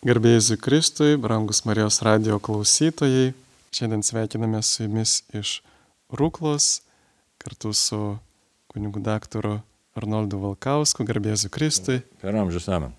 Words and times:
Garbėjai 0.00 0.56
Kristui, 0.56 1.18
brangus 1.20 1.58
Marijos 1.68 1.98
radio 2.00 2.38
klausytojai, 2.40 3.34
šiandien 3.68 4.00
sveikiname 4.00 4.62
su 4.64 4.86
jumis 4.86 5.18
iš 5.36 5.58
Rūklos 6.08 6.78
kartu 7.36 7.74
su 7.76 7.98
kunigu 8.72 9.02
daktaru 9.04 9.58
Arnoldu 9.92 10.38
Valkausku, 10.40 11.04
garbėjai 11.04 11.50
Kristui. 11.52 11.98
Per 12.22 12.32
amžius 12.32 12.70
amen. 12.72 12.94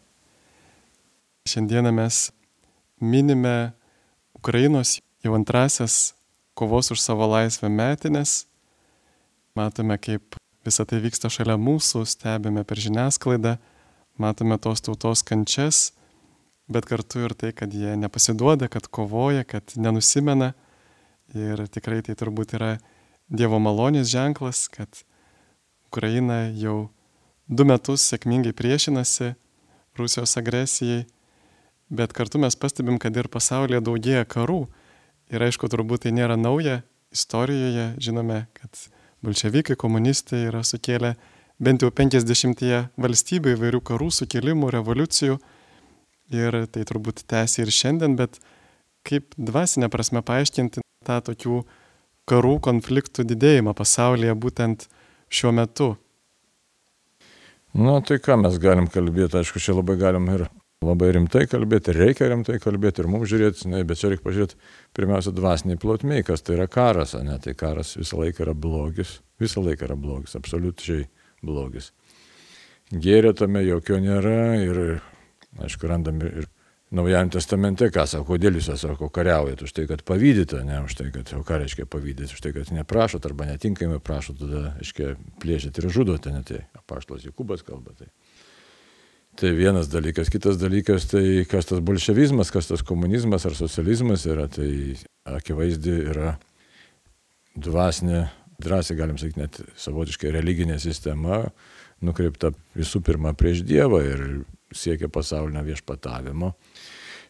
Šiandieną 1.50 1.90
mes 1.90 2.20
minime 3.02 3.72
Ukrainos 4.38 5.00
jau 5.26 5.34
antrasias 5.34 6.14
kovos 6.54 6.92
už 6.94 7.02
savo 7.02 7.26
laisvę 7.32 7.72
metinės. 7.80 8.44
Matome, 9.58 9.98
kaip 9.98 10.38
visą 10.62 10.86
tai 10.86 11.02
vyksta 11.02 11.34
šalia 11.34 11.58
mūsų, 11.58 12.04
stebime 12.06 12.62
per 12.62 12.78
žiniasklaidą, 12.78 13.56
matome 14.22 14.60
tos 14.62 14.86
tautos 14.86 15.26
kančias 15.26 15.82
bet 16.72 16.88
kartu 16.90 17.26
ir 17.28 17.36
tai, 17.38 17.52
kad 17.56 17.74
jie 17.74 17.96
nepasiduoda, 18.00 18.70
kad 18.72 18.88
kovoja, 18.88 19.44
kad 19.44 19.76
nenusimena. 19.76 20.54
Ir 21.36 21.64
tikrai 21.72 22.02
tai 22.04 22.18
turbūt 22.20 22.58
yra 22.58 22.78
Dievo 23.32 23.62
malonės 23.64 24.10
ženklas, 24.12 24.66
kad 24.68 25.06
Ukraina 25.88 26.50
jau 26.52 26.90
du 27.48 27.64
metus 27.68 28.04
sėkmingai 28.10 28.52
priešinasi 28.56 29.34
Rusijos 30.00 30.36
agresijai, 30.40 31.06
bet 31.92 32.12
kartu 32.16 32.40
mes 32.44 32.56
pastebim, 32.60 33.00
kad 33.00 33.16
ir 33.16 33.32
pasaulyje 33.32 33.80
daugėja 33.88 34.28
karų. 34.28 34.66
Ir 35.32 35.44
aišku, 35.48 35.70
turbūt 35.72 36.04
tai 36.04 36.12
nėra 36.16 36.36
nauja 36.36 36.82
istorijoje. 37.16 37.94
Žinome, 38.04 38.46
kad 38.56 38.84
bolševikai, 39.24 39.80
komunistai 39.80 40.46
yra 40.50 40.64
sukėlę 40.68 41.16
bent 41.62 41.84
jau 41.84 41.92
50 41.94 42.64
valstybių 43.00 43.56
įvairių 43.56 43.82
karų, 43.86 44.10
sukilimų, 44.16 44.72
revoliucijų 44.76 45.38
ir 46.34 46.64
tai 46.72 46.86
turbūt 46.88 47.26
tęsia 47.30 47.66
ir 47.66 47.74
šiandien, 47.76 48.16
bet 48.20 48.40
kaip 49.08 49.36
dvasinė 49.38 49.90
prasme 49.92 50.24
paaiškinti 50.26 50.84
tą 51.08 51.20
tokių 51.32 51.62
karų, 52.30 52.56
konfliktų 52.64 53.26
didėjimą 53.28 53.74
pasaulyje 53.78 54.38
būtent 54.38 54.88
šiuo 55.32 55.54
metu? 55.56 55.92
Na 57.74 58.02
tai 58.04 58.20
ką 58.20 58.36
mes 58.42 58.58
galim 58.60 58.90
kalbėti, 58.92 59.40
aišku, 59.40 59.62
čia 59.64 59.78
labai 59.78 59.96
galim 60.00 60.28
ir 60.34 60.50
labai 60.84 61.12
rimtai 61.16 61.46
kalbėti, 61.48 61.94
reikia 61.96 62.28
rimtai 62.32 62.58
kalbėti 62.60 63.04
ir 63.04 63.08
mums 63.12 63.30
žiūrėti, 63.32 63.70
ne, 63.72 63.84
bet 63.88 64.00
čia 64.02 64.10
reikia 64.12 64.26
pažiūrėti 64.26 64.58
pirmiausia 64.98 65.32
dvasiniai 65.38 65.80
plotmiai, 65.80 66.26
kas 66.28 66.44
tai 66.44 66.58
yra 66.58 66.68
karas, 66.72 67.14
ne, 67.22 67.38
tai 67.44 67.54
karas 67.58 67.94
visą 68.00 68.20
laiką 68.20 68.48
yra 68.48 68.56
blogis, 68.58 69.20
visą 69.40 69.64
laiką 69.64 69.88
yra 69.88 69.98
blogis, 70.00 70.36
absoliučiai 70.40 71.06
blogis. 71.46 71.92
Gėrio 72.92 73.32
tame 73.38 73.62
jokio 73.64 74.02
nėra 74.04 74.58
ir 74.60 74.82
aišku, 75.60 75.90
randam 75.90 76.22
ir, 76.24 76.48
Naujajam 76.92 77.30
testamente, 77.32 77.88
ką 77.88 78.04
sako, 78.04 78.34
kodėl 78.34 78.58
jūs, 78.60 78.66
sako, 78.82 79.08
kariaujate 79.16 79.64
už 79.64 79.72
tai, 79.72 79.86
kad 79.88 80.02
pavydite, 80.04 80.58
ne 80.68 80.82
už 80.84 80.98
tai, 81.00 81.06
kad, 81.16 81.30
o 81.38 81.40
ką 81.48 81.62
reiškia 81.62 81.86
pavydyti, 81.88 82.36
už 82.36 82.44
tai, 82.44 82.52
kad 82.52 82.68
neprašot 82.76 83.24
arba 83.30 83.48
netinkamai 83.48 84.02
prašot, 84.04 84.42
tada, 84.42 84.74
aiškiai, 84.84 85.14
plėšit 85.40 85.80
ir 85.80 85.88
žudote, 85.88 86.36
ne 86.36 86.44
tai, 86.44 86.66
apaštlas 86.76 87.24
Jokubas 87.24 87.64
kalba. 87.64 87.96
Tai. 87.96 88.10
tai 89.40 89.54
vienas 89.56 89.88
dalykas, 89.88 90.28
kitas 90.36 90.60
dalykas, 90.60 91.08
tai 91.16 91.24
kas 91.48 91.72
tas 91.72 91.80
bolševizmas, 91.80 92.52
kas 92.52 92.68
tas 92.68 92.84
komunizmas 92.84 93.48
ar 93.48 93.56
socializmas 93.56 94.28
yra, 94.28 94.52
tai 94.52 95.00
akivaizdi 95.24 95.96
yra 96.12 96.36
dvasinė, 97.56 98.26
drąsiai 98.60 99.00
galim 99.00 99.16
sakyti, 99.16 99.40
net 99.40 99.64
savotiškai 99.80 100.36
religinė 100.36 100.76
sistema, 100.84 101.46
nukreipta 102.04 102.52
visų 102.76 103.00
pirma 103.00 103.32
prieš 103.32 103.64
Dievą 103.64 104.04
ir 104.04 104.26
siekia 104.76 105.10
pasaulinio 105.12 105.64
viešpatavimo. 105.66 106.54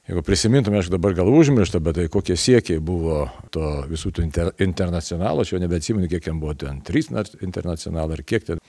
Jeigu 0.10 0.24
prisimintume, 0.26 0.80
aš 0.82 0.90
dabar 0.90 1.14
gal 1.14 1.30
užmirštą, 1.30 1.80
bet 1.86 2.00
tai 2.00 2.08
kokie 2.12 2.36
siekiai 2.40 2.82
buvo 2.82 3.28
to 3.54 3.68
visų 3.90 4.10
tų 4.18 4.24
inter, 4.26 4.50
internacionalų, 4.64 5.44
aš 5.44 5.54
jau 5.54 5.60
nebeatsimenu, 5.62 6.10
kiek 6.10 6.26
ten 6.26 6.40
buvo 6.42 6.56
ten, 6.58 6.82
trys 6.86 7.12
internacionalai 7.14 8.18
ar 8.18 8.24
kiek 8.26 8.48
ten. 8.48 8.64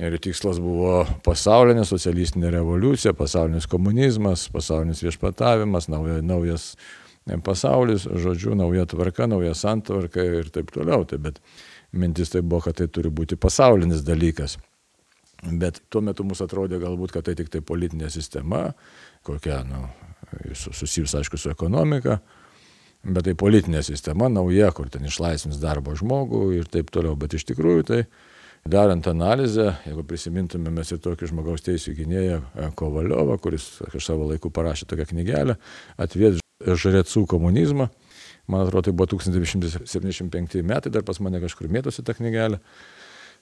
Ir 0.00 0.16
tikslas 0.22 0.56
buvo 0.62 1.02
pasaulinė 1.26 1.84
socialistinė 1.84 2.54
revoliucija, 2.54 3.12
pasaulinis 3.18 3.66
komunizmas, 3.68 4.46
pasaulinis 4.54 5.02
viešpatavimas, 5.04 5.90
nauja, 5.92 6.22
naujas 6.24 6.70
pasaulis, 7.44 8.06
žodžiu, 8.08 8.54
nauja 8.56 8.86
tvarka, 8.88 9.26
nauja 9.28 9.52
santvarka 9.54 10.24
ir 10.24 10.48
taip 10.54 10.72
toliau. 10.72 11.04
Tai, 11.04 11.18
bet 11.18 11.42
mintis 11.92 12.32
tai 12.32 12.40
buvo, 12.40 12.62
kad 12.64 12.78
tai 12.80 12.88
turi 12.88 13.12
būti 13.12 13.36
pasaulinis 13.36 14.06
dalykas. 14.06 14.56
Bet 15.40 15.80
tuo 15.88 16.02
metu 16.04 16.24
mums 16.26 16.42
atrodė 16.44 16.80
galbūt, 16.82 17.14
kad 17.14 17.24
tai 17.28 17.34
tik 17.38 17.48
tai 17.52 17.62
politinė 17.64 18.10
sistema, 18.12 18.66
kokia, 19.24 19.62
nu, 19.64 19.86
susijus 20.52 21.14
aišku 21.16 21.40
su 21.40 21.52
ekonomika, 21.52 22.18
bet 23.00 23.24
tai 23.24 23.34
politinė 23.38 23.80
sistema 23.86 24.28
nauja, 24.28 24.68
kur 24.76 24.90
ten 24.92 25.06
išlaisvins 25.08 25.60
darbo 25.62 25.94
žmogų 25.96 26.42
ir 26.58 26.68
taip 26.68 26.92
toliau. 26.92 27.16
Bet 27.16 27.38
iš 27.38 27.46
tikrųjų 27.48 27.86
tai 27.88 28.02
darant 28.68 29.08
analizę, 29.08 29.70
jeigu 29.86 30.04
prisimintume 30.04 30.72
mes 30.76 30.92
ir 30.92 31.00
tokį 31.00 31.30
žmogaus 31.32 31.64
teisų 31.64 31.96
gynėją 31.96 32.42
e, 32.42 32.68
Kovaliovą, 32.76 33.38
kuris 33.40 33.72
savo 33.96 34.28
laiku 34.28 34.52
parašė 34.52 34.90
tokią 34.90 35.08
knygelę, 35.14 35.56
atvės 35.96 36.42
žarecų 36.60 37.24
komunizmą, 37.30 37.88
man 38.50 38.66
atrodo, 38.66 38.90
tai 38.90 38.96
buvo 38.96 39.14
1975 39.16 40.60
metai, 40.66 40.92
dar 40.92 41.06
pas 41.08 41.20
mane 41.24 41.40
kažkur 41.40 41.72
mėtosi 41.72 42.04
tą 42.04 42.16
knygelę. 42.18 42.60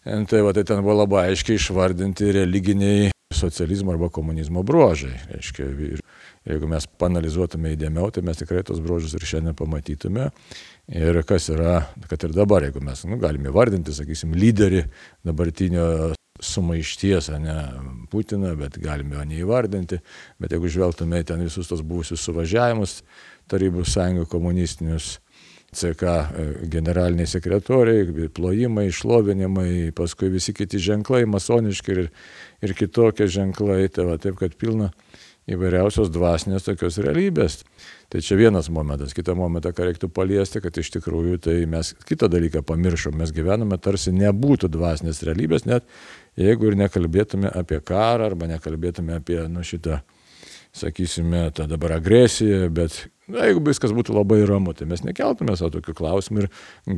Tai, 0.04 0.40
va, 0.46 0.52
tai 0.54 0.64
ten 0.64 0.82
buvo 0.82 1.00
labai 1.00 1.28
aiškiai 1.32 1.58
išvardinti 1.58 2.30
religiniai 2.38 3.10
socializmo 3.34 3.92
arba 3.92 4.08
komunizmo 4.08 4.62
bruožai. 4.62 5.14
Reiškia, 5.32 5.66
ir 5.68 6.02
jeigu 6.48 6.68
mes 6.70 6.86
panalizuotume 7.00 7.74
įdėmiau, 7.74 8.12
tai 8.14 8.22
mes 8.26 8.38
tikrai 8.40 8.62
tos 8.66 8.80
bruožus 8.84 9.16
ir 9.18 9.26
šiandien 9.28 9.56
pamatytume. 9.58 10.30
Ir 10.88 11.20
kas 11.28 11.50
yra, 11.52 11.82
kad 12.08 12.24
ir 12.24 12.36
dabar, 12.36 12.64
jeigu 12.68 12.82
mes 12.84 13.04
nu, 13.10 13.18
galime 13.20 13.52
įvardinti, 13.52 13.94
sakysim, 13.96 14.32
lyderį 14.38 14.86
dabartinio 15.26 16.14
sumaišties, 16.40 17.32
ne 17.42 17.56
Putiną, 18.12 18.54
bet 18.56 18.78
galime 18.80 19.18
jo 19.18 19.24
neįvardinti. 19.28 20.00
Bet 20.40 20.54
jeigu 20.54 20.70
žvelgtume 20.72 21.20
ten 21.26 21.42
visus 21.44 21.68
tos 21.68 21.82
buvusius 21.84 22.24
suvažiavimus, 22.24 23.02
Tarybų 23.48 23.80
sąjungų 23.88 24.26
komunistinius, 24.28 25.14
CK 25.74 26.02
e, 26.02 26.44
generaliniai 26.72 27.28
sekretoriai, 27.28 28.28
plojimai, 28.34 28.88
šlovinimai, 28.94 29.90
paskui 29.96 30.30
visi 30.32 30.54
kiti 30.56 30.80
ženklai, 30.80 31.26
masoniški 31.28 31.94
ir, 31.94 32.04
ir 32.64 32.76
kitokie 32.78 33.28
ženklai, 33.28 33.82
tai 33.92 34.08
va 34.08 34.16
taip, 34.20 34.38
kad 34.40 34.56
pilna 34.56 34.92
įvairiausios 35.48 36.10
dvasinės 36.12 36.66
tokios 36.66 36.98
realybės. 37.04 37.62
Tai 38.08 38.20
čia 38.24 38.38
vienas 38.40 38.70
momentas. 38.72 39.12
Kitą 39.16 39.34
momentą, 39.36 39.72
ką 39.76 39.88
reiktų 39.88 40.08
paliesti, 40.12 40.62
kad 40.64 40.76
iš 40.80 40.90
tikrųjų 40.96 41.40
tai 41.44 41.56
mes 41.68 41.92
kitą 42.08 42.30
dalyką 42.32 42.62
pamiršom. 42.68 43.16
Mes 43.20 43.32
gyvename 43.36 43.76
tarsi 43.80 44.12
nebūtų 44.16 44.70
dvasinės 44.72 45.20
realybės, 45.28 45.66
net 45.68 45.84
jeigu 46.40 46.70
ir 46.70 46.78
nekalbėtume 46.80 47.52
apie 47.52 47.80
karą 47.84 48.30
arba 48.30 48.48
nekalbėtume 48.48 49.16
apie 49.20 49.42
nu, 49.52 49.64
šitą, 49.64 50.00
sakysime, 50.76 51.48
tą 51.56 51.68
dabar 51.68 51.98
agresiją, 51.98 52.68
bet 52.72 53.06
Na, 53.28 53.44
jeigu 53.44 53.60
viskas 53.66 53.92
būtų 53.92 54.14
labai 54.16 54.40
ramu, 54.48 54.72
tai 54.76 54.86
mes 54.88 55.02
nekeltume 55.04 55.56
savo 55.58 55.74
tokių 55.76 55.94
klausimų 55.98 56.44
ir 56.44 56.48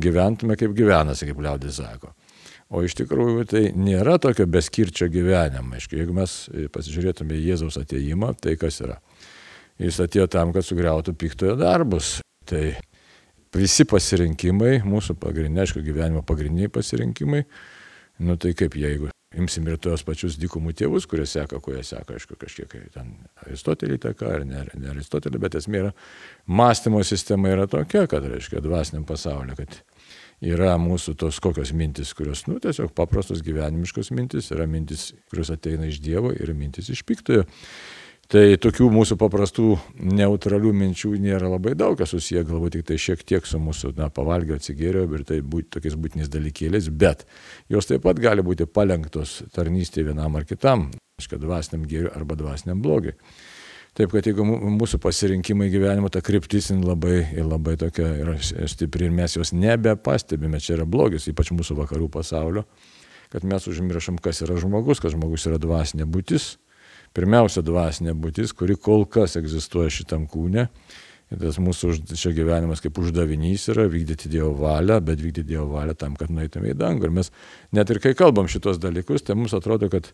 gyventume 0.03 0.55
kaip 0.59 0.71
gyvenasi, 0.77 1.27
kaip 1.27 1.41
liaudis 1.43 1.81
sako. 1.81 2.13
O 2.71 2.85
iš 2.87 2.95
tikrųjų 3.01 3.43
tai 3.51 3.63
nėra 3.75 4.15
tokio 4.23 4.45
beskirčio 4.47 5.09
gyvenimo. 5.11 5.75
Aišku, 5.75 5.97
jeigu 5.99 6.15
mes 6.15 6.37
pasižiūrėtume 6.71 7.35
į 7.35 7.49
Jėzaus 7.49 7.81
ateimą, 7.81 8.31
tai 8.39 8.55
kas 8.59 8.79
yra? 8.85 8.95
Jis 9.81 9.99
atėjo 10.05 10.29
tam, 10.31 10.55
kad 10.55 10.63
sugriautų 10.63 11.17
piktojo 11.19 11.57
darbus. 11.59 12.19
Tai 12.47 12.63
visi 13.59 13.83
pasirinkimai, 13.91 14.77
mūsų 14.87 15.19
pagrindiniai, 15.19 15.65
aišku, 15.65 15.83
gyvenimo 15.83 16.23
pagrindiniai 16.27 16.71
pasirinkimai, 16.71 17.43
nu 18.23 18.39
tai 18.39 18.55
kaip 18.55 18.79
jeigu 18.79 19.11
imsim 19.37 19.67
ir 19.71 19.77
tos 19.79 20.03
pačius 20.07 20.35
dykumų 20.41 20.73
tėvus, 20.81 21.07
kurie 21.09 21.25
seka, 21.29 21.61
kurie 21.63 21.83
seka, 21.87 22.17
aišku, 22.17 22.35
kažkiek 22.39 22.73
ten 22.93 23.13
Aristotelį 23.45 23.99
įtaka 23.99 24.33
ar 24.37 24.45
ne, 24.47 24.65
ne 24.75 24.91
Aristotelį, 24.91 25.39
bet 25.41 25.55
esmė 25.61 25.85
yra, 25.85 25.93
mąstymo 26.51 27.03
sistema 27.07 27.53
yra 27.53 27.67
tokia, 27.71 28.07
kad, 28.11 28.27
reiškia, 28.27 28.63
dvasiniam 28.65 29.05
pasauliu, 29.07 29.55
kad 29.59 29.79
yra 30.41 30.73
mūsų 30.81 31.15
tos 31.21 31.39
kokios 31.43 31.71
mintis, 31.77 32.11
kurios, 32.17 32.43
nu, 32.49 32.59
tiesiog 32.63 32.91
paprastos 32.97 33.43
gyvenimiškos 33.45 34.11
mintis, 34.17 34.51
yra 34.55 34.67
mintis, 34.67 35.11
kurios 35.31 35.53
ateina 35.53 35.87
iš 35.87 36.01
Dievo 36.03 36.33
ir 36.35 36.51
mintis 36.57 36.91
iš 36.91 37.05
piktojo. 37.07 37.45
Tai 38.31 38.45
tokių 38.63 38.85
mūsų 38.93 39.17
paprastų 39.19 39.73
neutralių 40.07 40.69
minčių 40.71 41.09
nėra 41.19 41.49
labai 41.51 41.73
daug, 41.75 41.97
kas 41.99 42.13
susiję 42.13 42.45
galbūt 42.47 42.77
tik 42.77 42.85
tai 42.87 42.95
šiek 43.03 43.25
tiek 43.27 43.47
su 43.47 43.59
mūsų, 43.59 43.91
na, 43.97 44.07
pavalgio 44.07 44.55
atsigėrio 44.55 45.01
ir 45.17 45.25
tai 45.27 45.41
būt, 45.43 45.67
tokiais 45.75 45.97
būtiniais 45.99 46.31
dalykėliais, 46.31 46.87
bet 46.95 47.25
jos 47.67 47.89
taip 47.89 48.05
pat 48.05 48.21
gali 48.23 48.45
būti 48.47 48.69
palengtos 48.71 49.41
tarnystė 49.51 50.05
vienam 50.07 50.39
ar 50.39 50.47
kitam, 50.47 50.87
aiškiai, 51.19 51.41
dvasiniam 51.43 51.83
gėriui 51.91 52.13
arba 52.15 52.39
dvasiniam 52.39 52.79
blogiui. 52.79 53.17
Taip, 53.99 54.15
kad 54.15 54.23
jeigu 54.23 54.47
mūsų 54.47 55.01
pasirinkimai 55.03 55.67
gyvenimo, 55.67 56.07
ta 56.07 56.23
kryptis 56.23 56.71
labai, 56.71 57.35
labai 57.35 57.75
tokia 57.83 58.15
yra 58.15 58.39
stipri 58.39 59.09
ir 59.09 59.15
mes 59.19 59.35
jos 59.35 59.51
nebepastebime, 59.51 60.63
čia 60.63 60.77
yra 60.79 60.87
blogis, 60.87 61.27
ypač 61.27 61.51
mūsų 61.51 61.81
vakarų 61.83 62.07
pasaulio, 62.15 62.63
kad 63.35 63.43
mes 63.43 63.67
užmiršom, 63.67 64.23
kas 64.23 64.39
yra 64.47 64.55
žmogus, 64.55 65.03
kad 65.03 65.11
žmogus 65.11 65.51
yra 65.51 65.59
dvasinė 65.59 66.07
būtis 66.07 66.53
pirmiausia 67.17 67.63
dvasinė 67.65 68.15
būtis, 68.17 68.53
kuri 68.57 68.77
kol 68.79 69.05
kas 69.09 69.37
egzistuoja 69.39 69.91
šitam 69.93 70.27
kūne. 70.31 70.67
Ir 71.31 71.39
tas 71.39 71.55
mūsų 71.63 71.93
čia 72.11 72.33
gyvenimas 72.35 72.81
kaip 72.83 72.97
uždavinys 72.99 73.69
yra 73.71 73.85
vykdyti 73.87 74.27
Dievo 74.33 74.51
valią, 74.59 74.97
bet 74.99 75.21
vykdyti 75.21 75.53
Dievo 75.53 75.69
valią 75.77 75.95
tam, 75.95 76.17
kad 76.19 76.31
nueitume 76.33 76.73
į 76.73 76.75
dangų. 76.75 77.07
Ir 77.07 77.13
mes 77.21 77.31
net 77.71 77.93
ir 77.93 78.01
kai 78.03 78.11
kalbam 78.19 78.51
šitos 78.51 78.81
dalykus, 78.83 79.23
tai 79.23 79.37
mums 79.39 79.55
atrodo, 79.55 79.87
kad 79.91 80.09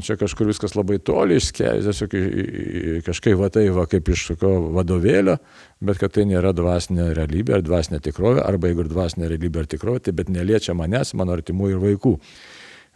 čia 0.00 0.16
kažkur 0.16 0.48
viskas 0.48 0.72
labai 0.72 0.96
toli 1.04 1.36
išskėjęs, 1.36 1.90
tiesiog 1.90 3.04
kažkaip 3.04 3.36
va 3.36 3.50
tai 3.52 3.66
va 3.76 3.84
kaip 3.90 4.08
iš 4.12 4.30
tokio 4.30 4.54
vadovėlio, 4.78 5.36
bet 5.84 6.00
kad 6.00 6.16
tai 6.16 6.24
nėra 6.32 6.54
dvasinė 6.56 7.10
realybė 7.16 7.58
ar 7.58 7.66
dvasinė 7.66 8.00
tikrovė, 8.08 8.40
arba 8.44 8.72
jeigu 8.72 8.86
ir 8.86 8.90
dvasinė 8.94 9.30
realybė 9.34 9.60
ar 9.60 9.70
tikrovė, 9.76 10.06
tai 10.08 10.16
bet 10.16 10.32
neliečia 10.32 10.72
manęs, 10.76 11.12
mano 11.20 11.36
artimų 11.36 11.74
ir 11.74 11.84
vaikų. 11.84 12.16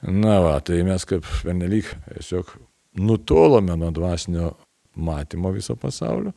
Na 0.08 0.40
va, 0.40 0.56
tai 0.64 0.81
mes 0.88 1.04
kaip 1.04 1.28
pernelyg 1.44 1.92
tiesiog 2.08 2.56
nutolome 2.94 3.76
nuo 3.76 3.90
dvasinio 3.90 4.52
matymo 4.94 5.50
viso 5.50 5.76
pasaulio. 5.76 6.32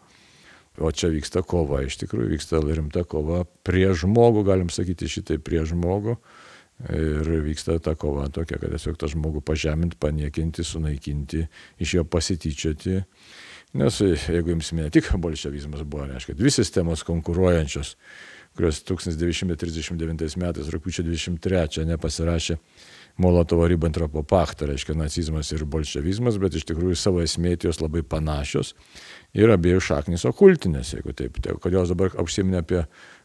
O 0.77 0.89
čia 0.91 1.11
vyksta 1.13 1.44
kova, 1.45 1.83
iš 1.85 2.00
tikrųjų 2.01 2.31
vyksta 2.31 2.57
rimta 2.65 3.03
kova 3.05 3.44
prie 3.65 3.91
žmogų, 3.94 4.41
galim 4.47 4.71
sakyti 4.73 5.09
šitai 5.09 5.38
prie 5.38 5.61
žmogų. 5.69 6.17
Ir 6.89 7.29
vyksta 7.45 7.77
ta 7.79 7.94
kova 7.95 8.25
tokia, 8.33 8.57
kad 8.57 8.73
tiesiog 8.73 8.97
tą 8.97 9.07
žmogų 9.11 9.44
pažeminti, 9.45 10.00
paniekinti, 10.01 10.65
sunaikinti, 10.65 11.44
iš 11.77 11.94
jo 12.00 12.05
pasityčioti. 12.09 13.03
Nes 13.77 14.00
jeigu 14.01 14.53
imsime 14.53 14.88
ne 14.88 14.94
tik 14.94 15.11
bolševizmas 15.21 15.85
buvo, 15.85 16.07
reiškia, 16.09 16.35
dvi 16.38 16.51
sistemos 16.53 17.05
konkuruojančios, 17.05 17.94
kurios 18.57 18.81
1939 18.89 20.35
metais, 20.41 20.73
rūpiučio 20.73 21.05
23 21.05 21.85
nepasirašė 21.94 22.57
Molotovo 23.21 23.68
Ribbentropo 23.69 24.24
paktą, 24.25 24.65
reiškia 24.71 24.95
nacizmas 24.98 25.51
ir 25.54 25.68
bolševizmas, 25.69 26.39
bet 26.42 26.56
iš 26.57 26.65
tikrųjų 26.71 26.95
savo 26.98 27.21
esmėti 27.21 27.69
jos 27.69 27.77
labai 27.83 28.01
panašios 28.01 28.74
ir 29.38 29.54
abiejų 29.54 29.83
šaknis 29.86 30.25
okultinės, 30.25 30.95
jeigu 30.95 31.13
taip. 31.18 31.38
Tai 31.44 31.60
kodėl 31.62 31.86
dabar 31.89 32.15
užsiminė 32.24 32.63
apie 32.63 32.81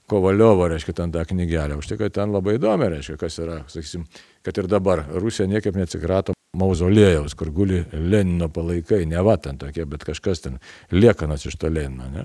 Kovaliovo, 0.08 0.68
reiškia, 0.72 0.94
ten 0.96 1.12
tą 1.12 1.24
knygelę. 1.28 1.76
Už 1.80 1.88
tai, 1.90 1.98
kad 2.00 2.14
ten 2.16 2.32
labai 2.32 2.56
įdomi, 2.56 2.88
reiškia, 2.94 3.16
kas 3.20 3.34
yra, 3.44 3.58
sakysim, 3.68 4.06
kad 4.44 4.60
ir 4.60 4.68
dabar 4.68 5.04
Rusija 5.20 5.48
niekaip 5.48 5.76
neatsikrato 5.76 6.36
mauzolėjaus, 6.56 7.36
kur 7.36 7.50
guli 7.52 7.82
Lenino 7.92 8.48
palaikai, 8.52 9.02
ne 9.08 9.20
va 9.24 9.36
ten 9.36 9.60
tokie, 9.60 9.84
bet 9.88 10.06
kažkas 10.08 10.44
ten 10.46 10.56
liekanas 10.92 11.44
iš 11.48 11.58
to 11.60 11.68
Lenino. 11.72 12.08
Ne? 12.12 12.24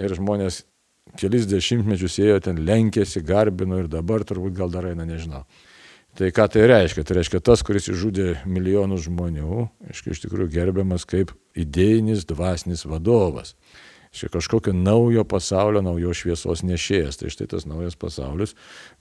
Ir 0.00 0.12
žmonės 0.16 0.62
kelis 1.20 1.48
dešimtmečius 1.48 2.18
ėjo 2.20 2.40
ten, 2.44 2.60
lenkėsi, 2.68 3.24
garbino 3.24 3.80
ir 3.80 3.88
dabar 3.88 4.24
turbūt 4.24 4.56
gal 4.56 4.72
dar 4.72 4.90
eina, 4.92 5.08
nežinau. 5.08 5.46
Tai 6.18 6.30
ką 6.34 6.46
tai 6.50 6.64
reiškia? 6.66 7.04
Tai 7.06 7.20
reiškia 7.20 7.40
tas, 7.44 7.62
kuris 7.66 7.86
išžudė 7.92 8.40
milijonus 8.50 9.06
žmonių, 9.06 9.68
aiškiai, 9.88 10.16
iš 10.16 10.24
tikrųjų 10.24 10.50
gerbiamas 10.56 11.06
kaip 11.08 11.30
idėjinis 11.58 12.26
dvasinis 12.28 12.82
vadovas. 12.88 13.54
Šia 14.10 14.26
kažkokio 14.26 14.72
naujo 14.74 15.22
pasaulio, 15.22 15.84
naujos 15.86 16.18
šviesos 16.18 16.64
nešėjas. 16.66 17.20
Tai 17.20 17.30
štai 17.30 17.46
tas 17.52 17.62
naujas 17.70 17.94
pasaulis. 17.94 18.56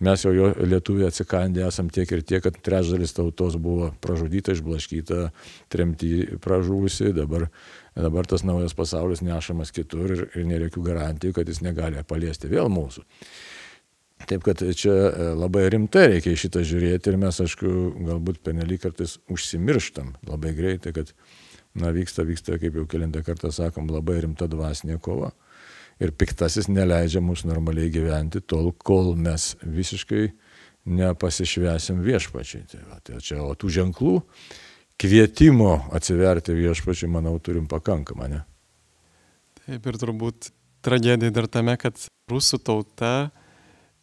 Mes 0.05 0.21
jau 0.21 0.35
jo 0.35 0.51
lietuviai 0.61 1.07
atsikandę 1.09 1.63
esam 1.65 1.89
tiek 1.89 2.11
ir 2.13 2.21
tiek, 2.21 2.43
kad 2.45 2.59
trečdalis 2.61 3.15
tautos 3.17 3.57
buvo 3.57 3.89
pražudyta, 4.05 4.53
išblaškyta, 4.53 5.31
tremti 5.73 6.27
pražuvusi. 6.45 7.09
Dabar, 7.17 7.47
dabar 7.97 8.29
tas 8.29 8.45
naujas 8.45 8.77
pasaulis 8.77 9.25
nešamas 9.25 9.73
kitur 9.73 10.13
ir, 10.13 10.27
ir 10.37 10.45
nėra 10.45 10.69
jokių 10.69 10.85
garantijų, 10.91 11.39
kad 11.39 11.49
jis 11.49 11.65
negali 11.65 12.05
paliesti 12.05 12.51
vėl 12.53 12.69
mūsų. 12.69 13.07
Taip 14.27 14.43
kad 14.43 14.61
čia 14.75 14.91
e, 14.91 15.27
labai 15.39 15.69
rimtai 15.71 16.05
reikia 16.13 16.35
šitą 16.37 16.61
žiūrėti 16.67 17.13
ir 17.13 17.19
mes, 17.21 17.39
aišku, 17.39 17.69
galbūt 18.09 18.41
penelį 18.45 18.79
kartais 18.83 19.15
užsimirštam 19.31 20.11
labai 20.27 20.51
greitai, 20.57 20.91
kad, 20.95 21.13
na, 21.79 21.93
vyksta, 21.95 22.25
vyksta, 22.27 22.59
kaip 22.61 22.75
jau 22.75 22.85
kilintą 22.89 23.23
kartą 23.25 23.53
sakom, 23.55 23.87
labai 23.89 24.19
rimta 24.25 24.49
dvasinė 24.51 24.99
kova. 25.03 25.31
Ir 26.03 26.13
piktasis 26.15 26.69
neleidžia 26.71 27.23
mums 27.23 27.45
normaliai 27.47 27.91
gyventi 27.91 28.43
tol, 28.43 28.71
kol 28.71 29.15
mes 29.19 29.53
visiškai 29.63 30.29
nepasišvesim 30.89 32.03
viešpačiai. 32.03 32.67
Tai, 32.71 32.83
va, 32.91 32.99
tai 33.03 33.19
čia, 33.23 33.41
o 33.43 33.55
tų 33.55 33.71
ženklų 33.79 34.13
kvietimo 34.99 35.73
atsiverti 35.95 36.55
viešpačiai, 36.55 37.11
manau, 37.11 37.37
turim 37.43 37.67
pakankamą, 37.71 38.29
ne? 38.31 38.43
Taip 39.63 39.85
ir 39.87 39.99
turbūt 40.01 40.51
tragedija 40.85 41.31
dar 41.35 41.47
tame, 41.51 41.75
kad 41.79 41.99
rusų 42.31 42.59
tauta 42.63 43.29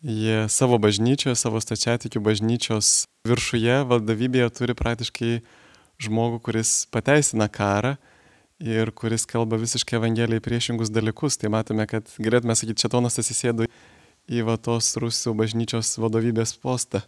Jie 0.04 0.48
savo 0.52 0.76
bažnyčioje, 0.78 1.36
savo 1.38 1.60
stačiatikių 1.62 2.20
bažnyčios 2.20 3.06
viršuje, 3.26 3.80
valdovybėje 3.88 4.50
turi 4.52 4.76
praktiškai 4.76 5.30
žmogų, 6.04 6.42
kuris 6.44 6.84
pateisina 6.92 7.48
karą 7.48 7.96
ir 8.60 8.92
kuris 8.92 9.24
kalba 9.28 9.56
visiškai 9.60 9.96
evangelijai 9.96 10.44
priešingus 10.44 10.92
dalykus. 10.92 11.40
Tai 11.40 11.52
matome, 11.56 11.88
kad 11.88 12.12
galėtume 12.20 12.56
sakyti, 12.56 12.84
Četonas 12.84 13.16
atsisėdo 13.22 13.70
į 14.28 14.44
vatos 14.44 14.92
Rusų 15.00 15.32
bažnyčios 15.38 15.96
vadovybės 16.02 16.56
postą. 16.60 17.02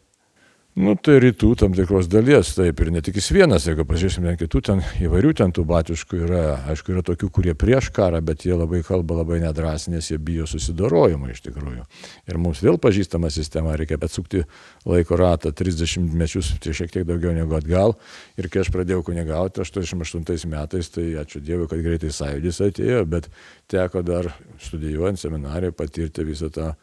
Nu, 0.79 0.93
tai 0.95 1.17
rytų 1.19 1.49
tam 1.59 1.73
tikros 1.75 2.07
dalies, 2.07 2.53
taip 2.55 2.79
ir 2.85 2.93
ne 2.95 3.01
tik 3.03 3.17
jis 3.19 3.33
vienas, 3.35 3.65
jeigu 3.67 3.83
pažiūrėsime 3.89 4.37
kitų, 4.39 4.61
ten 4.63 4.83
įvairių 5.03 5.33
ten 5.41 5.51
tų 5.55 5.65
batiškų 5.67 6.21
yra, 6.23 6.43
aišku, 6.71 6.93
yra 6.95 7.03
tokių, 7.03 7.31
kurie 7.35 7.55
prieš 7.59 7.89
karą, 7.97 8.21
bet 8.23 8.45
jie 8.47 8.55
labai 8.55 8.85
kalba 8.87 9.17
labai 9.19 9.41
nedrasiai, 9.43 9.97
nes 9.97 10.11
jie 10.13 10.21
bijo 10.23 10.47
susidorojimo 10.47 11.33
iš 11.33 11.43
tikrųjų. 11.49 11.83
Ir 12.31 12.39
mums 12.39 12.63
vėl 12.63 12.79
pažįstama 12.79 13.31
sistema, 13.35 13.75
reikia 13.81 13.99
atsukti 13.99 14.45
laiko 14.87 15.19
ratą 15.19 15.51
30 15.51 16.15
mečius, 16.15 16.53
tai 16.63 16.77
šiek 16.79 16.95
tiek 16.95 17.09
daugiau 17.09 17.35
negu 17.35 17.59
atgal. 17.59 17.97
Ir 18.39 18.47
kai 18.47 18.63
aš 18.63 18.71
pradėjau 18.75 19.03
kunigauti 19.09 19.65
88 19.65 20.47
metais, 20.53 20.93
tai 20.95 21.09
ačiū 21.25 21.43
Dievui, 21.43 21.67
kad 21.73 21.83
greitai 21.83 22.15
sąjūdis 22.15 22.63
atėjo, 22.69 23.03
bet 23.11 23.27
teko 23.67 24.07
dar 24.07 24.31
studijuojant 24.63 25.19
seminarijoje 25.19 25.75
patirti 25.83 26.29
visą 26.29 26.53
tą 26.55 26.77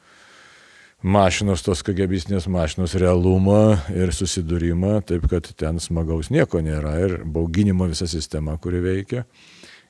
mašinos, 1.04 1.64
tos 1.66 1.84
kagebistinės 1.86 2.48
mašinos 2.52 2.96
realumą 3.00 3.78
ir 3.94 4.14
susidūrimą, 4.16 5.00
taip 5.10 5.28
kad 5.32 5.50
ten 5.58 5.80
smagaus 5.84 6.32
nieko 6.34 6.62
nėra 6.64 6.96
ir 7.04 7.18
bauginimo 7.26 7.88
visa 7.92 8.08
sistema, 8.08 8.58
kuri 8.62 8.82
veikia. 8.84 9.26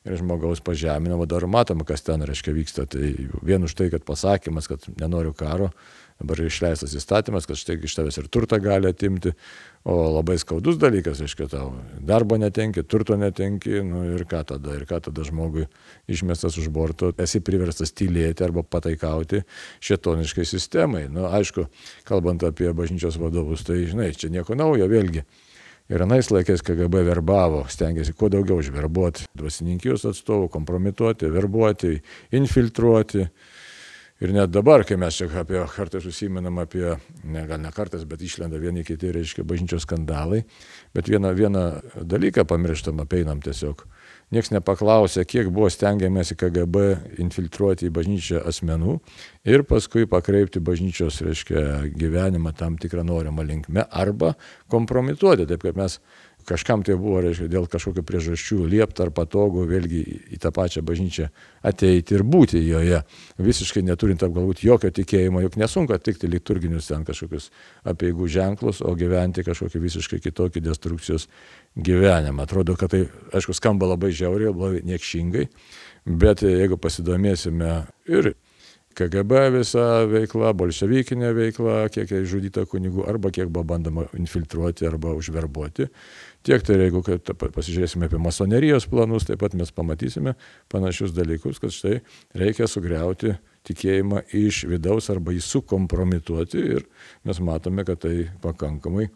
Ir 0.06 0.20
žmogaus 0.20 0.60
pažeminimo 0.62 1.26
dar 1.26 1.48
matoma, 1.50 1.82
kas 1.86 2.04
ten 2.06 2.22
reiškia 2.22 2.54
vyksta. 2.54 2.84
Tai 2.86 3.08
vien 3.42 3.64
už 3.66 3.74
tai, 3.74 3.88
kad 3.90 4.04
pasakymas, 4.06 4.68
kad 4.70 4.84
nenoriu 5.02 5.34
karo, 5.34 5.72
dabar 6.22 6.40
išleistas 6.46 6.94
įstatymas, 6.96 7.48
kad 7.48 7.60
štai 7.60 7.78
iš 7.84 7.96
tavęs 7.98 8.20
ir 8.22 8.28
turtą 8.32 8.60
gali 8.64 8.88
atimti, 8.90 9.34
o 9.86 9.96
labai 10.16 10.38
skaudus 10.42 10.80
dalykas, 10.82 11.20
aiškiai, 11.22 11.50
tau 11.52 11.74
darbo 12.02 12.40
netenki, 12.42 12.82
turto 12.90 13.18
netenki, 13.20 13.84
nu 13.86 14.02
ir 14.16 14.24
ką 14.30 14.42
tada, 14.50 14.74
ir 14.80 14.88
ką 14.90 15.02
tada 15.10 15.26
žmogui 15.28 15.68
išmestas 16.10 16.58
už 16.62 16.72
borto, 16.74 17.12
esi 17.22 17.44
priverstas 17.46 17.94
tylėti 17.94 18.48
arba 18.48 18.64
pataikauti 18.66 19.44
šetoniškai 19.86 20.48
sistemai. 20.50 21.06
Nu, 21.12 21.28
aišku, 21.30 21.68
kalbant 22.08 22.48
apie 22.48 22.72
bažnyčios 22.74 23.20
vadovus, 23.22 23.68
tai 23.68 23.84
žinai, 23.86 24.14
čia 24.18 24.32
nieko 24.34 24.58
naujo 24.58 24.90
vėlgi. 24.90 25.26
Ir 25.86 26.02
anais 26.02 26.32
laikais 26.34 26.64
KGB 26.66 27.04
verbavo, 27.06 27.60
stengiasi 27.70 28.16
kuo 28.18 28.32
daugiau 28.34 28.58
užverbuoti 28.58 29.28
dvasininkijos 29.38 30.08
atstovų, 30.10 30.48
kompromituoti, 30.56 31.30
verbuoti, 31.30 32.00
infiltruoti. 32.34 33.28
Ir 34.24 34.32
net 34.32 34.48
dabar, 34.48 34.86
kai 34.88 34.96
mes 34.96 35.18
čia 35.18 35.26
apie 35.42 35.60
kartais 35.68 36.06
užsiminam 36.08 36.62
apie, 36.62 36.86
ne, 37.28 37.42
gal 37.50 37.60
ne 37.60 37.72
kartais, 37.76 38.06
bet 38.08 38.22
išlenda 38.24 38.56
vieni 38.62 38.86
kiti, 38.88 39.10
reiškia, 39.12 39.44
bažnyčios 39.44 39.84
skandalai, 39.84 40.46
bet 40.96 41.10
vieną, 41.12 41.34
vieną 41.36 41.64
dalyką 42.00 42.46
pamirštam, 42.48 43.02
apeinam 43.04 43.42
tiesiog. 43.44 43.84
Niekas 44.32 44.54
nepaklausė, 44.56 45.26
kiek 45.28 45.52
buvo 45.52 45.68
stengiamasi 45.68 46.38
KGB 46.40 46.86
infiltruoti 47.26 47.90
į 47.90 47.92
bažnyčią 47.98 48.40
asmenų 48.48 48.96
ir 49.52 49.66
paskui 49.68 50.08
pakreipti 50.08 50.64
bažnyčios, 50.64 51.20
reiškia, 51.26 51.66
gyvenimą 52.00 52.56
tam 52.56 52.80
tikrą 52.80 53.04
norimą 53.04 53.44
linkme 53.44 53.84
arba 53.92 54.32
kompromituoti, 54.72 55.44
taip 55.52 55.68
kaip 55.68 55.76
mes 55.76 56.00
kažkam 56.46 56.84
tai 56.86 56.96
buvo, 57.00 57.20
reiškia, 57.26 57.48
dėl 57.52 57.66
kažkokių 57.72 58.04
priežasčių 58.06 58.68
liepta 58.70 59.06
ar 59.06 59.12
patogu 59.16 59.66
vėlgi 59.70 60.02
į 60.36 60.40
tą 60.42 60.52
pačią 60.56 60.84
bažnyčią 60.86 61.28
ateiti 61.66 62.16
ir 62.16 62.24
būti 62.24 62.62
joje, 62.62 63.02
visiškai 63.42 63.84
neturint 63.86 64.24
apgalvoti 64.26 64.68
jokio 64.70 64.92
tikėjimo, 64.94 65.42
juk 65.46 65.58
nesunku 65.62 65.96
atlikti 65.96 66.30
liturginius 66.32 66.92
ten 66.92 67.06
kažkokius 67.08 67.50
apieigų 67.92 68.30
ženklus, 68.32 68.84
o 68.86 68.94
gyventi 68.98 69.46
kažkokį 69.46 69.84
visiškai 69.88 70.22
kitokį 70.24 70.64
destrukcijos 70.70 71.28
gyvenimą. 71.76 72.46
Atrodo, 72.46 72.78
kad 72.80 72.94
tai, 72.94 73.06
aišku, 73.36 73.58
skamba 73.58 73.90
labai 73.96 74.14
žiauriai, 74.16 74.54
labai 74.54 74.84
niekšingai, 74.86 75.50
bet 76.06 76.46
jeigu 76.46 76.78
pasidomėsime 76.82 77.80
ir 78.12 78.36
KGB 78.96 79.50
visa 79.58 80.06
veikla, 80.08 80.54
bolševikinė 80.56 81.34
veikla, 81.36 81.80
kiek 81.92 82.14
žudyta 82.30 82.64
kunigų, 82.70 83.04
arba 83.12 83.32
kiek 83.36 83.50
buvo 83.52 83.66
bandoma 83.74 84.06
infiltruoti 84.16 84.88
arba 84.88 85.12
užverbuoti. 85.20 85.90
Tiek 86.46 86.62
tai 86.62 86.78
jeigu 86.78 87.02
pasižiūrėsime 87.02 88.06
apie 88.06 88.20
masonerijos 88.22 88.86
planus, 88.90 89.26
taip 89.26 89.40
pat 89.42 89.56
mes 89.58 89.72
pamatysime 89.74 90.36
panašius 90.70 91.16
dalykus, 91.16 91.58
kad 91.62 91.74
štai 91.74 92.00
reikia 92.38 92.68
sugriauti 92.70 93.34
tikėjimą 93.66 94.28
iš 94.38 94.66
vidaus 94.70 95.10
arba 95.10 95.34
jį 95.34 95.42
sukompromituoti 95.42 96.62
ir 96.78 96.86
mes 97.26 97.42
matome, 97.42 97.86
kad 97.88 98.04
tai 98.06 98.28
pakankamai 98.44 99.08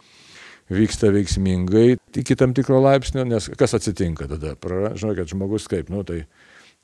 vyksta 0.73 1.11
veiksmingai 1.13 1.99
iki 2.17 2.37
tam 2.37 2.55
tikro 2.57 2.81
laipsnio, 2.81 3.25
nes 3.29 3.51
kas 3.57 3.77
atsitinka 3.77 4.29
tada? 4.29 4.55
Žinau, 4.97 5.13
kad 5.17 5.29
žmogus 5.29 5.69
kaip, 5.69 5.93
nu 5.93 6.01
tai 6.05 6.23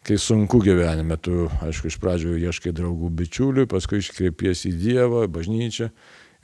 kai 0.06 0.20
sunku 0.22 0.60
gyvenime, 0.62 1.18
tu, 1.18 1.48
aišku, 1.66 1.90
iš 1.90 1.98
pradžių 2.02 2.38
ieškai 2.44 2.74
draugų 2.78 3.10
bičiulių, 3.22 3.66
paskui 3.70 4.04
iškreipiesi 4.04 4.70
į 4.70 4.78
Dievą, 4.84 5.26
bažnyčią. 5.34 5.90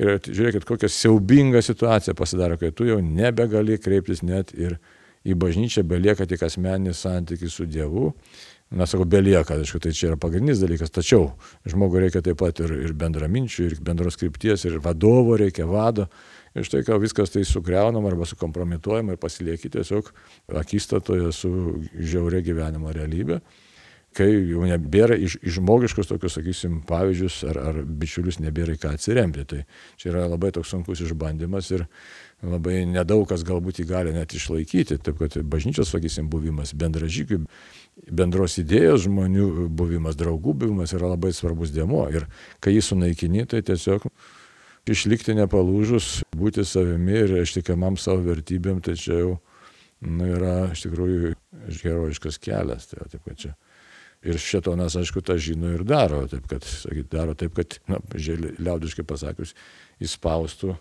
Ir 0.02 0.18
žiūrėkit, 0.26 0.66
kokia 0.66 0.90
siaubinga 0.90 1.62
situacija 1.62 2.16
pasidaro, 2.18 2.58
kai 2.58 2.72
tu 2.74 2.88
jau 2.88 2.98
nebegali 3.06 3.78
kreiptis 3.78 4.24
net 4.26 4.54
ir 4.58 4.80
į 5.22 5.36
bažnyčią, 5.38 5.84
belieka 5.86 6.26
tik 6.26 6.42
asmeninis 6.48 7.04
santykis 7.06 7.54
su 7.54 7.68
Dievu. 7.70 8.10
Na, 8.72 8.88
sakau, 8.88 9.04
belieka, 9.06 9.58
aišku, 9.60 9.82
tai 9.84 9.92
čia 9.92 10.14
yra 10.14 10.18
pagrindinis 10.18 10.62
dalykas, 10.64 10.94
tačiau 10.96 11.34
žmogui 11.68 12.06
reikia 12.06 12.22
taip 12.24 12.38
pat 12.40 12.62
ir, 12.64 12.72
ir 12.88 12.94
bendraminčių, 12.96 13.66
ir 13.68 13.74
bendros 13.84 14.16
krypties, 14.18 14.64
ir 14.64 14.78
vadovo 14.82 15.36
reikia, 15.38 15.68
vado. 15.68 16.08
Ir 16.56 16.64
štai 16.68 16.86
ką 16.88 16.96
viskas 17.04 17.32
tai 17.32 17.44
sugriaunama 17.48 18.10
arba 18.10 18.26
sukompromituojama 18.28 19.14
ir 19.14 19.20
pasilieki 19.20 19.70
tiesiog 19.76 20.08
akistatoje 20.62 21.30
su 21.36 21.52
žiauria 22.00 22.40
gyvenimo 22.48 22.96
realybė, 22.96 23.42
kai 24.16 24.28
jau 24.34 24.66
nebėra 24.68 25.16
iš, 25.16 25.38
iš 25.40 25.60
žmogiškus 25.60 26.10
tokius, 26.10 26.36
sakysim, 26.36 26.82
pavyzdžius 26.88 27.38
ar, 27.52 27.60
ar 27.72 27.80
bičiulius 27.86 28.42
nebėra 28.44 28.76
į 28.76 28.82
ką 28.82 28.96
atsiremti. 28.98 29.46
Tai 29.48 29.62
čia 30.02 30.12
yra 30.12 30.26
labai 30.32 30.52
toks 30.56 30.74
sunkus 30.74 31.04
išbandymas 31.06 31.72
ir 31.72 31.86
labai 32.44 32.82
nedaug 32.90 33.24
kas 33.30 33.46
galbūt 33.48 33.80
jį 33.82 33.88
gali 33.88 34.16
net 34.16 34.36
išlaikyti. 34.36 35.00
Taip 35.06 35.22
kad 35.22 35.38
bažnyčios, 35.48 35.94
sakysim, 35.94 36.28
buvimas, 36.32 36.74
bendražygių, 36.76 37.44
bendros 38.12 38.58
idėjos 38.62 39.06
žmonių 39.08 39.70
buvimas, 39.70 40.20
draugų 40.20 40.58
buvimas 40.66 40.96
yra 40.98 41.14
labai 41.14 41.32
svarbus 41.38 41.72
dėmo. 41.76 42.04
Ir 42.12 42.28
kai 42.60 42.76
jį 42.76 42.84
sunaikini, 42.92 43.48
tai 43.48 43.64
tiesiog 43.66 44.10
išlikti 44.92 45.38
nepalūžus, 45.38 46.26
būti 46.36 46.66
savimi 46.68 47.20
ir 47.22 47.38
ištikimam 47.44 48.00
savo 48.02 48.26
vertybėm, 48.26 48.82
tai 48.84 48.98
čia 49.00 49.20
jau 49.22 49.34
nu, 50.02 50.26
yra 50.36 50.72
iš 50.74 50.88
tikrųjų 50.88 51.36
herojiškas 51.84 52.42
kelias. 52.42 52.90
Tai, 52.90 53.06
taip, 53.12 53.22
kad 53.28 53.38
čia. 53.38 53.54
Ir 54.22 54.38
šitonas, 54.38 54.94
aišku, 55.00 55.24
tą 55.26 55.34
žino 55.42 55.72
ir 55.74 55.82
daro, 55.88 56.22
taip 56.30 56.46
kad, 56.50 56.66
sakyt, 56.68 57.08
daro 57.10 57.34
taip, 57.34 57.56
kad, 57.58 57.80
na, 57.90 57.98
liaudiškai 58.14 59.06
pasakius, 59.10 59.56
įspaustų 60.02 60.76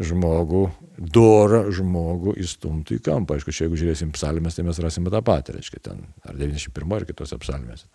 žmogų, 0.00 0.62
dorą 0.96 1.64
žmogų 1.74 2.36
įstumtų 2.40 2.96
į 2.96 3.02
kampą. 3.04 3.36
Aišku, 3.36 3.52
čia 3.52 3.66
jeigu 3.66 3.80
žiūrėsim 3.80 4.12
psalmės, 4.14 4.56
tai 4.56 4.64
mes 4.68 4.78
rasime 4.80 5.12
tą 5.12 5.20
patį, 5.24 5.58
reiškia, 5.58 5.82
ten 5.90 6.06
ar 6.24 6.38
91 6.38 6.96
ar 6.96 7.06
kitose 7.08 7.38
psalmėse. 7.42 7.90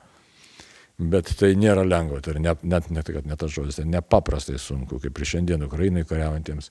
Bet 0.95 1.33
tai 1.39 1.51
nėra 1.59 1.83
lengva, 1.83 2.21
tai 2.23 2.37
net, 2.39 2.61
net, 2.63 2.87
net, 2.93 3.09
net 3.15 3.39
tas 3.39 3.51
žodis, 3.51 3.79
tai 3.79 3.87
nepaprastai 3.89 4.59
sunku, 4.61 4.99
kaip 5.03 5.17
ir 5.19 5.31
šiandien 5.31 5.65
Ukrainai 5.67 6.05
kariaujantiems. 6.07 6.69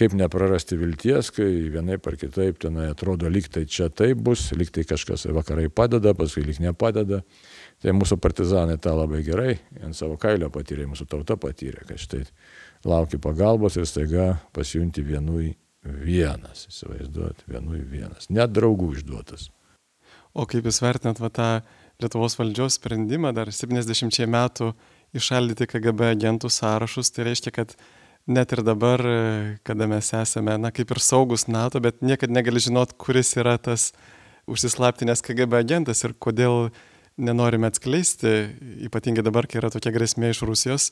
Kaip 0.00 0.14
neprarasti 0.16 0.78
vilties, 0.80 1.28
kai 1.36 1.46
vienai 1.68 1.98
par 2.00 2.14
kitaip 2.16 2.56
ten 2.62 2.78
atrodo, 2.86 3.28
lyg 3.28 3.50
tai 3.52 3.66
čia 3.68 3.90
taip 3.92 4.22
bus, 4.24 4.46
lyg 4.56 4.70
tai 4.72 4.86
kažkas 4.88 5.26
vakarai 5.36 5.66
padeda, 5.68 6.14
paskui 6.16 6.46
lyg 6.46 6.62
nepadeda. 6.64 7.20
Tai 7.84 7.94
mūsų 7.98 8.16
partizanai 8.20 8.78
tą 8.80 8.94
labai 8.96 9.20
gerai 9.26 9.58
ant 9.84 9.96
savo 9.96 10.16
kailio 10.20 10.48
patyrė, 10.52 10.88
mūsų 10.88 11.04
tauta 11.10 11.36
patyrė, 11.40 11.84
kad 11.88 12.00
štai 12.00 12.22
lauki 12.88 13.20
pagalbos 13.20 13.76
ir 13.76 13.84
staiga 13.88 14.30
pasijunti 14.56 15.04
vienui 15.04 15.52
vienas, 15.84 16.66
įsivaizduot, 16.72 17.44
vienui 17.48 17.84
vienas, 17.84 18.28
net 18.32 18.52
draugų 18.56 18.94
išduotas. 18.96 19.50
O 20.32 20.46
kaip 20.48 20.64
jūs 20.68 20.80
vertinat 20.84 21.20
va, 21.20 21.28
tą 21.28 21.50
Lietuvos 22.00 22.38
valdžios 22.38 22.78
sprendimą 22.78 23.34
dar 23.36 23.50
70 23.52 24.24
metų 24.32 24.70
išaldyti 25.12 25.66
KGB 25.68 26.14
agentų 26.14 26.48
sąrašus, 26.48 27.12
tai 27.12 27.26
reiškia, 27.28 27.52
kad 27.52 27.74
net 28.26 28.52
ir 28.52 28.64
dabar, 28.66 29.02
kada 29.66 29.88
mes 29.90 30.12
esame, 30.16 30.56
na, 30.60 30.72
kaip 30.74 30.90
ir 30.92 31.00
saugus 31.04 31.46
NATO, 31.48 31.80
bet 31.80 32.02
niekada 32.04 32.34
negali 32.34 32.62
žinot, 32.62 32.96
kuris 33.00 33.32
yra 33.40 33.56
tas 33.58 33.90
užsislaptinės 34.50 35.22
KGB 35.24 35.60
agentas 35.60 36.04
ir 36.04 36.16
kodėl 36.18 36.70
nenorime 37.20 37.68
atskleisti, 37.70 38.50
ypatingai 38.88 39.24
dabar, 39.26 39.48
kai 39.48 39.60
yra 39.60 39.70
tokia 39.72 39.92
grėsmė 39.94 40.32
iš 40.32 40.44
Rusijos, 40.48 40.90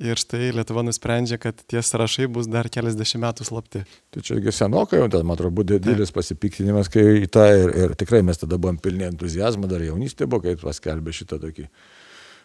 Ir 0.00 0.16
štai 0.16 0.48
Lietuva 0.56 0.80
nusprendžia, 0.82 1.36
kad 1.38 1.58
tie 1.68 1.82
sąrašai 1.84 2.24
bus 2.32 2.48
dar 2.50 2.66
keliasdešimt 2.72 3.22
metų 3.22 3.44
slapti. 3.44 3.82
Tai 4.10 4.22
čia 4.24 4.54
senokai 4.54 5.02
jau, 5.02 5.08
man 5.20 5.36
atrodo, 5.36 5.52
buvo 5.58 5.66
didelis 5.68 6.10
pasipiktinimas, 6.16 6.88
kai 6.90 7.20
į 7.20 7.28
tą 7.30 7.44
ir, 7.52 7.72
ir 7.76 7.92
tikrai 8.00 8.22
mes 8.24 8.40
tada 8.40 8.56
buvom 8.56 8.80
pilni 8.82 9.04
entuzijazmo, 9.06 9.68
dar 9.70 9.84
jaunystė 9.84 10.26
buvo, 10.26 10.46
kai 10.46 10.56
paskelbė 10.58 11.12
šitą 11.14 11.38
tokį 11.44 11.68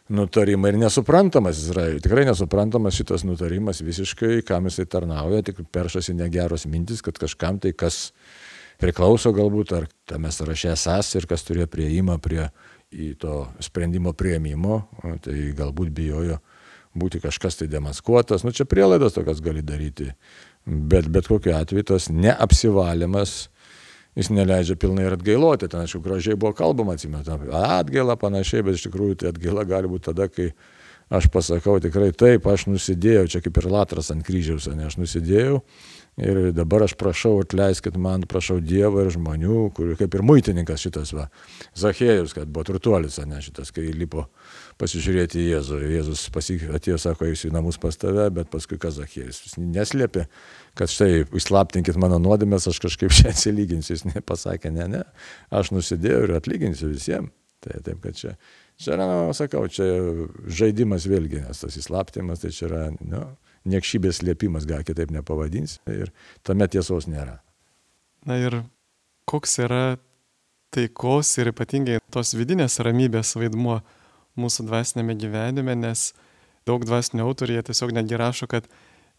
nutarimą 0.10 0.72
ir 0.72 0.80
nesuprantamas 0.82 1.60
Izraeliui. 1.62 2.02
Tikrai 2.04 2.26
nesuprantamas 2.30 2.96
šitas 2.98 3.26
nutarimas 3.28 3.82
visiškai, 3.84 4.42
kam 4.48 4.70
jisai 4.70 4.88
tarnauja, 4.90 5.44
tik 5.46 5.64
peršasi 5.74 6.16
negeros 6.18 6.68
mintis, 6.70 7.04
kad 7.06 7.18
kažkam 7.20 7.60
tai 7.64 7.74
kas 7.78 8.12
priklauso 8.82 9.34
galbūt, 9.36 9.74
ar 9.76 9.88
tame 10.10 10.32
sąraše 10.32 10.72
esas 10.76 11.14
ir 11.18 11.28
kas 11.30 11.44
turėjo 11.48 11.68
prieimą 11.74 12.20
prie 12.24 12.48
į 12.94 13.14
to 13.20 13.42
sprendimo 13.64 14.14
prieimimo, 14.16 14.86
tai 15.24 15.52
galbūt 15.58 15.92
bijojo 15.96 16.40
būti 16.98 17.22
kažkas 17.22 17.60
tai 17.60 17.68
demaskuotas, 17.70 18.46
nu 18.46 18.54
čia 18.56 18.66
prielaidas 18.70 19.18
tokias 19.18 19.42
gali 19.44 19.62
daryti, 19.66 20.08
bet 20.66 21.10
bet 21.14 21.28
kokiu 21.30 21.54
atveju 21.58 21.92
tas 21.92 22.08
neapsivalymas, 22.10 23.50
jis 24.18 24.32
neleidžia 24.34 24.78
pilnai 24.80 25.06
ir 25.08 25.16
atgailoti, 25.18 25.70
ten 25.72 25.84
aišku, 25.86 26.02
gražiai 26.04 26.40
buvo 26.40 26.56
kalbama, 26.58 26.98
atsimenu, 26.98 27.38
atgaila 27.62 28.18
panašiai, 28.20 28.66
bet 28.66 28.80
iš 28.80 28.88
tikrųjų 28.88 29.22
tai 29.22 29.32
atgaila 29.34 29.68
gali 29.70 29.92
būti 29.92 30.10
tada, 30.10 30.28
kai 30.32 30.50
aš 31.14 31.30
pasakau 31.32 31.78
tikrai 31.84 32.10
taip, 32.18 32.50
aš 32.50 32.66
nusidėjau, 32.72 33.28
čia 33.32 33.44
kaip 33.46 33.62
ir 33.62 33.70
latras 33.72 34.12
ant 34.12 34.26
kryžiaus, 34.28 34.68
ne, 34.74 34.90
aš 34.90 34.98
nusidėjau 35.00 35.62
Ir 36.18 36.50
dabar 36.50 36.82
aš 36.82 36.96
prašau, 36.98 37.36
atleiskit 37.44 37.98
man, 38.02 38.24
prašau 38.26 38.58
Dievo 38.58 39.04
ir 39.04 39.12
žmonių, 39.14 39.68
kurių 39.78 39.98
kaip 40.00 40.16
ir 40.18 40.24
muitininkas 40.26 40.82
šitas, 40.82 41.12
va, 41.14 41.28
Zachėjus, 41.78 42.34
kad 42.34 42.50
buvo 42.50 42.66
turtuolis, 42.72 43.20
ne 43.22 43.38
šitas, 43.46 43.70
kai 43.70 43.86
lipo 43.94 44.26
pasižiūrėti 44.82 45.40
į 45.42 45.48
Jėzų. 45.52 45.80
Ir 45.84 45.96
Jėzus 45.98 46.28
atėjo, 46.78 47.00
sako, 47.02 47.28
eisiu 47.32 47.50
į 47.50 47.56
namus 47.56 47.80
pas 47.82 47.98
tave, 47.98 48.28
bet 48.34 48.52
paskui 48.54 48.80
kas 48.82 48.98
Zachėjus. 49.00 49.42
Jis 49.46 49.58
neslėpė, 49.62 50.28
kad 50.78 50.92
štai, 50.94 51.26
išslaptinkit 51.38 51.98
mano 52.02 52.20
nuodėmės, 52.22 52.70
aš 52.70 52.82
kažkaip 52.86 53.14
čia 53.18 53.34
atsilyginsiu. 53.34 53.96
Jis 53.96 54.06
nepasakė, 54.12 54.72
ne, 54.76 54.88
ne, 54.94 55.04
aš 55.50 55.74
nusidėjau 55.76 56.24
ir 56.28 56.38
atlyginsiu 56.38 56.94
visiems. 56.94 57.34
Tai 57.66 57.80
taip, 57.82 57.98
kad 58.04 58.14
čia, 58.14 58.36
čia 58.78 58.94
yra, 58.94 59.08
sakau, 59.34 59.64
čia 59.72 59.88
žaidimas 60.60 61.08
vėlgi, 61.10 61.42
nes 61.48 61.64
tas 61.64 61.78
įslaptimas, 61.80 62.44
tai 62.44 62.52
čia 62.54 62.68
yra, 62.68 62.82
nu, 63.02 63.24
niekšybės 63.68 64.22
slėpimas, 64.22 64.68
gal 64.70 64.84
kitaip 64.86 65.10
nepavadins, 65.14 65.80
ir 65.90 66.12
tame 66.46 66.68
tiesos 66.70 67.10
nėra. 67.10 67.40
Na 68.30 68.38
ir 68.38 68.60
koks 69.26 69.58
yra 69.66 69.98
taikos 70.74 71.34
ir 71.42 71.52
ypatingai 71.54 71.98
tos 72.14 72.34
vidinės 72.38 72.78
ramybės 72.84 73.34
vaidmuo 73.40 73.80
mūsų 74.40 74.68
dvasinėme 74.70 75.18
gyvenime, 75.20 75.76
nes 75.78 76.12
daug 76.68 76.86
dvasinių 76.86 77.26
autorių 77.26 77.58
jie 77.58 77.66
tiesiog 77.70 77.94
netgi 77.98 78.20
rašo, 78.20 78.48
kad 78.52 78.68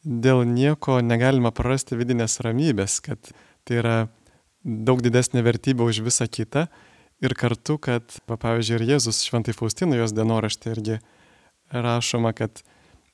dėl 0.05 0.45
nieko 0.47 1.01
negalima 1.03 1.53
prarasti 1.55 1.99
vidinės 1.99 2.39
ramybės, 2.45 3.01
kad 3.05 3.33
tai 3.67 3.81
yra 3.83 3.97
daug 4.65 5.03
didesnė 5.03 5.43
vertybė 5.47 5.87
už 5.89 6.03
visą 6.07 6.29
kitą 6.31 6.67
ir 7.25 7.35
kartu, 7.35 7.79
kad, 7.83 8.19
va, 8.31 8.39
pavyzdžiui, 8.39 8.79
ir 8.79 8.89
Jėzus 8.95 9.25
šventai 9.27 9.55
Faustino 9.57 9.99
jos 9.99 10.15
dienoraštė 10.15 10.75
irgi 10.77 10.99
rašoma, 11.75 12.35
kad 12.37 12.63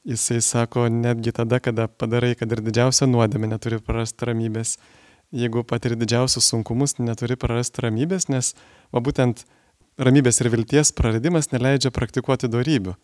Jisai 0.04 0.42
sako, 0.44 0.88
netgi 0.92 1.32
tada, 1.32 1.56
kada 1.64 1.86
padarai, 1.88 2.34
kad 2.36 2.50
ir 2.52 2.60
didžiausią 2.60 3.06
nuodėmę 3.08 3.48
neturi 3.48 3.78
prarasti 3.80 4.26
ramybės. 4.28 4.74
Jeigu 5.32 5.62
patiri 5.64 5.96
didžiausius 5.96 6.50
sunkumus, 6.52 6.98
neturi 7.00 7.38
prarasti 7.40 7.86
ramybės, 7.86 8.28
nes 8.28 8.52
va 8.92 9.00
būtent 9.00 9.46
ramybės 10.00 10.40
ir 10.42 10.50
vilties 10.52 10.92
praradimas 10.96 11.50
neleidžia 11.52 11.92
praktikuoti 11.94 12.50
darybių. 12.50 12.94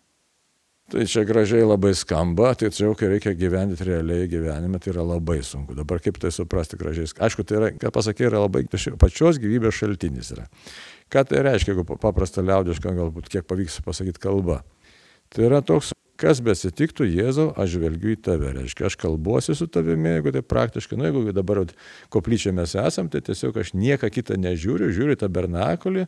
Tai 0.91 1.05
čia 1.07 1.21
gražiai 1.23 1.63
labai 1.63 1.93
skamba, 1.95 2.49
tai 2.59 2.67
čia 2.75 2.89
jau 2.89 2.95
kai 2.99 3.07
reikia 3.13 3.31
gyventi 3.37 3.85
realiai 3.87 4.27
gyvenime, 4.27 4.79
tai 4.81 4.91
yra 4.91 5.05
labai 5.07 5.37
sunku. 5.45 5.71
Dabar 5.77 6.01
kaip 6.03 6.19
tai 6.19 6.33
suprasti 6.35 6.75
gražiai. 6.79 7.07
Aišku, 7.15 7.45
tai 7.47 7.59
yra, 7.61 7.69
ką 7.79 7.93
pasakė, 7.95 8.27
yra 8.27 8.41
labai 8.43 8.65
pačios 8.99 9.39
gyvybės 9.39 9.77
šaltinis. 9.77 10.33
Yra. 10.35 10.49
Ką 11.11 11.23
tai 11.29 11.45
reiškia, 11.47 11.71
jeigu 11.71 11.85
paprasta 11.95 12.43
liaudiška, 12.43 12.91
galbūt 12.97 13.31
kiek 13.31 13.47
pavyks 13.47 13.79
pasakyti 13.87 14.19
kalba. 14.19 14.59
Tai 15.31 15.47
yra 15.47 15.61
toks 15.63 15.93
kas 16.21 16.41
besitiktų, 16.45 17.07
Jėzau, 17.09 17.47
aš 17.59 17.75
žvelgiu 17.75 18.13
į 18.13 18.19
tave. 18.27 18.51
Reiškia, 18.55 18.87
aš 18.89 18.97
kalbuosi 19.01 19.55
su 19.57 19.67
tavimi, 19.71 20.13
jeigu 20.17 20.33
tai 20.35 20.43
praktiškai, 20.45 20.99
nu 20.99 21.07
jeigu 21.07 21.33
dabar 21.35 21.63
koplyčia 22.13 22.53
mes 22.55 22.75
esam, 22.77 23.09
tai 23.11 23.23
tiesiog 23.25 23.57
aš 23.63 23.73
nieką 23.77 24.11
kitą 24.13 24.37
nežiūriu, 24.41 24.91
žiūriu 24.93 25.17
tą 25.19 25.29
bernakulį, 25.33 26.05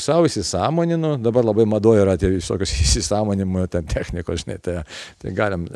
savo 0.00 0.26
įsisamoninu, 0.26 1.14
dabar 1.22 1.44
labai 1.44 1.66
madoja 1.68 2.02
yra 2.06 2.16
tie 2.20 2.30
visokios 2.32 2.72
įsisamonimo 2.86 3.66
ten 3.70 3.86
technikos, 3.88 4.42
žinai, 4.42 4.58
tai, 4.64 4.78
tai 5.22 5.34
galim, 5.36 5.68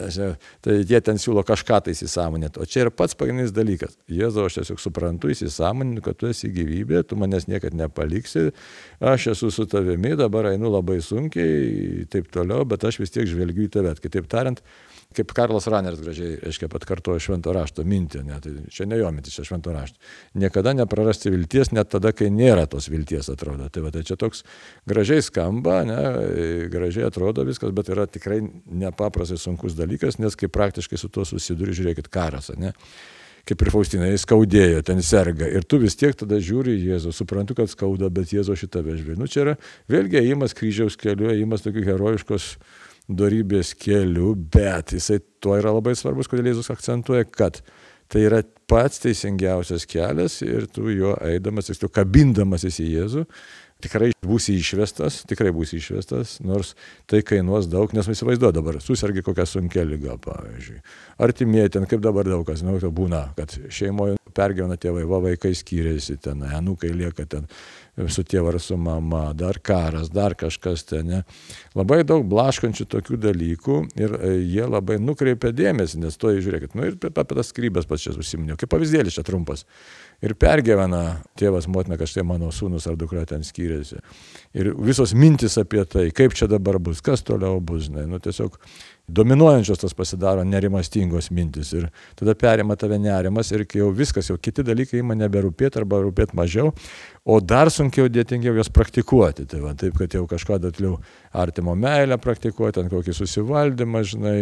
tai 0.65 0.79
jie 0.81 1.01
ten 1.05 1.21
siūlo 1.21 1.45
kažką 1.47 1.83
tai 1.87 1.95
įsisamoninti, 1.97 2.61
o 2.61 2.67
čia 2.67 2.87
yra 2.87 2.95
pats 2.95 3.17
pagrindinis 3.19 3.55
dalykas. 3.55 3.97
Jėzau, 4.11 4.49
aš 4.49 4.61
tiesiog 4.61 4.83
suprantu, 4.83 5.31
įsisamoninu, 5.35 6.03
kad 6.05 6.19
tu 6.19 6.31
esi 6.31 6.51
gyvybė, 6.55 7.05
tu 7.07 7.19
manęs 7.21 7.47
niekad 7.51 7.77
nepaliksi, 7.77 8.49
aš 9.05 9.31
esu 9.37 9.53
su 9.55 9.69
tavimi, 9.71 10.17
dabar 10.19 10.51
einu 10.55 10.73
labai 10.73 10.99
sunkiai, 11.05 12.07
taip 12.11 12.33
toliau, 12.35 12.65
bet 12.69 12.89
aš 12.89 13.03
vis 13.05 13.15
tiek 13.15 13.29
žvelgiu 13.29 13.69
į 13.69 13.73
tave. 13.73 13.76
Kitaip 14.03 14.29
tariant, 14.31 14.61
kaip 15.17 15.33
Karlas 15.37 15.69
Raneris 15.71 16.01
gražiai, 16.03 16.37
aiškiai, 16.51 16.71
pat 16.73 16.85
kartuoja 16.89 17.23
švento 17.23 17.53
rašto 17.55 17.85
mintį, 17.87 18.23
ne, 18.27 18.39
tai 18.43 18.53
čia 18.73 18.87
ne 18.89 18.99
jo 19.01 19.11
mintis, 19.15 19.37
čia 19.37 19.47
švento 19.49 19.73
rašto. 19.75 20.01
Niekada 20.39 20.75
neprarasti 20.77 21.33
vilties, 21.33 21.73
net 21.77 21.91
tada, 21.95 22.13
kai 22.17 22.29
nėra 22.33 22.67
tos 22.71 22.91
vilties, 22.93 23.31
atrodo. 23.33 23.71
Tai, 23.73 23.85
va, 23.87 23.93
tai 23.95 24.05
čia 24.07 24.19
toks 24.21 24.45
gražiai 24.89 25.25
skamba, 25.25 25.81
ne, 25.89 26.01
gražiai 26.73 27.09
atrodo 27.09 27.47
viskas, 27.49 27.75
bet 27.77 27.93
yra 27.95 28.09
tikrai 28.11 28.43
nepaprastai 28.67 29.41
sunkus 29.41 29.79
dalykas, 29.79 30.21
nes 30.23 30.37
kai 30.39 30.51
praktiškai 30.53 31.01
su 31.01 31.13
tuo 31.13 31.27
susiduri, 31.29 31.77
žiūrėkit, 31.77 32.11
karas, 32.13 32.53
ne 32.59 32.75
kaip 33.47 33.63
ir 33.63 33.71
Faustina, 33.71 34.09
jis 34.11 34.25
skaudėjo, 34.27 34.81
ten 34.87 34.99
serga. 35.07 35.47
Ir 35.47 35.63
tu 35.71 35.79
vis 35.79 35.95
tiek 35.99 36.17
tada 36.19 36.41
žiūri 36.43 36.75
į 36.75 36.89
Jėzų, 36.91 37.13
suprantu, 37.15 37.55
kad 37.55 37.71
skauda, 37.71 38.09
bet 38.11 38.33
Jėzo 38.35 38.57
šitą 38.59 38.83
vežvė. 38.83 39.15
Nu, 39.21 39.29
čia 39.31 39.45
yra 39.45 39.55
vėlgi 39.93 40.19
įimas 40.19 40.55
kryžiaus 40.59 40.99
keliu, 40.99 41.31
įimas 41.31 41.63
tokių 41.63 41.85
herojiškos 41.87 42.49
darybės 43.09 43.75
keliu, 43.79 44.35
bet 44.35 44.97
jisai 44.97 45.21
tuo 45.43 45.57
yra 45.59 45.75
labai 45.77 45.95
svarbus, 45.99 46.31
kodėl 46.31 46.51
Jėzus 46.53 46.73
akcentuoja, 46.75 47.27
kad 47.31 47.61
tai 48.11 48.25
yra 48.27 48.43
pats 48.71 49.03
teisingiausias 49.03 49.87
kelias 49.91 50.41
ir 50.47 50.67
tu 50.71 50.91
juo 50.91 51.15
eidamas, 51.27 51.71
tiksliau 51.71 51.93
kabindamasis 51.95 52.81
į 52.83 52.89
Jėzų, 52.97 53.25
tikrai 53.83 54.11
būsi 54.25 54.57
išvestas, 54.59 55.21
tikrai 55.29 55.53
būsi 55.55 55.79
išvestas, 55.79 56.37
nors 56.45 56.75
tai 57.11 57.23
kainuos 57.27 57.69
daug, 57.71 57.93
nes 57.95 58.09
įsivaizduoju 58.11 58.57
dabar, 58.57 58.81
susirgi 58.83 59.25
kokią 59.27 59.47
sunkę 59.51 59.85
lygą, 59.87 60.17
pavyzdžiui. 60.25 60.79
Artimieji 61.27 61.75
ten, 61.77 61.89
kaip 61.91 62.03
dabar 62.05 62.29
daug 62.29 62.47
kas, 62.49 62.65
nu, 62.67 62.79
būna, 62.79 63.29
kad 63.39 63.53
šeimoje 63.53 64.17
pergyvena 64.37 64.79
tėvai, 64.81 65.05
va 65.09 65.21
vaikai 65.29 65.53
skiriasi 65.57 66.19
ten, 66.25 66.43
anukai 66.57 66.93
lieka 66.95 67.27
ten 67.29 67.47
su 68.13 68.25
tėvu 68.29 68.51
ar 68.53 68.59
su 68.61 68.77
mama, 68.81 69.31
dar 69.37 69.59
karas, 69.65 70.11
dar 70.13 70.37
kažkas 70.39 70.85
ten. 70.89 71.07
Ne. 71.07 71.21
Labai 71.77 72.03
daug 72.05 72.27
blaškančių 72.29 72.87
tokių 72.93 73.21
dalykų 73.23 73.79
ir 73.97 74.17
e, 74.19 74.33
jie 74.45 74.67
labai 74.69 74.99
nukreipia 75.01 75.53
dėmesį, 75.57 76.03
nes 76.05 76.19
to 76.21 76.35
žiūrėkit, 76.35 76.77
nu 76.77 76.91
ir 76.91 76.99
apie 77.09 77.29
tas 77.33 77.53
skrybės 77.53 77.89
pats 77.89 78.05
čia 78.05 78.17
užsiminėjau, 78.17 78.59
kaip 78.61 78.75
pavyzdėlis 78.75 79.17
čia 79.17 79.25
trumpas 79.27 79.65
ir 80.25 80.35
pergyvena 80.41 81.21
tėvas, 81.39 81.69
motina, 81.73 81.99
kad 82.01 82.11
štai 82.11 82.25
mano 82.27 82.51
sūnus 82.55 82.87
ar 82.89 82.97
dukra 83.01 83.25
ten 83.29 83.45
skiriasi. 83.47 84.01
Ir 84.57 84.73
visos 84.81 85.13
mintis 85.17 85.59
apie 85.61 85.85
tai, 85.89 86.09
kaip 86.17 86.37
čia 86.37 86.49
dabar 86.51 86.81
bus, 86.83 87.03
kas 87.05 87.25
toliau 87.27 87.61
bus, 87.61 87.87
žinai, 87.89 88.07
nu 88.11 88.21
tiesiog 88.23 88.57
dominuojančios 89.09 89.79
tas 89.79 89.95
pasidaro 89.95 90.45
nerimastingos 90.45 91.31
mintis 91.31 91.71
ir 91.73 91.87
tada 92.19 92.35
perima 92.35 92.77
tave 92.77 92.99
nerimas 92.99 93.53
ir 93.53 93.63
jau 93.79 93.91
viskas, 93.95 94.31
jau 94.31 94.37
kiti 94.39 94.65
dalykai 94.67 94.99
ima 94.99 95.15
neberūpėti 95.15 95.79
arba 95.79 96.01
rūpėti 96.03 96.35
mažiau, 96.37 96.73
o 97.25 97.39
dar 97.41 97.71
sunkiau 97.71 98.11
dėtingiau 98.11 98.57
juos 98.59 98.71
praktikuoti. 98.73 99.47
Tai 99.47 99.63
va, 99.63 99.75
taip, 99.79 99.95
kad 99.99 100.15
jau 100.15 100.25
kažką 100.31 100.59
datliau 100.63 100.97
artimo 101.37 101.77
meilę 101.79 102.19
praktikuoti, 102.23 102.83
ant 102.83 102.93
kokį 102.93 103.15
susivaldymą, 103.15 104.03
žinai, 104.11 104.39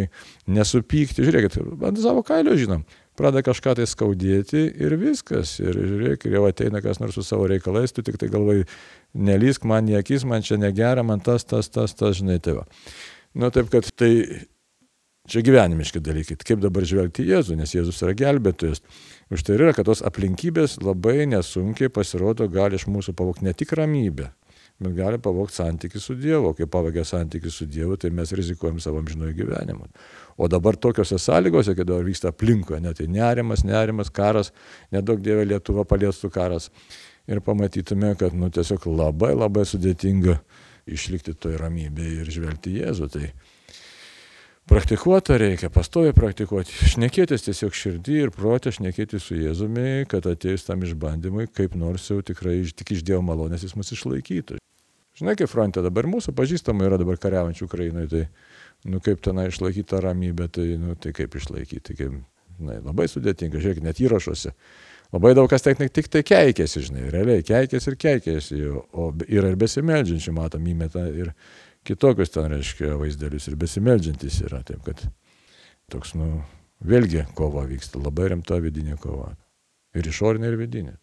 nesupykti. 0.49 1.25
Žiūrėkit, 1.29 1.61
ant 1.85 2.01
savo 2.01 2.25
kailio 2.25 2.57
žinom, 2.57 2.87
pradeda 3.19 3.45
kažką 3.51 3.77
tai 3.81 3.89
skaudėti 3.91 4.65
ir 4.81 4.97
viskas. 5.01 5.59
Ir 5.61 5.77
žiūrėk, 5.77 6.29
jau 6.33 6.47
ateina 6.49 6.81
kas 6.85 7.03
nors 7.05 7.19
su 7.19 7.27
savo 7.27 7.49
reikalais, 7.53 7.93
tu 7.93 8.05
tik 8.07 8.17
tai 8.21 8.33
galvai, 8.33 8.63
nelysk 9.13 9.69
man 9.69 9.93
į 9.93 10.01
akis, 10.01 10.25
man 10.29 10.45
čia 10.47 10.57
negera, 10.61 11.05
man 11.05 11.21
tas, 11.25 11.45
tas, 11.45 11.69
tas, 11.69 11.93
tas, 11.97 12.17
žinai, 12.23 12.41
tai 12.41 12.57
va. 12.63 12.65
Nu, 13.35 13.51
taip 13.51 13.67
kad 13.73 13.87
tai 13.99 14.13
Čia 15.25 15.41
gyvenimiški 15.41 16.03
dalykai. 16.05 16.37
Kaip 16.37 16.61
dabar 16.61 16.85
žvelgti 16.85 17.23
į 17.25 17.31
Jėzų, 17.31 17.55
nes 17.57 17.71
Jėzus 17.73 18.03
yra 18.05 18.13
gelbėtojas. 18.13 18.83
Už 19.33 19.45
tai 19.47 19.55
yra, 19.57 19.71
kad 19.73 19.87
tos 19.89 20.03
aplinkybės 20.05 20.83
labai 20.85 21.25
nesunkiai 21.31 21.89
pasirodo 21.89 22.45
gali 22.53 22.77
iš 22.77 22.85
mūsų 22.93 23.15
pavokti 23.17 23.47
ne 23.47 23.55
tik 23.57 23.73
ramybę, 23.79 24.27
bet 24.85 24.93
gali 24.99 25.21
pavokti 25.25 25.63
santykių 25.63 26.03
su 26.05 26.19
Dievu. 26.21 26.51
Kai 26.59 26.69
pavagia 26.69 27.07
santykių 27.09 27.55
su 27.55 27.65
Dievu, 27.65 27.97
tai 27.97 28.13
mes 28.13 28.35
rizikuojam 28.37 28.83
savo 28.85 29.01
amžinojo 29.01 29.33
gyvenimu. 29.39 29.89
O 30.37 30.51
dabar 30.53 30.77
tokiuose 30.77 31.17
sąlygose, 31.17 31.73
kai 31.73 31.89
dabar 31.89 32.05
vyksta 32.05 32.29
aplinkoje, 32.35 32.83
net 32.85 33.01
tai 33.01 33.09
nerimas, 33.09 33.65
nerimas, 33.65 34.13
karas, 34.13 34.53
nedaug 34.93 35.25
Dieve 35.25 35.49
Lietuva 35.49 35.87
paliestų 35.89 36.29
karas. 36.37 36.69
Ir 37.25 37.41
pamatytume, 37.41 38.13
kad 38.21 38.37
nu, 38.37 38.53
tiesiog 38.53 38.85
labai 38.93 39.33
labai 39.33 39.65
sudėtinga 39.65 40.37
išlikti 40.85 41.33
toj 41.33 41.57
ramybėje 41.65 42.21
ir 42.21 42.33
žvelgti 42.37 42.77
Jėzų. 42.83 43.09
Tai 43.17 43.29
praktikuota 44.71 45.37
reikia, 45.41 45.71
pastoviai 45.73 46.15
praktikuoti, 46.17 46.75
šnekėtis 46.95 47.47
tiesiog 47.47 47.77
širdį 47.77 48.19
ir 48.27 48.35
protę, 48.35 48.73
šnekėti 48.75 49.21
su 49.23 49.39
Jėzumi, 49.39 50.05
kad 50.11 50.27
atėjus 50.31 50.67
tam 50.69 50.85
išbandymui, 50.87 51.49
kaip 51.53 51.77
nors 51.79 52.11
jau 52.11 52.21
tikrai 52.25 52.61
tik 52.73 52.95
iš 52.97 53.05
Dievo 53.07 53.23
malonės 53.27 53.67
jis 53.67 53.77
mus 53.79 53.93
išlaikytų. 53.97 54.61
Žinai, 55.15 55.37
kaip 55.39 55.51
fronte 55.51 55.83
dabar 55.85 56.09
mūsų 56.11 56.35
pažįstamai 56.35 56.89
yra 56.89 56.99
dabar 56.99 57.21
kariaujančių 57.23 57.69
Ukrainoje, 57.69 58.09
tai, 58.11 58.23
nu 58.91 58.99
kaip 59.05 59.21
tenai 59.23 59.47
išlaikyti 59.53 59.87
tą 59.93 60.01
ramybę, 60.03 60.49
tai, 60.51 60.73
nu, 60.81 60.97
tai 60.99 61.13
kaip 61.15 61.37
išlaikyti, 61.39 61.95
kaip, 62.01 62.17
na, 62.59 62.81
labai 62.83 63.07
sudėtinga, 63.11 63.63
žiūrėk, 63.63 63.85
net 63.85 64.03
įrašuose. 64.03 64.51
Labai 65.15 65.31
daug 65.39 65.47
kas 65.47 65.63
tik, 65.63 65.79
tik 65.95 66.11
tai 66.11 66.25
keikėsi, 66.27 66.83
žinai, 66.89 67.05
realiai 67.15 67.45
keikėsi 67.47 67.93
ir 67.93 67.99
keikėsi, 68.03 68.59
o 68.75 69.13
yra 69.29 69.53
ir 69.53 69.61
besimeldžiančių, 69.61 70.35
matom, 70.35 70.67
įmeta 70.67 71.05
ir 71.15 71.31
kitokius 71.87 72.33
ten, 72.35 72.51
reiškia, 72.53 72.95
vaizdelius 73.01 73.49
ir 73.51 73.57
besimeldžiantis 73.61 74.41
yra. 74.47 74.63
Taip 74.67 74.85
kad 74.87 75.03
toks, 75.93 76.15
nu, 76.19 76.43
vėlgi 76.85 77.27
kova 77.39 77.67
vyksta, 77.69 78.01
labai 78.03 78.33
rimta 78.33 78.61
vidinė 78.63 78.99
kova. 79.01 79.35
Ir 79.95 80.09
išorinė, 80.11 80.51
ir 80.51 80.59
vidinė. 80.59 80.97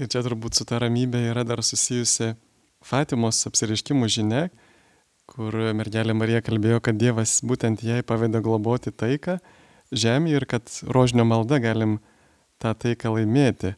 Ir 0.00 0.08
čia 0.08 0.22
turbūt 0.24 0.56
su 0.56 0.64
ta 0.68 0.78
ramybė 0.80 1.26
yra 1.32 1.44
dar 1.44 1.60
susijusi 1.64 2.32
Fatimos 2.82 3.38
apsireiškimų 3.46 4.08
žinia, 4.10 4.46
kur 5.30 5.54
mergelė 5.76 6.14
Marija 6.16 6.40
kalbėjo, 6.44 6.80
kad 6.82 6.96
Dievas 6.98 7.36
būtent 7.46 7.84
jai 7.86 8.00
paveda 8.06 8.40
globoti 8.42 8.90
taiką 8.90 9.36
žemėje 9.92 10.40
ir 10.40 10.46
kad 10.48 10.72
rožinio 10.88 11.26
malda 11.28 11.60
galim 11.62 11.98
tą 12.62 12.72
taiką 12.74 13.12
laimėti. 13.16 13.76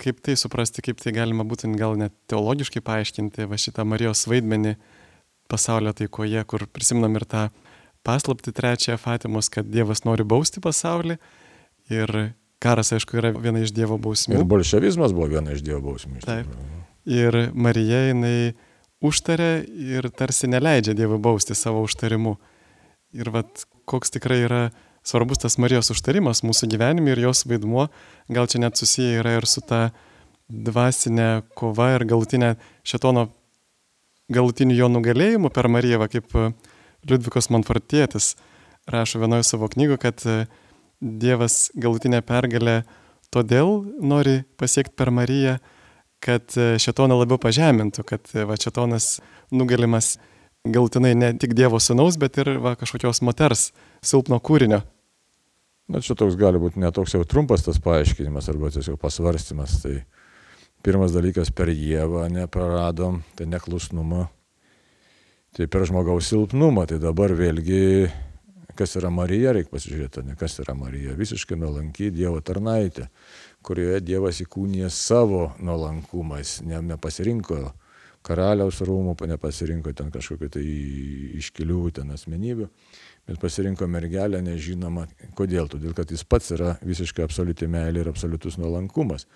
Kaip 0.00 0.20
tai 0.24 0.36
suprasti, 0.38 0.84
kaip 0.84 1.00
tai 1.00 1.12
galima 1.16 1.44
būtent 1.44 1.76
gal 1.76 1.96
net 2.00 2.14
teologiškai 2.30 2.80
paaiškinti, 2.84 3.48
va 3.48 3.58
šitą 3.60 3.84
Marijos 3.88 4.26
vaidmenį 4.30 4.76
pasaulio 5.50 5.92
taikoje, 5.96 6.42
kur 6.48 6.66
prisimnam 6.70 7.18
ir 7.18 7.26
tą 7.28 7.48
paslapti 8.06 8.54
trečiąją 8.56 8.98
Fatimos, 9.00 9.50
kad 9.52 9.68
Dievas 9.68 10.04
nori 10.06 10.24
bausti 10.24 10.62
pasaulį 10.64 11.18
ir 11.92 12.14
karas, 12.62 12.92
aišku, 12.96 13.18
yra 13.20 13.32
viena 13.36 13.62
iš 13.64 13.74
Dievo 13.76 13.98
bausmių. 14.00 14.38
Ir 14.38 14.48
bolševizmas 14.48 15.14
buvo 15.16 15.30
viena 15.34 15.56
iš 15.56 15.64
Dievo 15.66 15.82
bausmių. 15.90 16.22
Taip. 16.24 16.50
Ir 17.08 17.48
Marija 17.56 18.06
jinai 18.10 18.52
užtarė 19.04 19.64
ir 19.64 20.10
tarsi 20.16 20.50
neleidžia 20.50 20.94
Dievui 20.96 21.18
bausti 21.22 21.56
savo 21.56 21.82
užtarimu. 21.86 22.36
Ir 23.16 23.32
vat 23.34 23.64
koks 23.90 24.12
tikrai 24.14 24.44
yra 24.44 24.62
svarbus 25.02 25.40
tas 25.42 25.56
Marijos 25.58 25.90
užtarimas 25.94 26.44
mūsų 26.44 26.68
gyvenime 26.74 27.14
ir 27.14 27.24
jos 27.24 27.46
vaidmuo, 27.48 27.88
gal 28.28 28.48
čia 28.50 28.60
net 28.62 28.78
susiję 28.78 29.22
yra 29.22 29.38
ir 29.38 29.48
su 29.48 29.64
ta 29.64 29.88
dvasinė 30.50 31.42
kova 31.56 31.94
ir 31.96 32.04
galutinė 32.10 32.54
šetono 32.86 33.28
galutiniu 34.32 34.78
jo 34.78 34.88
nugalėjimu 34.92 35.50
per 35.54 35.68
Mariją, 35.72 36.00
kaip 36.10 36.36
e, 36.38 36.50
Liudvikas 37.08 37.50
Manfortietis 37.52 38.34
rašo 38.90 39.20
vienoje 39.22 39.46
savo 39.48 39.68
knygoje, 39.70 40.00
kad 40.02 40.26
e, 40.26 40.44
Dievas 41.00 41.70
galutinę 41.80 42.20
pergalę 42.26 42.82
todėl 43.32 43.78
nori 44.04 44.42
pasiekti 44.60 44.96
per 44.98 45.12
Mariją, 45.14 45.58
kad 46.20 46.56
e, 46.56 46.74
šetoną 46.82 47.16
labiau 47.22 47.40
pažemintų, 47.40 48.04
kad 48.06 48.32
va, 48.34 48.58
šetonas 48.60 49.18
nugalimas 49.50 50.18
galutinai 50.68 51.14
ne 51.16 51.32
tik 51.40 51.54
Dievo 51.56 51.80
sunaus, 51.80 52.18
bet 52.20 52.38
ir 52.42 52.56
va, 52.60 52.76
kažkokios 52.78 53.22
moters 53.24 53.70
silpno 54.04 54.38
kūrinio. 54.44 54.82
Na, 55.90 55.98
čia 56.04 56.14
toks 56.14 56.36
gali 56.38 56.60
būti 56.62 56.78
netoks 56.78 57.16
jau 57.16 57.24
trumpas 57.26 57.64
tas 57.66 57.80
paaiškinimas 57.82 58.46
arba 58.52 58.70
tiesiog 58.70 59.00
pasvarstymas. 59.00 59.80
Tai 59.82 59.96
Pirmas 60.80 61.12
dalykas 61.12 61.50
per 61.52 61.68
Jėvą 61.68 62.24
nepraradom, 62.32 63.18
tai 63.36 63.44
neklusnumą. 63.52 64.30
Tai 65.52 65.66
per 65.68 65.84
žmogaus 65.84 66.30
silpnumą, 66.30 66.86
tai 66.88 66.96
dabar 67.02 67.34
vėlgi, 67.36 68.08
kas 68.78 68.96
yra 68.96 69.10
Marija, 69.12 69.52
reikia 69.52 69.74
pasižiūrėti, 69.74 70.22
ne 70.24 70.36
kas 70.40 70.56
yra 70.62 70.72
Marija. 70.78 71.12
Visiškai 71.18 71.58
nuolankiai 71.60 72.14
Dievo 72.14 72.40
tarnaitė, 72.40 73.10
kurioje 73.66 74.00
Dievas 74.06 74.40
įkūnė 74.40 74.88
savo 74.94 75.50
nuolankumais, 75.60 76.60
ne, 76.64 76.80
nepasirinko 76.94 77.60
karaliaus 78.24 78.80
rūmų, 78.86 79.18
nepasirinko 79.34 79.92
ten 79.96 80.08
kažkokiu 80.14 80.48
tai 80.56 80.64
iškilių 81.42 81.82
ten 82.00 82.16
asmenybių 82.16 82.70
bet 83.30 83.40
pasirinko 83.40 83.86
mergelę 83.86 84.42
nežinoma 84.42 85.06
kodėl. 85.38 85.70
Todėl, 85.70 85.94
kad 85.96 86.10
jis 86.10 86.24
pats 86.26 86.50
yra 86.56 86.74
visiškai 86.82 87.22
absoliuti 87.24 87.68
meilė 87.70 88.04
ir 88.04 88.10
absoliutus 88.10 88.58
nuolankumas. 88.58 89.28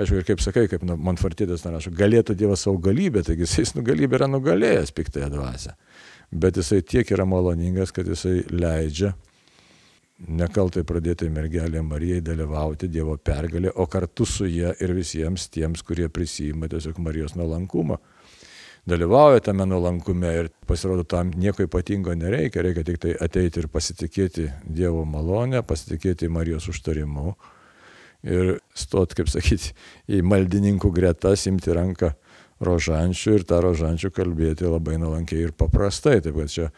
Aišku, 0.00 0.22
ir 0.22 0.28
kaip 0.28 0.40
sakai, 0.40 0.64
kaip 0.72 0.86
Manfartėdas 0.88 1.66
narašo, 1.66 1.92
galėtų 1.96 2.36
Dievas 2.38 2.64
savo 2.64 2.80
galybę, 2.82 3.24
taigi 3.26 3.44
jis 3.44 3.76
nugalybę 3.76 4.16
yra 4.16 4.30
nugalėjęs 4.32 4.94
piktąją 4.96 5.28
dvasę. 5.34 5.76
Bet 6.32 6.56
jisai 6.56 6.80
tiek 6.80 7.12
yra 7.12 7.28
maloningas, 7.28 7.92
kad 7.92 8.08
jisai 8.08 8.40
leidžia 8.48 9.12
nekaltai 10.28 10.84
pradėtai 10.86 11.28
mergelė 11.32 11.82
Marijai 11.84 12.22
dalyvauti 12.24 12.88
Dievo 12.88 13.16
pergalė, 13.18 13.72
o 13.74 13.86
kartu 13.90 14.26
su 14.28 14.46
ją 14.46 14.72
ir 14.80 14.94
visiems 14.96 15.48
tiems, 15.52 15.82
kurie 15.86 16.08
prisijima 16.08 16.70
tiesiog 16.70 17.00
Marijos 17.02 17.36
nuolankumą. 17.38 17.98
Dalyvauja 18.88 19.40
tame 19.46 19.66
nuolankume 19.66 20.32
ir 20.40 20.50
pasirodo 20.66 21.04
tam 21.08 21.30
nieko 21.38 21.66
ypatingo 21.66 22.14
nereikia, 22.18 22.64
reikia 22.66 22.84
tik 22.86 22.98
tai 23.02 23.14
ateiti 23.20 23.62
ir 23.62 23.68
pasitikėti 23.70 24.48
Dievo 24.66 25.04
malonę, 25.08 25.62
pasitikėti 25.66 26.30
Marijos 26.32 26.68
užtarimu 26.72 27.36
ir 28.22 28.56
stot, 28.78 29.14
kaip 29.18 29.30
sakyti, 29.30 29.72
į 30.10 30.22
maldininkų 30.26 30.90
gretas, 30.94 31.46
imti 31.50 31.74
ranką 31.74 32.12
rožančių 32.62 33.38
ir 33.38 33.46
tą 33.46 33.58
rožančių 33.64 34.12
kalbėti 34.14 34.68
labai 34.70 34.98
nuolankiai 35.02 35.48
ir 35.48 35.54
paprastai. 35.58 36.20
Taip 36.22 36.38
kad 36.38 36.52
čia 36.52 36.68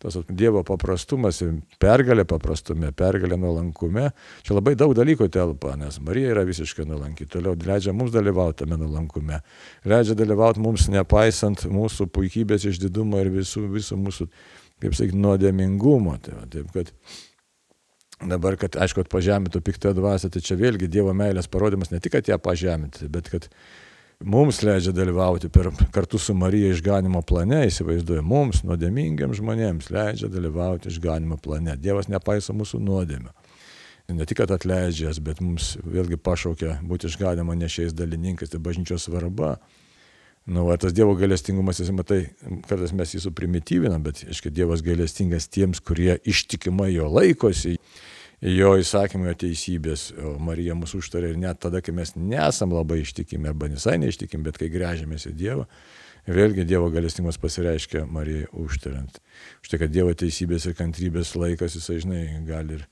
tas 0.00 0.16
Dievo 0.28 0.62
paprastumas 0.66 1.40
ir 1.44 1.58
pergalė 1.82 2.24
paprastume, 2.28 2.90
pergalė 2.96 3.36
nuolankume, 3.40 4.08
čia 4.46 4.56
labai 4.56 4.74
daug 4.80 4.94
dalykų 4.96 5.28
telpa, 5.32 5.74
nes 5.80 6.00
Marija 6.04 6.32
yra 6.34 6.44
visiškai 6.48 6.86
nuolanki, 6.88 7.28
toliau 7.30 7.54
leidžia 7.54 7.92
mums 7.96 8.14
dalyvauti 8.14 8.62
tame 8.64 8.80
nuolankume, 8.80 9.42
leidžia 9.84 10.16
dalyvauti 10.18 10.62
mums 10.64 10.88
nepaisant 10.92 11.66
mūsų 11.68 12.08
puikybės 12.14 12.64
išdidumo 12.72 13.20
ir 13.20 13.32
visų, 13.34 13.66
visų 13.74 14.00
mūsų, 14.00 14.28
kaip 14.80 14.96
sakyti, 14.96 15.20
nuodėmingumo. 15.20 16.16
Tai 16.24 16.38
va, 16.38 16.48
taip 16.50 16.72
kad 16.74 16.94
dabar, 18.20 18.56
kad 18.60 18.80
aišku, 18.80 19.04
pažemintų 19.12 19.62
piktą 19.64 19.92
dvasę, 19.96 20.32
tai 20.32 20.42
čia 20.44 20.56
vėlgi 20.60 20.88
Dievo 20.92 21.12
meilės 21.16 21.48
parodymas 21.48 21.92
ne 21.92 22.00
tik, 22.00 22.16
kad 22.16 22.28
ją 22.28 22.40
pažeminti, 22.40 23.08
bet 23.12 23.30
kad 23.32 23.48
mums 24.24 24.60
leidžia 24.62 24.92
dalyvauti 24.92 25.48
per, 25.48 25.70
kartu 25.94 26.18
su 26.18 26.34
Marija 26.34 26.70
išganimo 26.74 27.22
plane, 27.22 27.62
įsivaizduoju, 27.68 28.24
mums, 28.26 28.62
nuodėmingiams 28.68 29.40
žmonėms, 29.40 29.90
leidžia 29.94 30.30
dalyvauti 30.32 30.90
išganimo 30.92 31.38
plane. 31.40 31.76
Dievas 31.80 32.10
nepaiso 32.10 32.54
mūsų 32.56 32.82
nuodėmę. 32.84 33.32
Ne 34.10 34.26
tik, 34.26 34.40
kad 34.40 34.50
atleidžias, 34.50 35.20
bet 35.22 35.38
mums 35.42 35.76
vėlgi 35.86 36.18
pašaukia 36.18 36.80
būti 36.82 37.06
išganimo 37.06 37.54
nešiais 37.54 37.94
dalininkais, 37.94 38.50
tai 38.50 38.58
bažnyčios 38.62 39.06
svarba. 39.06 39.56
Nu, 40.50 40.64
va, 40.66 40.74
tas 40.80 40.94
Dievo 40.96 41.14
gailestingumas, 41.14 41.78
jis 41.78 41.92
matai, 41.94 42.24
kartais 42.66 42.94
mes 42.96 43.12
jį 43.14 43.20
suprimityvinam, 43.22 44.02
bet, 44.02 44.24
aiškiai, 44.26 44.54
Dievas 44.56 44.82
gailestingas 44.82 45.46
tiems, 45.52 45.82
kurie 45.84 46.16
ištikimai 46.26 46.90
jo 46.90 47.06
laikosi 47.12 47.76
jo 48.40 48.74
įsakymų 48.80 49.34
teisybės, 49.40 50.10
o 50.16 50.36
Marija 50.42 50.76
mūsų 50.78 51.02
užtarė 51.02 51.34
ir 51.34 51.40
net 51.40 51.60
tada, 51.60 51.82
kai 51.84 51.92
mes 51.96 52.14
nesam 52.16 52.72
labai 52.74 53.02
ištikimi 53.04 53.50
arba 53.50 53.68
visai 53.72 53.98
neištikimi, 54.00 54.46
bet 54.48 54.60
kai 54.60 54.70
grežiamės 54.72 55.28
į 55.28 55.34
Dievą, 55.36 55.66
vėlgi 56.30 56.64
Dievo 56.68 56.88
galestimas 56.92 57.40
pasireiškia 57.40 58.06
Marijai 58.08 58.48
užtariant. 58.52 59.20
Štai, 59.66 59.82
kad 59.84 59.92
Dievo 59.92 60.14
teisybės 60.16 60.68
ir 60.68 60.76
kantrybės 60.78 61.34
laikas, 61.36 61.76
jisai, 61.76 62.00
žinai, 62.04 62.22
gali 62.48 62.78
ir 62.78 62.86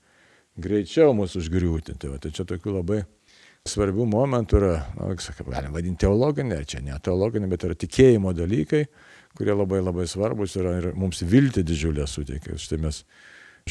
greičiau 0.59 1.15
mūsų 1.17 1.41
užgriūti. 1.43 1.97
Tai, 1.97 2.13
va, 2.13 2.21
tai 2.21 2.33
čia 2.35 2.45
tokių 2.49 2.75
labai 2.79 3.03
svarbių 3.69 4.05
momentų 4.09 4.59
yra, 4.59 4.75
na, 4.97 5.09
nu, 5.11 5.49
galim 5.51 5.73
vadinti 5.75 6.05
teologinė, 6.05 6.61
čia 6.69 6.83
ne 6.85 6.97
teologinė, 7.03 7.49
bet 7.51 7.65
yra 7.67 7.77
tikėjimo 7.77 8.33
dalykai, 8.37 8.85
kurie 9.37 9.55
labai 9.55 9.81
labai 9.81 10.07
svarbus 10.09 10.55
yra 10.59 10.77
ir 10.79 10.91
mums 10.97 11.21
vilti 11.25 11.63
didžiulę 11.65 12.07
suteikia. 12.09 12.57
Štai 12.59 12.79
mes 12.85 13.03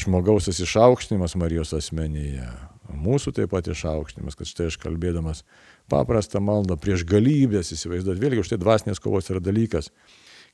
žmogaus 0.03 0.49
išaukštinimas 0.51 1.35
Marijos 1.39 1.73
asmenyje, 1.77 2.47
mūsų 2.89 3.33
taip 3.37 3.51
pat 3.53 3.67
išaukštinimas, 3.69 4.37
kad 4.37 4.49
štai 4.49 4.69
aš 4.69 4.77
kalbėdamas 4.81 5.43
paprastą 5.91 6.41
maldą 6.43 6.77
prieš 6.79 7.05
galybės 7.09 7.73
įsivaizduoti, 7.75 8.21
vėlgi 8.21 8.43
už 8.43 8.51
tai 8.51 8.59
dvasinės 8.61 9.01
kovos 9.03 9.29
yra 9.33 9.41
dalykas, 9.43 9.91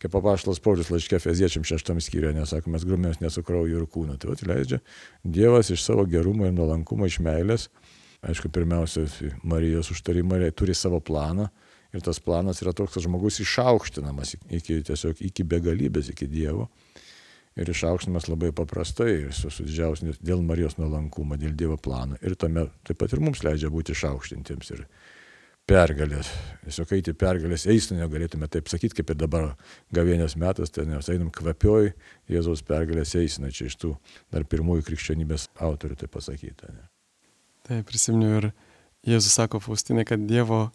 kaip 0.02 0.14
papaštalas 0.14 0.62
Paulius 0.64 0.92
laiškė 0.92 1.20
Feziečiam 1.24 1.66
šeštam 1.68 2.02
skyriuje, 2.04 2.36
nesako, 2.40 2.74
mes 2.74 2.86
grumės 2.88 3.22
nesu 3.24 3.44
krauju 3.46 3.80
ir 3.80 3.86
kūnu. 3.92 4.18
Tai 4.20 4.36
leidžia 4.52 4.82
Dievas 5.24 5.72
iš 5.72 5.86
savo 5.86 6.04
gerumo 6.10 6.48
ir 6.48 6.56
nuolankumo, 6.56 7.08
iš 7.08 7.22
meilės, 7.24 7.70
aišku, 8.26 8.52
pirmiausia, 8.52 9.08
Marijos 9.44 9.94
užtarimą 9.96 10.42
turi 10.58 10.76
savo 10.76 11.00
planą. 11.00 11.50
Ir 11.96 12.04
tas 12.04 12.20
planas 12.20 12.60
yra 12.60 12.74
toks, 12.76 12.98
kad 12.98 13.06
žmogus 13.06 13.38
išaukštinamas 13.40 14.34
iki 14.52 14.82
tiesiog 14.84 15.22
iki 15.24 15.46
begalybės, 15.48 16.10
iki 16.12 16.28
Dievo 16.28 16.68
ir 17.56 17.72
išaukštinimas 17.72 18.28
labai 18.28 18.52
paprastai, 18.56 19.30
su, 19.36 19.50
su 19.54 19.64
didžiausiu 19.68 20.14
dėl 20.20 20.44
Marijos 20.44 20.76
nuolankumo, 20.80 21.38
dėl 21.40 21.56
Dievo 21.56 21.78
plano. 21.80 22.20
Ir 22.22 22.36
tame 22.40 22.68
taip 22.88 23.00
pat 23.00 23.16
ir 23.16 23.24
mums 23.24 23.44
leidžia 23.46 23.72
būti 23.72 23.96
išaukštintiems 23.96 24.72
ir 24.76 24.84
pergalės. 25.70 26.30
Tiesiog 26.66 26.92
eiti 26.98 27.14
pergalės 27.18 27.66
eistinę 27.72 28.06
galėtume 28.12 28.50
taip 28.52 28.68
sakyti, 28.70 29.00
kaip 29.00 29.14
ir 29.14 29.20
dabar 29.24 29.48
gavienės 29.96 30.36
metas, 30.42 30.74
tai 30.74 30.86
mes 30.90 31.10
einam 31.10 31.32
kvapioj 31.34 31.94
Jėzaus 32.32 32.62
pergalės 32.68 33.16
eistinę, 33.18 33.54
čia 33.56 33.70
iš 33.72 33.80
tų 33.82 33.96
dar 34.34 34.46
pirmųjų 34.50 34.86
krikščionybės 34.90 35.50
autorių 35.66 35.98
tai 36.02 36.12
pasakyta. 36.12 36.70
Ne? 36.74 36.86
Taip, 37.66 37.88
prisiminiau 37.90 38.42
ir 38.42 38.52
Jėzus 39.06 39.38
sako 39.40 39.62
Faustinai, 39.64 40.06
kad 40.06 40.22
Dievo 40.28 40.68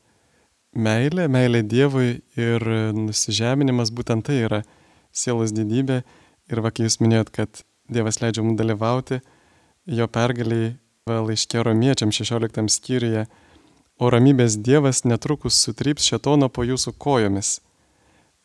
meilė, 0.74 1.28
meilė 1.30 1.62
Dievui 1.66 2.22
ir 2.38 2.66
nusižeminimas 2.96 3.92
būtent 3.94 4.26
tai 4.26 4.40
yra 4.48 4.62
sielos 5.14 5.54
didybė 5.54 6.00
Ir 6.50 6.62
va, 6.64 6.72
kai 6.74 6.86
jūs 6.88 6.98
minėjot, 7.02 7.30
kad 7.34 7.62
Dievas 7.90 8.20
leidžia 8.22 8.44
mums 8.46 8.58
dalyvauti, 8.58 9.20
jo 9.90 10.06
pergaliai 10.10 10.74
laiškė 11.10 11.64
romiečiam 11.66 12.12
16 12.14 12.70
skyriuje, 12.70 13.24
o 14.00 14.10
ramybės 14.12 14.56
Dievas 14.62 15.02
netrukus 15.04 15.58
sutryps 15.64 16.06
šetoną 16.10 16.48
po 16.52 16.64
jūsų 16.66 16.94
kojomis. 16.98 17.58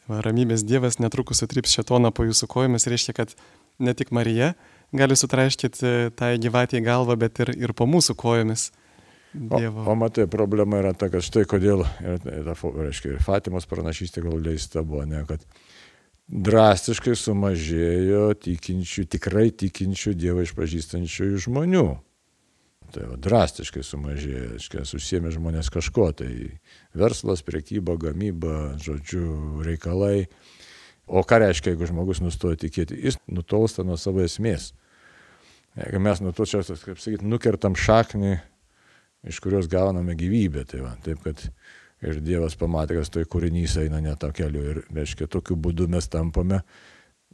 Va, 0.10 0.22
ramybės 0.26 0.66
Dievas 0.68 1.00
netrukus 1.02 1.42
sutryps 1.42 1.74
šetoną 1.78 2.12
po 2.14 2.26
jūsų 2.28 2.50
kojomis 2.52 2.88
reiškia, 2.90 3.16
kad 3.18 3.36
ne 3.80 3.94
tik 3.98 4.12
Marija 4.16 4.54
gali 4.96 5.18
sutraiškyti 5.18 5.94
tą 6.16 6.32
gyvatį 6.42 6.80
į 6.80 6.84
galvą, 6.86 7.18
bet 7.20 7.42
ir, 7.44 7.54
ir 7.58 7.74
po 7.78 7.88
mūsų 7.90 8.18
kojomis. 8.20 8.70
Dievo. 9.36 9.84
O, 9.84 9.92
o 9.92 9.96
matai, 10.00 10.30
problema 10.32 10.80
yra 10.80 10.94
ta, 10.96 11.10
kad 11.12 11.26
štai 11.26 11.44
kodėl, 11.50 11.84
ir, 12.00 12.22
ir, 12.32 12.52
reiškia, 12.56 13.18
ir 13.18 13.24
Fatimos 13.24 13.68
pranašystė 13.68 14.24
gal 14.24 14.40
leista 14.40 14.84
buvo, 14.86 15.04
ne, 15.10 15.26
kad 15.28 15.44
drastiškai 16.32 17.14
sumažėjo 17.20 18.34
tikinčių, 18.42 19.06
tikrai 19.16 19.50
tikinčių 19.54 20.16
Dievą 20.18 20.46
išpažįstančių 20.46 21.30
žmonių. 21.46 21.86
Tai 22.94 23.08
va, 23.10 23.18
drastiškai 23.20 23.84
sumažėjo, 23.84 24.56
aiškiai, 24.56 24.86
susėmė 24.88 25.34
žmonės 25.34 25.72
kažko, 25.74 26.12
tai 26.22 26.30
verslas, 26.96 27.44
priekyba, 27.46 27.98
gamyba, 28.00 28.76
žodžiu, 28.82 29.62
reikalai. 29.66 30.28
O 31.06 31.22
ką 31.26 31.42
reiškia, 31.44 31.74
jeigu 31.74 31.90
žmogus 31.90 32.22
nustoja 32.24 32.58
tikėti? 32.62 32.98
Jis 32.98 33.20
nutolsta 33.30 33.86
nuo 33.86 33.98
savo 34.02 34.24
esmės. 34.26 34.72
Jeigu 35.76 36.00
mes 36.02 36.22
nuo 36.24 36.32
to 36.34 36.48
čia, 36.48 36.64
kaip 36.64 37.02
sakyti, 37.02 37.28
nukertam 37.28 37.76
šaknį, 37.78 38.38
iš 39.28 39.42
kurios 39.44 39.68
gauname 39.70 40.16
gyvybę, 40.18 40.64
tai 40.70 40.82
va, 40.86 40.96
taip 41.04 41.22
kad 41.26 41.42
Ir 42.04 42.20
Dievas 42.20 42.58
pamatė, 42.60 42.98
kad 43.00 43.14
tai 43.14 43.24
kūrinys 43.30 43.78
eina 43.80 44.02
ne 44.04 44.16
tą 44.20 44.32
keliu. 44.36 44.64
Ir, 44.74 44.82
reiškia, 44.94 45.30
tokiu 45.32 45.56
būdu 45.56 45.88
mes 45.92 46.08
tampame 46.12 46.60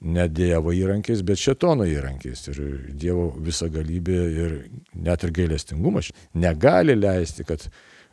ne 0.02 0.28
Dievo 0.30 0.74
įrankiais, 0.76 1.24
bet 1.26 1.41
šetono 1.41 1.88
įrankiais. 1.89 2.43
Ir 2.54 2.62
Dievo 2.93 3.32
visagalybė 3.41 4.19
ir 4.38 4.58
net 4.93 5.26
ir 5.26 5.34
gailestingumas 5.36 6.12
negali 6.38 6.95
leisti, 6.97 7.45
kad 7.47 7.67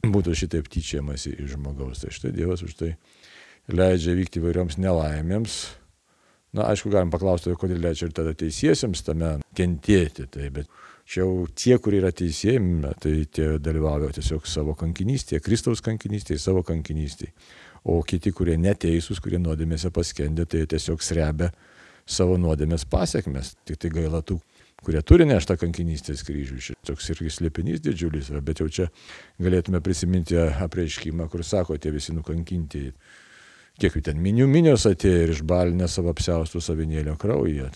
būtų 0.07 0.37
šitaip 0.39 0.71
tyčiamasi 0.73 1.35
iš 1.37 1.57
žmogaus. 1.57 2.05
Tai 2.05 2.15
štai 2.15 2.33
Dievas 2.37 2.65
už 2.65 2.77
tai 2.81 2.95
leidžia 3.69 4.17
vykti 4.17 4.41
įvairioms 4.41 4.81
nelaimėms. 4.81 5.61
Na, 6.57 6.71
aišku, 6.73 6.89
galim 6.93 7.11
paklausti, 7.13 7.53
kodėl 7.61 7.83
leidžia 7.85 8.09
ir 8.09 8.15
tada 8.17 8.33
teisiesiems 8.39 9.05
tame 9.05 9.35
kentėti. 9.57 10.25
Tai, 10.33 10.47
bet 10.55 10.71
Čia 11.09 11.23
jau 11.23 11.47
tie, 11.57 11.73
kurie 11.81 12.03
yra 12.03 12.11
teisėjami, 12.13 12.91
tai 13.01 13.13
tie 13.33 13.47
dalyvauja 13.65 14.11
tiesiog 14.19 14.45
savo 14.45 14.75
kankinystėje, 14.77 15.41
Kristaus 15.41 15.81
kankinystėje, 15.81 16.37
savo 16.43 16.61
kankinystėje. 16.69 17.33
O 17.89 18.03
kiti, 18.05 18.29
kurie 18.37 18.59
neteisūs, 18.61 19.23
kurie 19.25 19.41
nuodėmėse 19.41 19.89
paskendė, 19.95 20.45
tai 20.45 20.67
tiesiog 20.69 21.01
srebia 21.01 21.49
savo 22.05 22.37
nuodėmės 22.37 22.85
pasiekmes. 22.93 23.55
Tik 23.65 23.81
tai 23.81 23.93
gaila 23.95 24.21
tų, 24.21 24.37
kurie 24.85 25.01
turi 25.01 25.25
neštą 25.31 25.57
kankinystės 25.63 26.27
kryžių. 26.29 26.61
Šitoks 26.67 27.09
irgi 27.15 27.33
slėpinys 27.39 27.81
didžiulis, 27.89 28.29
bet 28.45 28.61
jau 28.61 28.69
čia 28.69 28.91
galėtume 29.41 29.81
prisiminti 29.81 30.37
apreiškimą, 30.37 31.31
kur 31.33 31.41
sako 31.41 31.81
tie 31.81 31.95
visi 31.95 32.13
nukankinti. 32.13 32.91
Kiek 33.79 33.95
jų 33.95 34.01
ten 34.09 34.19
minių 34.19 34.49
minios 34.51 34.89
atėjo 34.91 35.21
ir 35.23 35.33
išbalinę 35.37 35.87
savo 35.87 36.11
apsiaustų 36.11 36.59
savinėlio 36.65 37.15
kraują. 37.21 37.69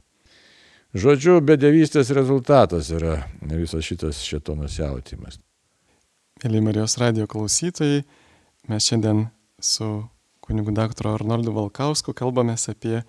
Žodžiu, 0.98 1.36
bedėvystės 1.46 2.10
rezultatas 2.12 2.90
yra 2.92 3.20
visas 3.40 3.86
šitas 3.86 4.18
šitono 4.26 4.66
siautimas. 4.68 5.38
Mėly 6.42 6.58
Marijos 6.66 6.98
radio 6.98 7.28
klausytojai, 7.30 8.02
mes 8.68 8.90
šiandien 8.90 9.28
su 9.62 9.86
kunigu 10.42 10.74
daktaru 10.74 11.14
Arnoldu 11.14 11.54
Valkausku 11.54 12.12
kalbamės 12.18 12.66
apie 12.72 13.04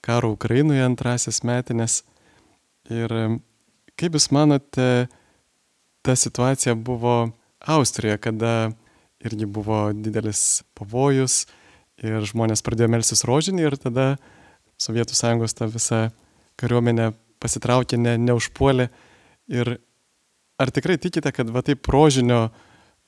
karo 0.00 0.32
Ukrainoje 0.32 0.82
antrasis 0.86 1.44
metinės. 1.44 2.00
Ir 2.88 3.12
kaip 4.00 4.16
Jūs 4.16 4.32
manote, 4.32 5.06
ta 6.02 6.16
situacija 6.16 6.74
buvo 6.74 7.34
Austrijoje, 7.60 8.18
kada 8.24 8.54
irgi 9.22 9.46
buvo 9.46 9.90
didelis 9.92 10.62
pavojus 10.74 11.44
ir 12.02 12.26
žmonės 12.28 12.64
pradėjo 12.66 12.90
melsis 12.92 13.24
rožinį 13.28 13.66
ir 13.66 13.78
tada 13.80 14.06
Sovietų 14.82 15.14
sąjungos 15.14 15.54
ta 15.54 15.68
visa 15.70 16.02
kariuomenė 16.58 17.12
pasitraukė, 17.42 17.98
ne, 18.00 18.16
neužpuolė. 18.18 18.88
Ir 19.52 19.76
ar 20.58 20.72
tikrai 20.74 20.98
tikite, 20.98 21.30
kad 21.34 21.50
va 21.54 21.62
taip 21.66 21.86
rožinio, 21.90 22.48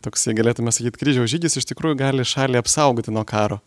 toks, 0.04 0.28
galėtume 0.36 0.74
sakyti, 0.74 1.00
kryžiaus 1.00 1.32
žygis 1.32 1.58
iš 1.60 1.68
tikrųjų 1.72 1.98
gali 2.02 2.26
šalį 2.26 2.60
apsaugoti 2.60 3.14
nuo 3.14 3.24
karo? 3.26 3.60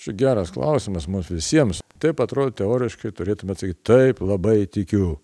Čia 0.00 0.14
geras 0.18 0.50
klausimas 0.54 1.06
mums 1.06 1.30
visiems. 1.30 1.82
Taip 2.02 2.18
atrodo 2.22 2.50
teoriškai 2.58 3.12
turėtume 3.14 3.54
atsakyti, 3.54 3.78
taip, 3.86 4.22
labai 4.24 4.64
tikiu. 4.66 5.14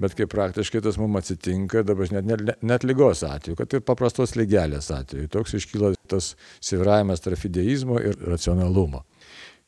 Bet 0.00 0.14
kai 0.16 0.24
praktiškai 0.30 0.80
tas 0.80 0.96
mums 0.96 1.20
atsitinka, 1.20 1.82
dabar 1.84 2.08
net, 2.14 2.24
net, 2.24 2.62
net 2.64 2.84
lygos 2.88 3.20
atveju, 3.28 3.58
kad 3.58 3.74
ir 3.76 3.82
paprastos 3.84 4.32
lygelės 4.38 4.88
atveju, 4.94 5.28
toks 5.32 5.58
iškyla 5.58 5.92
tas 6.08 6.32
sviravimas 6.64 7.20
tarp 7.20 7.40
fideizmo 7.40 8.00
ir 8.00 8.16
racionalumo. 8.24 9.02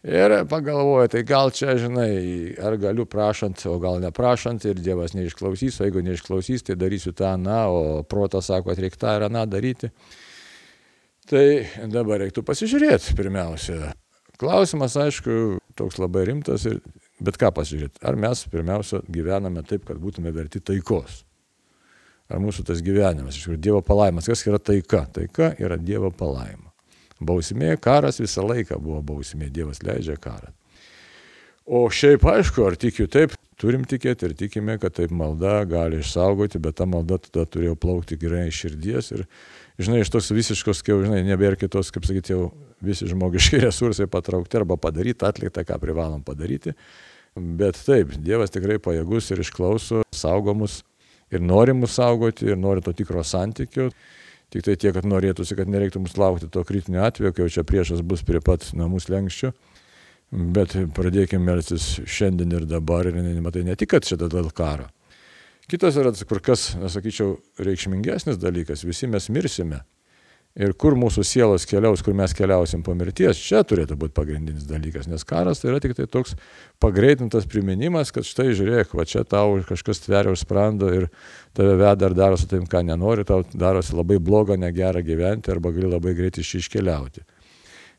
Ir 0.05 0.35
pagalvoja, 0.49 1.09
tai 1.13 1.23
gal 1.25 1.49
čia, 1.57 1.79
žinai, 1.81 2.53
ar 2.61 2.77
galiu 2.81 3.07
prašant, 3.09 3.63
o 3.69 3.79
gal 3.81 4.03
neprašant, 4.03 4.65
ir 4.69 4.81
Dievas 4.81 5.15
neišklausys, 5.17 5.79
o 5.81 5.87
jeigu 5.87 6.03
neišklausys, 6.05 6.65
tai 6.67 6.77
darysiu 6.77 7.15
tą, 7.17 7.31
na, 7.41 7.63
o 7.73 8.03
protas 8.05 8.51
sako, 8.51 8.69
kad 8.69 8.83
reikia 8.85 9.01
tą 9.01 9.15
ir 9.17 9.25
aną 9.31 9.47
daryti. 9.49 9.89
Tai 11.29 11.45
dabar 11.89 12.21
reiktų 12.21 12.45
pasižiūrėti 12.45 13.17
pirmiausia. 13.17 13.95
Klausimas, 14.41 14.99
aišku, 15.01 15.57
toks 15.81 15.97
labai 16.03 16.27
rimtas, 16.29 16.69
ir, 16.69 16.83
bet 17.25 17.39
ką 17.41 17.51
pasižiūrėti. 17.57 18.03
Ar 18.07 18.19
mes 18.21 18.45
pirmiausia 18.53 19.01
gyvename 19.09 19.65
taip, 19.67 19.87
kad 19.89 20.01
būtume 20.01 20.33
verti 20.35 20.63
taikos? 20.63 21.23
Ar 22.33 22.41
mūsų 22.41 22.65
tas 22.69 22.81
gyvenimas, 22.85 23.37
iš 23.37 23.45
tikrųjų, 23.45 23.63
Dievo 23.67 23.81
palaimas. 23.85 24.29
Kas 24.31 24.47
yra 24.49 24.61
taika? 24.63 25.05
Taika 25.13 25.53
yra 25.61 25.77
Dievo 25.81 26.09
palaima. 26.15 26.73
Bausmė, 27.25 27.75
karas 27.81 28.19
visą 28.21 28.45
laiką 28.47 28.79
buvo 28.83 29.01
bausmė, 29.05 29.51
Dievas 29.53 29.83
leidžia 29.85 30.17
karą. 30.21 30.51
O 31.65 31.87
šiaip 31.89 32.25
aišku, 32.29 32.65
ar 32.67 32.75
tikiu 32.77 33.07
taip, 33.09 33.33
turim 33.61 33.87
tikėti 33.89 34.29
ir 34.29 34.35
tikime, 34.37 34.77
kad 34.81 34.93
taip 34.99 35.13
malda 35.15 35.63
gali 35.69 36.03
išsaugoti, 36.03 36.61
bet 36.61 36.77
ta 36.81 36.85
malda 36.89 37.17
tada 37.23 37.47
turėjo 37.49 37.77
plaukti 37.81 38.19
gerai 38.21 38.49
iš 38.51 38.59
širdies 38.65 39.09
ir, 39.15 39.23
žinai, 39.81 40.03
iš 40.05 40.13
tos 40.13 40.29
visiškos, 40.35 40.83
kai 40.85 40.99
žinai, 41.07 41.23
nebėra 41.25 41.57
kitos, 41.61 41.93
kaip 41.95 42.05
sakyti, 42.09 42.35
jau 42.35 42.51
visi 42.85 43.09
žmogiški 43.09 43.63
resursai 43.67 44.09
patraukti 44.13 44.61
arba 44.61 44.77
padaryti, 44.81 45.25
atlikta, 45.25 45.65
ką 45.65 45.81
privalom 45.81 46.25
padaryti. 46.27 46.75
Bet 47.35 47.81
taip, 47.83 48.13
Dievas 48.23 48.53
tikrai 48.55 48.77
pajėgus 48.79 49.33
ir 49.35 49.41
išklauso, 49.43 50.05
saugomus 50.15 50.85
ir 51.35 51.43
nori 51.43 51.75
mus 51.75 51.97
saugoti 51.99 52.47
ir 52.47 52.61
nori 52.61 52.85
to 52.85 52.93
tikro 52.95 53.25
santykio. 53.27 53.89
Tik 54.55 54.63
tai 54.63 54.77
tiek, 54.79 54.95
kad 54.95 55.09
norėtųsi, 55.09 55.57
kad 55.59 55.67
nereiktų 55.67 56.05
mus 56.05 56.15
laukti 56.15 56.47
to 56.47 56.63
kritinio 56.63 57.03
atveju, 57.03 57.33
kai 57.35 57.43
jau 57.43 57.55
čia 57.57 57.65
priešas 57.67 58.05
bus 58.07 58.23
prie 58.23 58.39
pat 58.39 58.69
namų 58.79 59.03
slengščio. 59.03 59.51
Bet 60.31 60.77
pradėkime 60.95 61.43
melstis 61.49 61.97
šiandien 62.07 62.55
ir 62.55 62.69
dabar 62.71 63.11
ir 63.11 63.19
nematai 63.19 63.65
ne 63.67 63.75
tik, 63.75 63.91
kad 63.97 64.07
čia 64.07 64.19
dėl 64.21 64.53
karo. 64.55 64.87
Kitas 65.67 65.99
yra 65.99 66.13
kur 66.29 66.39
kas, 66.45 66.77
sakyčiau, 66.93 67.41
reikšmingesnis 67.59 68.39
dalykas, 68.39 68.87
visi 68.87 69.11
mes 69.11 69.27
mirsime 69.33 69.83
ir 70.55 70.73
kur 70.79 70.95
mūsų 70.99 71.25
sielos 71.27 71.67
keliaus, 71.67 72.03
kur 72.05 72.15
mes 72.17 72.35
keliausim 72.37 72.85
po 72.87 72.95
mirties, 72.95 73.41
čia 73.43 73.65
turėtų 73.67 73.97
būti 73.99 74.15
pagrindinis 74.15 74.69
dalykas, 74.69 75.09
nes 75.11 75.27
karas 75.27 75.61
tai 75.61 75.73
yra 75.73 75.81
tik 75.83 75.97
tai 75.99 76.07
toks 76.11 76.37
pagreitintas 76.83 77.49
priminimas, 77.51 78.13
kad 78.15 78.27
štai 78.27 78.53
žiūrėk, 78.55 78.95
va 78.95 79.07
čia 79.09 79.25
tau 79.27 79.59
kažkas 79.67 80.05
tveria 80.05 80.35
už 80.35 80.45
sprando 80.47 80.93
ir 80.95 81.09
tave 81.59 81.75
veda 81.81 82.11
ar 82.11 82.15
daro 82.15 82.39
su 82.39 82.47
tavim, 82.51 82.69
ką 82.71 82.85
nenori, 82.87 83.27
tau 83.27 83.43
darosi 83.51 83.99
labai 83.99 84.21
bloga, 84.23 84.59
negera 84.61 85.03
gyventi 85.03 85.51
arba 85.51 85.75
gali 85.75 85.91
labai 85.91 86.15
greitai 86.15 86.47
iš 86.47 86.61
iškeliauti. 86.63 87.27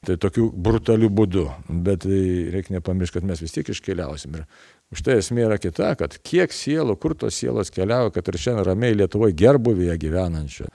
Tai 0.06 0.20
tokiu 0.22 0.52
brutaliu 0.52 1.10
būdu, 1.10 1.48
bet 1.82 2.04
tai 2.04 2.18
reikia 2.54 2.76
nepamiršti, 2.76 3.18
kad 3.18 3.26
mes 3.26 3.40
vis 3.42 3.56
tiek 3.56 3.72
iškeliausim. 3.74 4.36
Ir 4.38 4.94
už 4.94 5.02
tai 5.02 5.16
esmė 5.18 5.48
yra 5.48 5.58
kita, 5.58 5.96
kad 5.98 6.20
kiek 6.22 6.54
sielų, 6.54 6.94
kur 7.02 7.16
tos 7.18 7.40
sielos 7.40 7.74
keliauja, 7.74 8.14
kad 8.14 8.30
ir 8.30 8.38
šiandien 8.38 8.68
ramiai 8.68 9.00
Lietuvoje 9.00 9.34
gerbuvėje 9.40 9.98
gyvenančio 10.04 10.70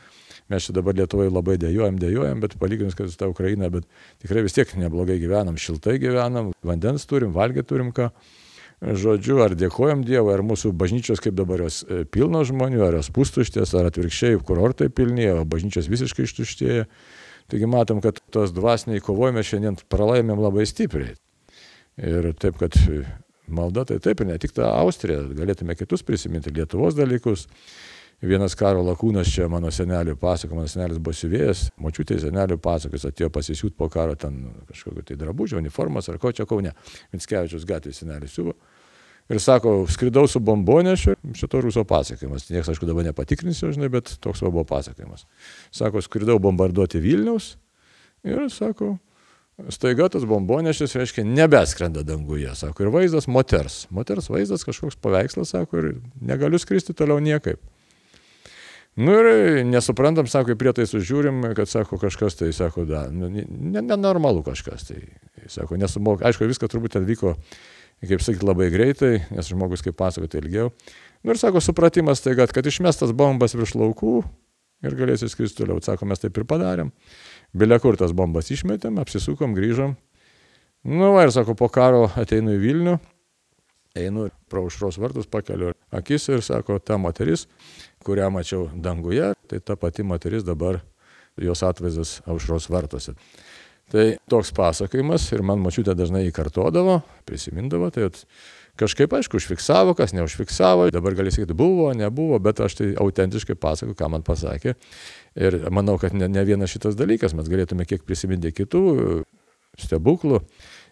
mes 0.51 0.67
čia 0.67 0.75
dabar 0.77 0.97
Lietuvoje 0.99 1.31
labai 1.33 1.57
dėjojam, 1.63 1.99
dėjojam, 2.01 2.43
bet 2.43 2.57
palyginus, 2.61 2.97
kad 2.99 3.11
su 3.11 3.19
ta 3.19 3.31
Ukraina, 3.31 3.71
bet 3.73 3.87
tikrai 4.23 4.45
vis 4.47 4.57
tiek 4.57 4.71
neblogai 4.79 5.21
gyvenam, 5.23 5.59
šiltai 5.61 5.99
gyvenam, 6.03 6.53
vandens 6.67 7.07
turim, 7.11 7.35
valgyti 7.37 7.71
turim 7.71 7.95
ką. 7.97 8.11
Žodžiu, 8.81 9.43
ar 9.45 9.53
dėkojam 9.61 10.01
Dievui, 10.09 10.33
ar 10.33 10.41
mūsų 10.41 10.71
bažnyčios 10.73 11.21
kaip 11.21 11.35
dabar 11.37 11.61
jos 11.67 11.83
e, 11.85 12.07
pilnos 12.09 12.49
žmonių, 12.49 12.81
ar 12.87 12.95
jos 12.97 13.11
pustuštės, 13.13 13.75
ar 13.77 13.91
atvirkščiai 13.91 14.39
kurortai 14.49 14.89
pilni, 14.89 15.27
o 15.35 15.43
bažnyčios 15.45 15.91
visiškai 15.93 16.25
ištuštėja. 16.25 16.87
Taigi 17.53 17.69
matom, 17.69 18.01
kad 18.01 18.23
tos 18.33 18.55
dvasiniai 18.57 19.03
kovojime 19.05 19.45
šiandien 19.45 19.77
pralaimėm 19.93 20.41
labai 20.41 20.65
stipriai. 20.71 21.13
Ir 22.01 22.31
taip, 22.41 22.57
kad 22.63 22.79
malda 23.53 23.85
tai 23.85 23.99
taip 24.01 24.23
ir 24.23 24.31
ne 24.31 24.39
tik 24.41 24.55
ta 24.57 24.71
Austrija, 24.79 25.27
galėtume 25.37 25.77
kitus 25.77 26.05
prisiminti, 26.07 26.53
Lietuvos 26.55 26.97
dalykus. 26.97 27.49
Vienas 28.21 28.53
karo 28.53 28.83
lakūnas 28.85 29.31
čia 29.33 29.47
mano 29.49 29.71
senelių 29.73 30.13
pasako, 30.21 30.59
mano 30.59 30.69
senelis 30.69 30.99
buvo 31.01 31.17
siuvėjas, 31.17 31.71
močiutė 31.81 32.19
senelių 32.21 32.59
pasakos, 32.61 33.07
atėjo 33.09 33.31
pasisiūt 33.33 33.73
po 33.79 33.89
karo 33.89 34.13
ten 34.21 34.43
kažkokio 34.69 35.07
tai 35.09 35.17
drabužio, 35.23 35.57
uniformos 35.63 36.11
ar 36.13 36.19
ko 36.21 36.33
čia 36.37 36.45
kaune. 36.49 36.75
Minskevičius 37.15 37.65
gatvės 37.69 38.03
senelis 38.03 38.37
siuvo. 38.37 38.53
Ir 39.31 39.41
sako, 39.41 39.87
skridau 39.89 40.27
su 40.29 40.43
bombonešiu, 40.43 41.15
šito 41.39 41.63
ruso 41.65 41.87
pasakojimas. 41.89 42.49
Niekas, 42.51 42.73
aišku, 42.75 42.85
dabar 42.89 43.09
nepatikrinsiu, 43.09 43.71
žinai, 43.73 43.89
bet 43.89 44.13
toks 44.21 44.45
buvo 44.45 44.67
pasakojimas. 44.69 45.25
Sako, 45.73 46.05
skridau 46.05 46.37
bombarduoti 46.43 47.01
Vilniaus 47.01 47.55
ir 48.27 48.51
sako, 48.53 48.99
staiga 49.73 50.11
tas 50.13 50.29
bombonešis, 50.29 50.99
reiškia, 50.99 51.25
nebeskrenda 51.25 52.05
danguje, 52.05 52.53
sako, 52.59 52.85
ir 52.85 52.93
vaizdas 52.93 53.31
moters. 53.31 53.87
Moters 53.89 54.29
vaizdas 54.29 54.67
kažkoks 54.67 55.01
paveikslas, 55.01 55.55
sako, 55.57 55.81
ir 55.81 55.95
negaliu 56.21 56.61
skristi 56.61 56.93
toliau 56.93 57.23
niekaip. 57.23 57.63
Nu 58.99 59.13
ir 59.15 59.61
nesuprantam, 59.71 60.27
sako, 60.27 60.57
prietaisų 60.59 61.01
žiūrim, 61.07 61.45
kad 61.55 61.71
sako 61.71 61.99
kažkas 62.03 62.35
tai, 62.41 62.51
sako, 62.55 62.85
da, 62.89 63.05
nenormalu 63.11 64.43
kažkas 64.47 64.89
tai. 64.89 65.05
Sako, 65.51 65.79
nesumok, 65.81 66.25
aišku, 66.27 66.49
viskas 66.51 66.73
turbūt 66.73 66.97
ten 66.97 67.07
vyko, 67.07 67.37
kaip 68.03 68.25
sakyti, 68.25 68.47
labai 68.49 68.67
greitai, 68.75 69.13
nes 69.31 69.49
žmogus, 69.49 69.85
kaip 69.87 69.97
pasakoti, 69.99 70.43
ilgiau. 70.43 70.73
Nu 71.23 71.35
ir 71.35 71.41
sako, 71.41 71.63
supratimas 71.63 72.25
tai, 72.25 72.35
kad, 72.39 72.53
kad 72.57 72.67
išmestas 72.67 73.15
bombas 73.17 73.55
virš 73.55 73.77
laukų 73.79 74.19
ir 74.85 74.99
galėsi 74.99 75.31
skristi 75.31 75.63
toliau. 75.63 75.79
Sako, 75.85 76.11
mes 76.11 76.21
taip 76.23 76.37
ir 76.37 76.49
padarėm. 76.51 76.91
Bilia 77.57 77.79
kur 77.83 77.99
tas 78.01 78.15
bombas 78.17 78.51
išmetėm, 78.51 78.99
apsisukom, 79.03 79.55
grįžom. 79.57 79.95
Nu, 80.91 81.13
va, 81.15 81.27
ir 81.29 81.35
sako, 81.35 81.55
po 81.55 81.71
karo 81.73 82.09
ateinu 82.19 82.57
į 82.57 82.61
Vilnių, 82.63 82.99
einu 83.99 84.29
pro 84.51 84.65
užros 84.69 84.99
vartus, 85.01 85.27
pakeliu 85.31 85.73
akis 85.91 86.29
ir 86.31 86.45
sako, 86.47 86.79
ta 86.79 86.99
moteris, 87.01 87.47
kurią 88.07 88.31
mačiau 88.35 88.69
danguje, 88.75 89.33
tai 89.51 89.61
ta 89.61 89.77
pati 89.77 90.07
moteris 90.07 90.47
dabar 90.47 90.81
jos 91.41 91.63
atvaizdas 91.67 92.21
aušros 92.29 92.69
vartuose. 92.71 93.17
Tai 93.91 94.07
toks 94.31 94.53
pasakojimas 94.55 95.25
ir 95.35 95.43
man 95.43 95.59
mačiutė 95.65 95.97
dažnai 95.99 96.23
įkartodavo, 96.29 97.01
prisimindavo, 97.27 97.89
tai 97.91 98.07
kažkaip 98.79 99.13
aišku 99.19 99.41
užfiksavo, 99.41 99.97
kas 99.99 100.15
neužfiksavo, 100.15 100.87
dabar 100.95 101.17
gali 101.19 101.33
sakyti, 101.35 101.57
buvo, 101.59 101.89
nebuvo, 101.97 102.39
bet 102.39 102.63
aš 102.63 102.79
tai 102.79 102.93
autentiškai 103.03 103.59
pasakoju, 103.59 103.99
ką 103.99 104.13
man 104.15 104.23
pasakė. 104.27 104.77
Ir 105.43 105.59
manau, 105.75 105.99
kad 105.99 106.15
ne, 106.15 106.31
ne 106.31 106.47
vienas 106.47 106.71
šitas 106.71 106.95
dalykas, 106.99 107.35
mes 107.35 107.51
galėtume 107.51 107.87
kiek 107.89 108.07
prisiminti 108.07 108.55
kitų 108.55 108.85
stebuklų 109.81 110.41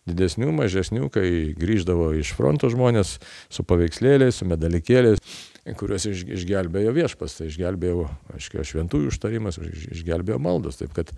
didesnių, 0.08 0.50
mažesnių, 0.56 1.10
kai 1.12 1.28
grįždavo 1.58 2.10
iš 2.18 2.32
fronto 2.36 2.70
žmonės 2.72 3.16
su 3.52 3.64
paveikslėliais, 3.68 4.40
su 4.40 4.48
medalikėliais, 4.48 5.22
kuriuos 5.78 6.08
iš, 6.08 6.24
išgelbėjo 6.38 6.94
viešpas, 6.96 7.38
tai 7.38 7.48
išgelbėjo, 7.50 8.08
aiškiai, 8.36 8.66
šventųjų 8.66 9.12
užtarimas, 9.12 9.60
išgelbėjo 9.92 10.40
maldos. 10.42 10.80
Taip 10.80 10.94
kad, 10.96 11.12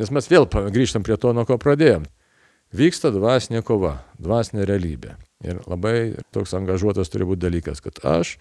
nes 0.00 0.12
mes 0.14 0.30
vėl 0.30 0.46
grįžtam 0.46 1.06
prie 1.06 1.18
to, 1.18 1.34
nuo 1.36 1.46
ko 1.48 1.58
pradėjom. 1.60 2.06
Vyksta 2.72 3.10
dvasinė 3.12 3.60
kova, 3.68 3.98
dvasinė 4.22 4.64
realybė. 4.64 5.18
Ir 5.44 5.58
labai 5.68 6.14
toks 6.32 6.54
angažuotas 6.56 7.10
turi 7.12 7.26
būti 7.28 7.42
dalykas, 7.44 7.82
kad 7.84 7.98
aš 8.06 8.36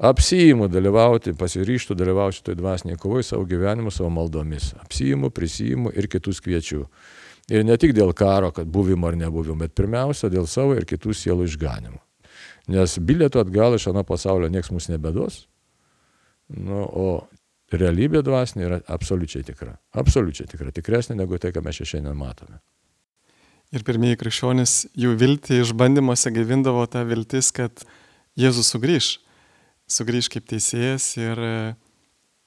apsijimu 0.00 0.66
dalyvauti, 0.72 1.36
pasiryštų 1.38 1.94
dalyvauti 1.98 2.40
šitoj 2.40 2.56
dvasiniai 2.58 2.98
kovoj 2.98 3.26
savo 3.28 3.44
gyvenimu, 3.46 3.92
savo 3.92 4.08
maldomis. 4.14 4.72
Apsijimu, 4.80 5.30
prisijimu 5.30 5.92
ir 5.94 6.08
kitus 6.10 6.40
kviečiu. 6.42 6.86
Ir 7.50 7.66
ne 7.66 7.74
tik 7.80 7.92
dėl 7.96 8.12
karo, 8.14 8.52
kad 8.54 8.68
buvimo 8.70 9.08
ar 9.10 9.16
nebuvimo, 9.18 9.58
bet 9.64 9.74
pirmiausia 9.74 10.30
dėl 10.30 10.46
savo 10.46 10.76
ir 10.78 10.86
kitų 10.86 11.14
sielų 11.16 11.48
išganimo. 11.48 11.98
Nes 12.70 12.94
bilietų 13.02 13.42
atgal 13.42 13.74
iš 13.74 13.88
ano 13.90 14.04
pasaulio 14.06 14.50
nieks 14.52 14.70
mus 14.70 14.86
nebedos. 14.90 15.42
Nu, 16.50 16.84
o 16.86 17.08
realybė 17.74 18.22
dvasinė 18.26 18.66
yra 18.66 18.78
absoliučiai 18.90 19.42
tikra. 19.46 19.74
Absoliučiai 19.98 20.46
tikra. 20.50 20.70
Tikresnė 20.74 21.18
negu 21.18 21.38
tai, 21.42 21.50
ką 21.54 21.62
mes 21.66 21.82
šiandien 21.82 22.18
matome. 22.18 22.60
Ir 23.70 23.84
pirmieji 23.86 24.18
krikščionys 24.18 24.72
jų 24.98 25.14
viltį 25.18 25.60
išbandymuose 25.62 26.32
gaivindavo 26.34 26.82
tą 26.90 27.04
viltis, 27.06 27.52
kad 27.54 27.84
Jėzus 28.38 28.72
sugrįž. 28.72 29.12
Sugrįž 29.90 30.30
kaip 30.30 30.46
teisėjas 30.50 31.12
ir 31.18 31.38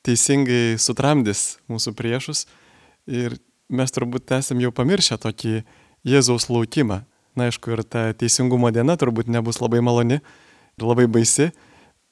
teisingai 0.04 0.76
sutramdys 0.80 1.58
mūsų 1.72 1.96
priešus. 1.96 2.46
Ir 3.08 3.36
mes 3.76 3.94
turbūt 3.94 4.32
esam 4.38 4.62
jau 4.64 4.72
pamiršę 4.76 5.20
tokį 5.24 5.64
Jėzaus 6.08 6.50
laukimą. 6.52 7.04
Na, 7.34 7.50
aišku, 7.50 7.74
ir 7.74 7.82
ta 7.88 8.12
teisingumo 8.14 8.70
diena 8.74 8.96
turbūt 9.00 9.32
nebus 9.32 9.58
labai 9.64 9.82
maloni 9.82 10.20
ir 10.20 10.86
labai 10.86 11.08
baisi 11.10 11.50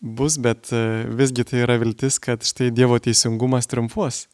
bus, 0.02 0.39
bet 0.41 0.71
e, 0.74 1.06
visgi 1.13 1.45
tai 1.45 1.62
yra 1.65 1.78
viltis, 1.82 2.17
kad 2.21 2.41
štai 2.45 2.71
Dievo 2.74 2.97
teisingumas 2.97 3.69
triumfuos. 3.69 4.26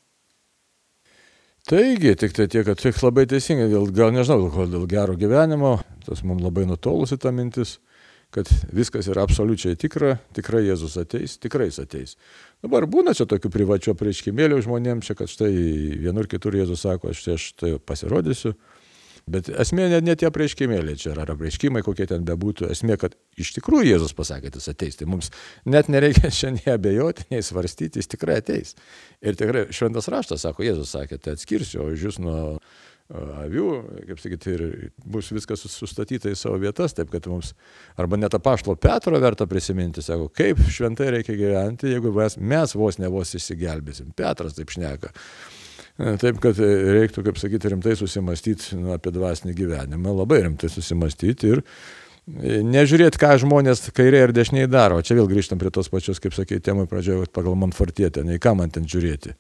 Taigi, 1.68 2.14
tik 2.16 2.32
tai 2.32 2.48
tiek, 2.48 2.64
kad 2.64 2.80
tik 2.80 3.02
labai 3.04 3.26
teisingai, 3.28 3.68
dėl, 3.68 3.90
gal 3.92 4.14
nežinau, 4.16 4.48
dėl, 4.48 4.70
dėl 4.72 4.86
gero 4.88 5.18
gyvenimo, 5.20 5.74
tas 6.06 6.24
mums 6.24 6.46
labai 6.46 6.64
nutolusi 6.70 7.18
ta 7.20 7.34
mintis, 7.36 7.82
kad 8.36 8.50
viskas 8.76 9.08
yra 9.12 9.24
absoliučiai 9.28 9.78
tikra, 9.80 10.18
tikrai 10.36 10.66
Jėzus 10.66 10.98
ateis, 11.00 11.38
tikrai 11.42 11.70
jis 11.70 11.80
ateis. 11.84 12.18
Dabar 12.64 12.88
būna 12.90 13.16
čia 13.18 13.28
tokių 13.30 13.52
privačio 13.54 13.96
prieškimėlių 13.98 14.60
žmonėms, 14.66 15.08
čia, 15.08 15.16
kad 15.18 15.32
štai 15.32 15.52
vienur 16.04 16.28
kitur 16.30 16.58
Jėzus 16.60 16.84
sako, 16.84 17.14
aš 17.14 17.24
čia 17.24 17.38
štai 17.42 17.78
pasirodysiu, 17.80 18.56
Bet 19.28 19.50
esmė 19.52 19.90
net 19.92 20.06
ne 20.08 20.14
tie 20.16 20.30
prieškimėliai 20.32 20.96
čia, 20.96 21.12
ar 21.20 21.34
prieškimai 21.36 21.82
kokie 21.84 22.06
ten 22.08 22.24
bebūtų, 22.28 22.70
esmė, 22.72 22.96
kad 23.02 23.18
iš 23.36 23.52
tikrųjų 23.58 23.90
Jėzus 23.90 24.16
pasakė, 24.16 24.54
jis 24.56 24.72
ateis. 24.72 24.96
Tai 24.96 25.10
mums 25.12 25.34
net 25.68 25.90
nereikia 25.92 26.32
šiandien 26.40 26.78
abejoti, 26.78 27.28
nei 27.34 27.44
svarstyti, 27.44 28.00
jis 28.00 28.08
tikrai 28.14 28.38
ateis. 28.40 28.78
Ir 29.20 29.36
tikrai 29.36 29.66
šventas 29.76 30.08
raštas 30.14 30.48
sako, 30.48 30.64
Jėzus 30.64 30.96
sakė, 30.96 31.20
tai 31.20 31.36
atskirsiu, 31.36 31.84
o 31.84 31.92
jūs 31.92 32.22
nuo 32.24 32.38
avių, 33.14 33.68
kaip 34.10 34.20
sakyti, 34.20 34.54
ir 34.56 34.64
bus 35.08 35.30
viskas 35.32 35.64
sustatyta 35.72 36.32
į 36.32 36.40
savo 36.40 36.58
vietas, 36.60 36.96
taip 36.98 37.12
kad 37.14 37.28
mums, 37.32 37.54
arba 38.00 38.20
net 38.20 38.36
apaštalo 38.36 38.76
Petro 38.76 39.20
verta 39.24 39.48
prisiminti, 39.48 40.04
sako, 40.04 40.28
kaip 40.36 40.60
šventai 40.68 41.14
reikia 41.16 41.38
gyventi, 41.40 41.94
jeigu 41.94 42.12
mes, 42.16 42.36
mes 42.38 42.76
vos 42.76 43.00
ne 43.00 43.12
vos 43.12 43.32
išsigelbėsim. 43.38 44.12
Petras 44.18 44.58
taip 44.58 44.74
šneka. 44.76 45.14
Taip, 45.98 46.42
kad 46.44 46.60
reiktų, 46.60 47.24
kaip 47.26 47.40
sakyti, 47.42 47.72
rimtai 47.74 47.96
susimastyti 47.98 48.78
nu, 48.78 48.92
apie 48.94 49.10
dvasinį 49.16 49.56
gyvenimą, 49.58 50.12
labai 50.20 50.44
rimtai 50.46 50.70
susimastyti 50.70 51.56
ir 51.56 51.64
e, 51.64 52.60
nežiūrėti, 52.62 53.18
ką 53.18 53.32
žmonės 53.42 53.88
kairiai 53.98 54.28
ir 54.28 54.34
dešiniai 54.36 54.70
daro. 54.70 55.00
O 55.00 55.06
čia 55.06 55.18
vėl 55.18 55.32
grįžtam 55.32 55.58
prie 55.58 55.72
tos 55.74 55.90
pačios, 55.90 56.22
kaip 56.22 56.38
sakė, 56.38 56.60
temai 56.62 56.86
pradžioje, 56.92 57.32
pagal 57.34 57.58
Manfortietę, 57.58 58.22
nei 58.28 58.38
ką 58.38 58.54
man 58.60 58.76
ten 58.76 58.86
žiūrėti. 58.86 59.34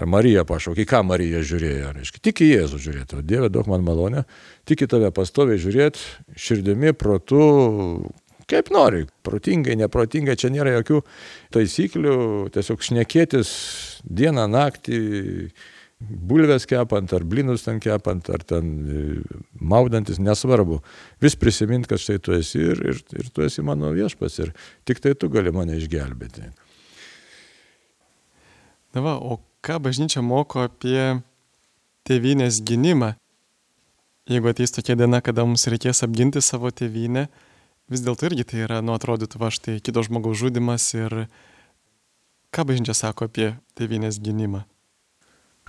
Ar 0.00 0.08
Marija 0.08 0.46
pašaukė, 0.48 0.86
ką 0.88 1.02
Marija 1.04 1.42
žiūrėjo, 1.44 1.92
reiškia, 1.98 2.22
tik 2.24 2.40
į 2.40 2.46
Jėzų 2.54 2.78
žiūrėti, 2.86 3.18
o 3.18 3.24
Dieve 3.26 3.50
duok 3.52 3.68
man 3.68 3.84
malonę, 3.84 4.24
tik 4.68 4.86
į 4.86 4.88
tave 4.94 5.10
pastoviai 5.12 5.60
žiūrėti, 5.60 6.04
širdimi, 6.40 6.94
protu, 6.96 7.42
kaip 8.48 8.70
nori, 8.72 9.04
protingai, 9.26 9.76
neprotingai, 9.82 10.38
čia 10.40 10.48
nėra 10.54 10.72
jokių 10.78 11.02
taisyklių, 11.52 12.14
tiesiog 12.54 12.86
šnekėtis 12.86 13.50
dieną, 14.08 14.46
naktį, 14.54 15.02
bulves 16.00 16.64
kepant, 16.70 17.12
ar 17.12 17.26
blinus 17.28 17.66
ten 17.66 17.76
kepant, 17.82 18.32
ar 18.32 18.46
ten 18.48 18.72
e, 18.80 19.02
maudantis, 19.60 20.16
nesvarbu. 20.22 20.80
Vis 21.20 21.36
prisimint, 21.36 21.84
kad 21.90 22.00
štai 22.00 22.16
tu 22.24 22.32
esi 22.38 22.62
ir, 22.72 22.80
ir, 22.94 23.04
ir 23.20 23.28
tu 23.34 23.44
esi 23.44 23.60
mano 23.66 23.92
viešpas 23.92 24.40
ir 24.40 24.54
tik 24.88 25.04
tai 25.04 25.12
tu 25.12 25.28
gali 25.28 25.52
mane 25.52 25.76
išgelbėti. 25.76 26.48
Na 28.96 29.04
va, 29.04 29.18
o 29.20 29.36
ką 29.64 29.78
bažnyčia 29.82 30.22
moko 30.24 30.64
apie 30.64 31.20
tėvynės 32.08 32.62
gynimą? 32.64 33.14
Jeigu 34.30 34.50
ateis 34.52 34.72
tokia 34.72 34.96
diena, 34.96 35.20
kada 35.24 35.44
mums 35.44 35.66
reikės 35.70 36.04
apginti 36.06 36.42
savo 36.44 36.70
tėvynę, 36.70 37.26
vis 37.90 38.02
dėlto 38.04 38.28
irgi 38.28 38.46
tai 38.46 38.64
yra, 38.66 38.80
nu 38.84 38.94
atrodytų, 38.94 39.40
va 39.40 39.50
štai 39.52 39.80
kito 39.84 40.04
žmogaus 40.06 40.38
žudimas 40.38 40.86
ir 40.94 41.24
ką 42.54 42.66
bažnyčia 42.68 42.94
sako 42.94 43.30
apie 43.30 43.54
tėvynės 43.78 44.20
gynimą? 44.22 44.64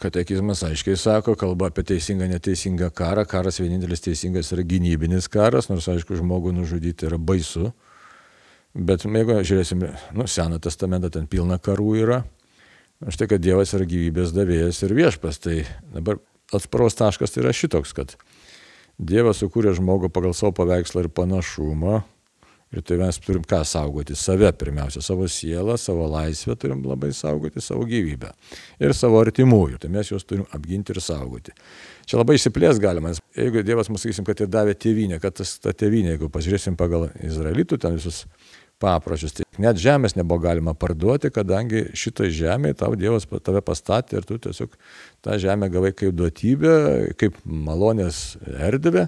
Katekizmas 0.01 0.63
aiškiai 0.65 0.97
sako, 0.97 1.35
kalba 1.37 1.67
apie 1.69 1.83
teisingą, 1.85 2.25
neteisingą 2.31 2.89
karą. 2.97 3.25
Karas 3.29 3.59
vienintelis 3.61 4.01
teisingas 4.01 4.49
yra 4.55 4.63
gynybinis 4.65 5.27
karas, 5.29 5.67
nors 5.69 5.85
aišku, 5.91 6.17
žmogų 6.17 6.55
nužudyti 6.57 7.05
yra 7.05 7.19
baisu. 7.21 7.69
Bet 8.73 9.05
jeigu 9.05 9.35
žiūrėsim, 9.45 9.83
nu, 10.17 10.25
Seną 10.25 10.57
testamentą 10.63 11.11
ten 11.13 11.27
pilna 11.29 11.59
karų 11.61 11.91
yra. 12.01 12.21
Štai, 13.09 13.27
kad 13.31 13.41
Dievas 13.41 13.73
yra 13.73 13.87
gyvybės 13.89 14.33
davėjas 14.35 14.83
ir 14.85 14.93
viešpas. 14.93 15.41
Tai 15.41 15.55
dabar 15.95 16.19
atsparos 16.53 16.97
taškas 16.99 17.33
tai 17.33 17.45
yra 17.45 17.53
šitoks, 17.55 17.95
kad 17.97 18.13
Dievas 19.01 19.41
sukūrė 19.41 19.73
žmogų 19.77 20.11
pagal 20.13 20.35
savo 20.37 20.53
paveikslą 20.59 21.07
ir 21.07 21.13
panašumą, 21.15 22.01
Ir 22.71 22.85
tai 22.87 22.95
mes 23.01 23.17
turim 23.19 23.43
ką 23.43 23.65
saugoti? 23.67 24.15
Save 24.15 24.47
pirmiausia, 24.55 25.01
savo 25.03 25.25
sielą, 25.27 25.73
savo 25.75 26.05
laisvę 26.07 26.55
turim 26.55 26.85
labai 26.87 27.09
saugoti, 27.11 27.59
savo 27.59 27.83
gyvybę. 27.87 28.29
Ir 28.79 28.93
savo 28.95 29.19
artimųjų. 29.19 29.81
Tai 29.83 29.89
mes 29.91 30.07
juos 30.13 30.23
turim 30.23 30.45
apginti 30.55 30.95
ir 30.95 31.01
saugoti. 31.03 31.51
Čia 32.07 32.21
labai 32.21 32.37
išsiplės 32.39 32.79
galima, 32.79 33.11
nes 33.11 33.19
jeigu 33.35 33.65
Dievas 33.67 33.91
mums 33.91 34.05
sakysim, 34.05 34.23
kad 34.27 34.39
ir 34.39 34.47
davė 34.51 34.77
tėvynę, 34.79 35.19
kad 35.19 35.35
tas, 35.41 35.57
ta 35.59 35.75
tėvynė, 35.75 36.13
jeigu 36.15 36.31
pažiūrėsim 36.31 36.79
pagal 36.79 37.09
Izraelitų, 37.19 37.81
ten 37.83 37.99
visus 37.99 38.23
papročius. 38.81 39.35
Tai 39.37 39.45
net 39.61 39.79
žemės 39.81 40.17
nebuvo 40.17 40.41
galima 40.43 40.73
parduoti, 40.77 41.31
kadangi 41.33 41.87
šitoj 41.97 42.31
žemėje 42.37 42.79
tau 42.81 42.95
Dievas 42.99 43.27
tave 43.45 43.61
pastatė 43.65 44.19
ir 44.19 44.27
tu 44.27 44.39
tiesiog 44.41 44.73
tą 45.25 45.37
žemę 45.41 45.69
gavai 45.73 45.93
kaip 45.97 46.15
duotybę, 46.17 46.73
kaip 47.21 47.37
malonės 47.45 48.39
erdvę 48.51 49.07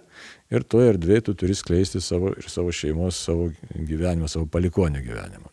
ir 0.54 0.68
toje 0.70 0.94
erdvėje 0.94 1.28
tu 1.30 1.38
turi 1.44 1.58
skleisti 1.58 2.02
savo 2.04 2.34
ir 2.38 2.50
savo 2.52 2.74
šeimos, 2.74 3.20
savo 3.30 3.50
gyvenimą, 3.74 4.30
savo 4.32 4.46
palikonio 4.52 5.02
gyvenimą. 5.04 5.50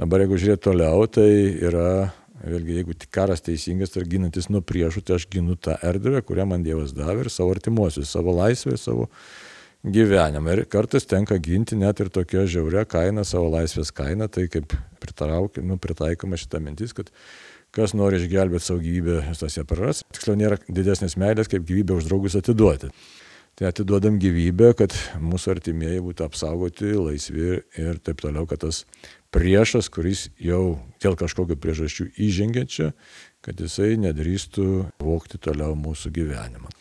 Dabar 0.00 0.24
jeigu 0.24 0.38
žiūrėt 0.42 0.62
toliau, 0.66 1.04
tai 1.06 1.28
yra, 1.62 2.10
vėlgi, 2.42 2.80
jeigu 2.80 2.96
karas 3.14 3.44
teisingas 3.46 3.94
ir 3.94 4.08
ginantis 4.10 4.48
nuo 4.50 4.58
priešų, 4.66 5.04
tai 5.06 5.20
aš 5.20 5.28
ginu 5.30 5.54
tą 5.54 5.76
erdvę, 5.86 6.22
kurią 6.26 6.48
man 6.50 6.64
Dievas 6.66 6.94
davė 6.96 7.26
ir 7.26 7.30
savo 7.30 7.54
artimuosius, 7.54 8.10
savo 8.10 8.34
laisvę, 8.34 8.74
savo 8.80 9.06
gyvenimą. 9.84 10.52
Ir 10.54 10.64
kartais 10.70 11.06
tenka 11.08 11.38
ginti 11.42 11.76
net 11.76 12.00
ir 12.00 12.10
tokia 12.12 12.46
žiauria 12.48 12.84
kaina, 12.88 13.24
savo 13.24 13.50
laisvės 13.52 13.92
kaina, 13.94 14.28
tai 14.28 14.48
kaip 14.48 14.72
nu, 15.62 15.76
pritaikoma 15.78 16.40
šita 16.40 16.60
mintis, 16.64 16.94
kad 16.96 17.10
kas 17.74 17.94
nori 17.94 18.20
išgelbėti 18.22 18.64
savo 18.64 18.80
gyvybę, 18.80 19.20
tas 19.38 19.58
ją 19.58 19.66
praras. 19.68 20.04
Tiksliau, 20.14 20.38
nėra 20.40 20.58
didesnės 20.68 21.18
meilės, 21.20 21.50
kaip 21.52 21.66
gyvybę 21.68 21.98
už 21.98 22.08
draugus 22.08 22.38
atiduoti. 22.38 22.90
Tai 23.54 23.68
atiduodam 23.70 24.16
gyvybę, 24.18 24.72
kad 24.74 24.96
mūsų 25.22 25.52
artimieji 25.52 26.00
būtų 26.02 26.24
apsaugoti, 26.26 26.88
laisvi 26.98 27.60
ir 27.78 28.00
taip 28.02 28.24
toliau, 28.24 28.48
kad 28.50 28.64
tas 28.64 28.80
priešas, 29.34 29.90
kuris 29.94 30.24
jau 30.42 30.80
dėl 31.02 31.14
kažkokių 31.18 31.58
priežasčių 31.62 32.08
įžengia 32.26 32.64
čia, 32.66 32.90
kad 33.46 33.60
jisai 33.62 33.94
nedrįstų 34.02 34.66
vokti 34.98 35.38
toliau 35.38 35.76
mūsų 35.78 36.10
gyvenimą. 36.18 36.72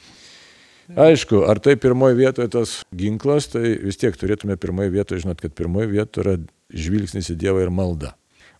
Aišku, 0.90 1.46
ar 1.48 1.62
tai 1.64 1.78
pirmoji 1.80 2.18
vietoje 2.20 2.52
tas 2.52 2.74
ginklas, 2.96 3.48
tai 3.54 3.78
vis 3.80 4.00
tiek 4.02 4.18
turėtume 4.20 4.58
pirmoji 4.60 4.92
vietoje 4.98 5.24
žinot, 5.24 5.40
kad 5.40 5.56
pirmoji 5.56 5.94
vietoje 5.94 6.26
yra 6.26 6.36
žvilgsnis 6.74 7.32
į 7.32 7.40
Dievą 7.40 7.64
ir 7.64 7.72
malda. 7.74 8.12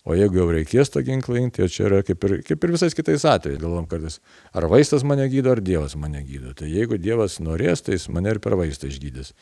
O 0.04 0.12
jeigu 0.12 0.36
jau 0.36 0.50
reikės 0.52 0.90
tą 0.92 1.00
ginklą 1.00 1.38
imti, 1.40 1.62
tai 1.62 1.72
čia 1.72 1.86
yra 1.86 2.02
kaip 2.04 2.24
ir, 2.28 2.32
kaip 2.44 2.64
ir 2.66 2.72
visais 2.74 2.92
kitais 2.92 3.22
atvejais. 3.24 3.56
Galvom 3.62 3.86
kartais, 3.88 4.18
ar 4.52 4.66
vaistas 4.68 5.00
mane 5.00 5.24
gydo, 5.32 5.54
ar 5.54 5.62
Dievas 5.64 5.94
mane 5.96 6.20
gydo. 6.28 6.52
Tai 6.58 6.68
jeigu 6.68 6.98
Dievas 7.00 7.38
norės, 7.40 7.80
tai 7.86 7.96
jis 7.96 8.10
mane 8.12 8.34
ir 8.34 8.40
per 8.44 8.52
vaistą 8.60 8.90
išgydys. 8.90 9.32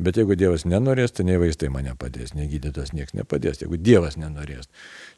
Bet 0.00 0.16
jeigu 0.16 0.32
Dievas 0.40 0.64
nenorės, 0.64 1.12
tai 1.12 1.26
nei 1.28 1.36
vaistai 1.42 1.68
mane 1.72 1.92
padės, 2.00 2.32
nei 2.32 2.48
gydytas 2.48 2.94
niekas 2.96 3.12
nepadės. 3.18 3.60
Jeigu 3.60 3.76
Dievas 3.76 4.16
nenorės. 4.16 4.70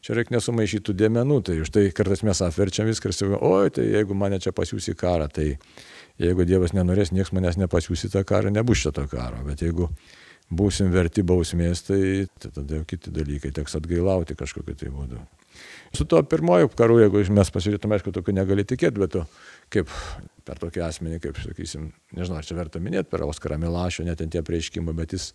Čia 0.03 0.19
reikia 0.19 0.35
nesumaišyti 0.35 0.97
dėmenų, 0.99 1.39
tai 1.47 1.55
už 1.63 1.71
tai 1.77 1.85
kartais 1.95 2.25
mes 2.27 2.43
apverčiam 2.43 2.91
viską 2.91 3.07
ir 3.07 3.15
sakome, 3.15 3.39
oi, 3.39 3.71
tai 3.71 3.87
jeigu 3.87 4.19
mane 4.19 4.43
čia 4.43 4.51
pasiūs 4.51 4.91
į 4.91 4.97
karą, 4.99 5.31
tai 5.31 5.53
jeigu 6.19 6.45
Dievas 6.47 6.75
nenorės, 6.75 7.13
niekas 7.15 7.33
manęs 7.35 7.59
nepasiūs 7.59 8.07
į 8.07 8.13
tą 8.17 8.23
karą, 8.27 8.51
nebus 8.53 8.83
šito 8.83 9.05
karo. 9.11 9.41
Bet 9.47 9.63
jeigu 9.63 9.89
būsim 10.49 10.89
verti 10.93 11.23
bausmės, 11.25 11.83
tai, 11.87 12.01
tai 12.41 12.51
tada 12.55 12.79
jau 12.79 12.87
kiti 12.89 13.13
dalykai 13.13 13.53
teks 13.55 13.77
atgailauti 13.79 14.37
kažkokiu 14.39 14.75
tai 14.77 14.91
būdu. 14.93 15.21
Su 15.95 16.05
tuo 16.05 16.21
pirmoju 16.23 16.69
karu, 16.77 16.99
jeigu 17.01 17.23
mes 17.33 17.49
pasižiūrėtume, 17.53 17.97
aišku, 17.97 18.13
tokiu 18.13 18.35
negali 18.35 18.65
tikėti, 18.67 19.01
bet 19.01 19.15
tu 19.15 19.23
kaip 19.73 19.89
per 20.45 20.61
tokį 20.61 20.83
asmenį, 20.85 21.19
kaip 21.23 21.39
sakysim, 21.41 21.89
nežinau, 22.15 22.39
ar 22.39 22.47
čia 22.47 22.57
verta 22.57 22.81
minėti, 22.81 23.09
per 23.11 23.25
Oskarą 23.25 23.57
Milašio, 23.61 24.05
net 24.07 24.21
tie 24.21 24.43
prieškimai, 24.45 24.95
bet 24.97 25.13
jis 25.17 25.31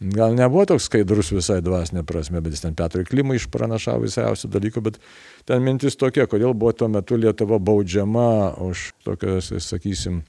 gal 0.00 0.34
nebuvo 0.34 0.64
toks 0.68 0.88
skaidrus 0.88 1.30
visai 1.34 1.60
dvasinė 1.64 2.02
prasme, 2.06 2.40
bet 2.44 2.54
jis 2.54 2.64
ten 2.64 2.76
Petrui 2.78 3.06
Klimai 3.08 3.38
išpranašavo 3.38 4.04
visiausių 4.04 4.50
dalykų, 4.52 4.82
bet 4.84 4.98
ten 5.48 5.62
mintis 5.64 5.98
tokia, 6.00 6.26
kodėl 6.30 6.54
buvo 6.54 6.72
tuo 6.76 6.88
metu 6.92 7.18
Lietuva 7.20 7.60
baudžiama 7.62 8.56
už 8.64 8.90
tokias, 9.06 9.52
sakysim, 9.64 10.22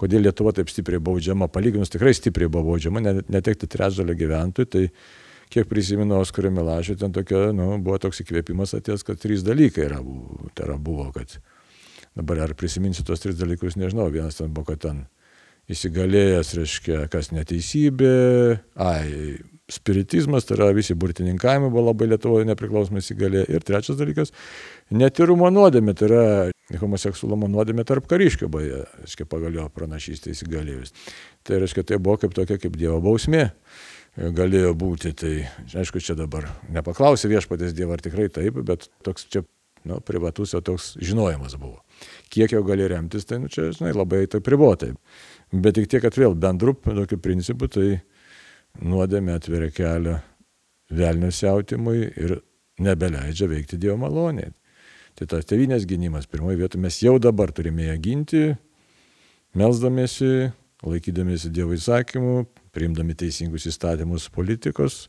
kodėl 0.00 0.24
Lietuva 0.28 0.54
taip 0.56 0.70
stipriai 0.72 1.02
baudžiama, 1.02 1.50
palyginus 1.52 1.92
tikrai 1.92 2.14
stipriai 2.16 2.50
buvo 2.52 2.72
baudžiama, 2.72 3.02
netekti 3.28 3.68
trečdalio 3.70 4.16
gyventojų, 4.18 4.70
tai 4.70 4.86
kiek 5.50 5.66
prisimenu 5.70 6.20
Oskarą 6.20 6.52
Milašį, 6.54 7.00
ten 7.00 7.14
tokia, 7.14 7.48
nu, 7.56 7.72
buvo 7.82 7.98
toks 8.02 8.22
įkvėpimas 8.22 8.76
atėjęs, 8.78 9.06
kad 9.06 9.18
trys 9.18 9.42
dalykai 9.46 9.88
yra, 9.88 9.98
tai 10.54 10.68
yra 10.68 10.78
buvo, 10.78 11.10
kad 11.16 11.40
dabar 12.14 12.46
ar 12.46 12.54
prisiminsiu 12.58 13.04
tos 13.06 13.22
tris 13.22 13.38
dalykus, 13.38 13.78
nežinau, 13.78 14.06
vienas 14.14 14.38
ten 14.38 14.54
buvo, 14.54 14.70
kad 14.70 14.82
ten 14.86 15.02
įsigalėjęs, 15.70 16.52
reiškia, 16.58 17.00
kas 17.12 17.30
neteisybė, 17.34 18.14
ai, 18.80 19.38
spiritizmas, 19.70 20.46
tai 20.46 20.56
yra 20.58 20.70
visi 20.74 20.96
burtininkavimai 20.98 21.70
buvo 21.70 21.86
labai 21.90 22.08
Lietuvoje 22.10 22.48
nepriklausomai 22.48 23.02
įsigalėję. 23.04 23.46
Ir 23.54 23.66
trečias 23.66 23.98
dalykas- 24.00 24.32
netyrumo 25.02 25.50
nuodėmė, 25.54 25.94
tai 25.94 26.08
yra 26.08 26.24
homoseksualumo 26.80 27.48
nuodėmė 27.50 27.84
tarp 27.86 28.06
kariškių, 28.10 28.50
beje, 28.50 28.82
reiškia, 29.04 29.28
pagal 29.28 29.54
jo 29.54 29.68
pranašystę 29.68 30.34
įsigalėjus. 30.34 30.92
Tai 31.44 31.62
reiškia, 31.62 31.86
tai 31.86 31.98
buvo 31.98 32.18
kaip 32.18 32.34
tokia 32.34 32.58
kaip 32.58 32.76
Dievo 32.76 33.00
bausmė 33.00 33.52
galėjo 34.16 34.74
būti. 34.74 35.14
Tai 35.14 35.48
aišku, 35.74 36.02
čia 36.02 36.14
dabar 36.14 36.48
nepaklausė 36.68 37.30
viešpatės 37.30 37.74
Dievo, 37.74 37.92
ar 37.92 38.00
tikrai 38.00 38.28
taip, 38.28 38.54
bet 38.64 38.88
toks 39.02 39.26
čia 39.30 39.44
nu, 39.84 40.00
privatus 40.00 40.54
jau 40.54 40.60
toks 40.60 40.96
žinojimas 41.00 41.56
buvo. 41.60 41.80
Kiek 42.32 42.52
jau 42.52 42.62
gali 42.66 42.88
remtis, 42.88 43.24
tai, 43.24 43.40
nu, 43.42 43.48
čia, 43.48 43.70
žinai, 43.76 43.94
labai 43.96 44.26
tai 44.30 44.42
privotai. 44.44 44.92
Bet 45.50 45.74
tik 45.74 45.88
tiek, 45.90 46.02
kad 46.04 46.14
vėl 46.14 46.36
bendrų 46.38 46.76
tokių 46.86 47.18
principų, 47.22 47.68
tai 47.74 47.88
nuodėmė 48.86 49.34
atveria 49.34 49.72
kelią 49.74 50.20
velnio 50.94 51.30
siautimui 51.34 52.04
ir 52.06 52.38
nebeleidžia 52.82 53.48
veikti 53.50 53.78
Dievo 53.80 53.98
maloniai. 54.04 54.52
Tai 55.18 55.26
tas 55.26 55.48
tevinės 55.50 55.84
gynimas 55.90 56.30
pirmoje 56.30 56.60
vietoje 56.62 56.82
mes 56.84 57.00
jau 57.02 57.18
dabar 57.18 57.50
turime 57.52 57.88
ją 57.88 57.96
ginti, 58.00 58.44
melzdamėsi, 59.58 60.50
laikydamėsi 60.86 61.50
Dievo 61.52 61.74
įsakymų, 61.76 62.46
priimdami 62.74 63.18
teisingus 63.18 63.66
įstatymus 63.68 64.30
politikos. 64.32 65.08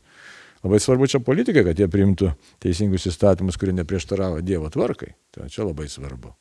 Labai 0.62 0.78
svarbu 0.82 1.08
čia 1.10 1.22
politikai, 1.22 1.64
kad 1.66 1.78
jie 1.78 1.88
priimtų 1.90 2.34
teisingus 2.62 3.08
įstatymus, 3.10 3.58
kurie 3.58 3.74
neprieštaravo 3.78 4.42
Dievo 4.46 4.70
tvarkai. 4.70 5.14
Tai 5.34 5.50
čia 5.50 5.66
labai 5.66 5.88
svarbu. 5.90 6.34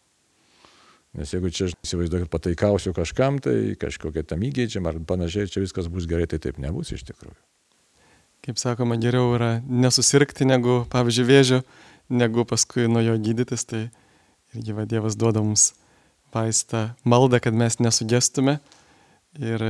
Nes 1.18 1.34
jeigu 1.34 1.50
čia 1.52 1.68
įsivaizduoju, 1.68 2.24
kad 2.24 2.32
pataikausiu 2.32 2.94
kažkam, 2.96 3.42
tai 3.44 3.76
kažkokia 3.80 4.24
tam 4.24 4.46
įgeidžiam 4.48 4.86
ar 4.88 5.00
panašiai, 5.04 5.50
čia 5.52 5.64
viskas 5.64 5.90
bus 5.92 6.08
gerai, 6.08 6.30
tai 6.32 6.40
taip 6.40 6.62
nebus 6.64 6.94
iš 6.96 7.04
tikrųjų. 7.10 7.36
Kaip 8.42 8.58
sakoma, 8.58 8.96
geriau 8.98 9.36
yra 9.36 9.50
nesusirgti 9.68 10.48
negu, 10.48 10.82
pavyzdžiui, 10.90 11.26
vėžio, 11.28 11.60
negu 12.10 12.46
paskui 12.48 12.88
nuo 12.90 13.04
jo 13.04 13.18
gydytis, 13.20 13.68
tai 13.68 13.84
irgi 14.56 14.74
va 14.78 14.88
Dievas 14.88 15.20
duoda 15.20 15.44
mums 15.44 15.74
vaistą 16.34 16.94
maldą, 17.04 17.42
kad 17.44 17.60
mes 17.60 17.78
nesugestume. 17.84 18.58
Ir 19.36 19.68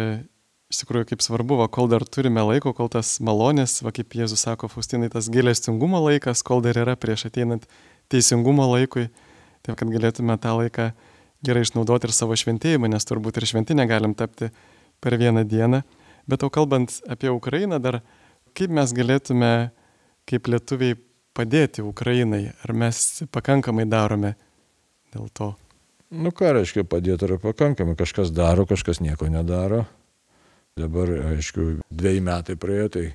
iš 0.72 0.86
tikrųjų, 0.86 1.10
kaip 1.10 1.26
svarbu, 1.26 1.58
va, 1.60 1.68
kol 1.74 1.90
dar 1.92 2.06
turime 2.06 2.46
laiko, 2.46 2.72
kol 2.78 2.90
tas 2.94 3.18
malonės, 3.20 3.82
va, 3.82 3.92
kaip 3.96 4.14
Jėzus 4.16 4.46
sako, 4.46 4.70
Faustinai, 4.72 5.10
tas 5.12 5.28
gėlestingumo 5.34 6.00
laikas, 6.06 6.46
kol 6.46 6.62
dar 6.64 6.80
yra 6.86 6.96
prieš 6.96 7.28
ateinant 7.28 7.66
teisingumo 8.14 8.70
laikui, 8.72 9.10
taip 9.66 9.78
kad 9.82 9.90
galėtume 9.92 10.38
tą 10.42 10.56
laiką 10.62 10.94
gerai 11.46 11.66
išnaudoti 11.66 12.10
ir 12.10 12.16
savo 12.16 12.38
šventėjimą, 12.38 12.90
nes 12.92 13.08
turbūt 13.08 13.40
ir 13.40 13.48
šventinę 13.50 13.88
galim 13.90 14.16
tapti 14.18 14.52
per 15.02 15.18
vieną 15.18 15.44
dieną. 15.50 15.82
Bet 16.30 16.44
o 16.46 16.50
kalbant 16.54 17.00
apie 17.10 17.32
Ukrainą, 17.34 17.82
dar 17.82 18.02
kaip 18.58 18.74
mes 18.74 18.94
galėtume 18.94 19.72
kaip 20.30 20.48
lietuviai 20.52 20.98
padėti 21.38 21.84
Ukrainai? 21.86 22.52
Ar 22.66 22.76
mes 22.78 23.24
pakankamai 23.32 23.88
darome 23.90 24.36
dėl 25.14 25.32
to? 25.34 25.54
Nu 26.12 26.34
ką 26.36 26.52
reiškia 26.58 26.84
padėti, 26.88 27.28
ar 27.28 27.40
pakankamai? 27.42 27.96
Kažkas 28.00 28.34
daro, 28.36 28.68
kažkas 28.68 29.00
nieko 29.04 29.30
nedaro. 29.32 29.86
Dabar, 30.80 31.10
aišku, 31.34 31.82
dviejai 31.92 32.24
metai 32.24 32.56
praėjo, 32.60 32.88
tai 32.96 33.06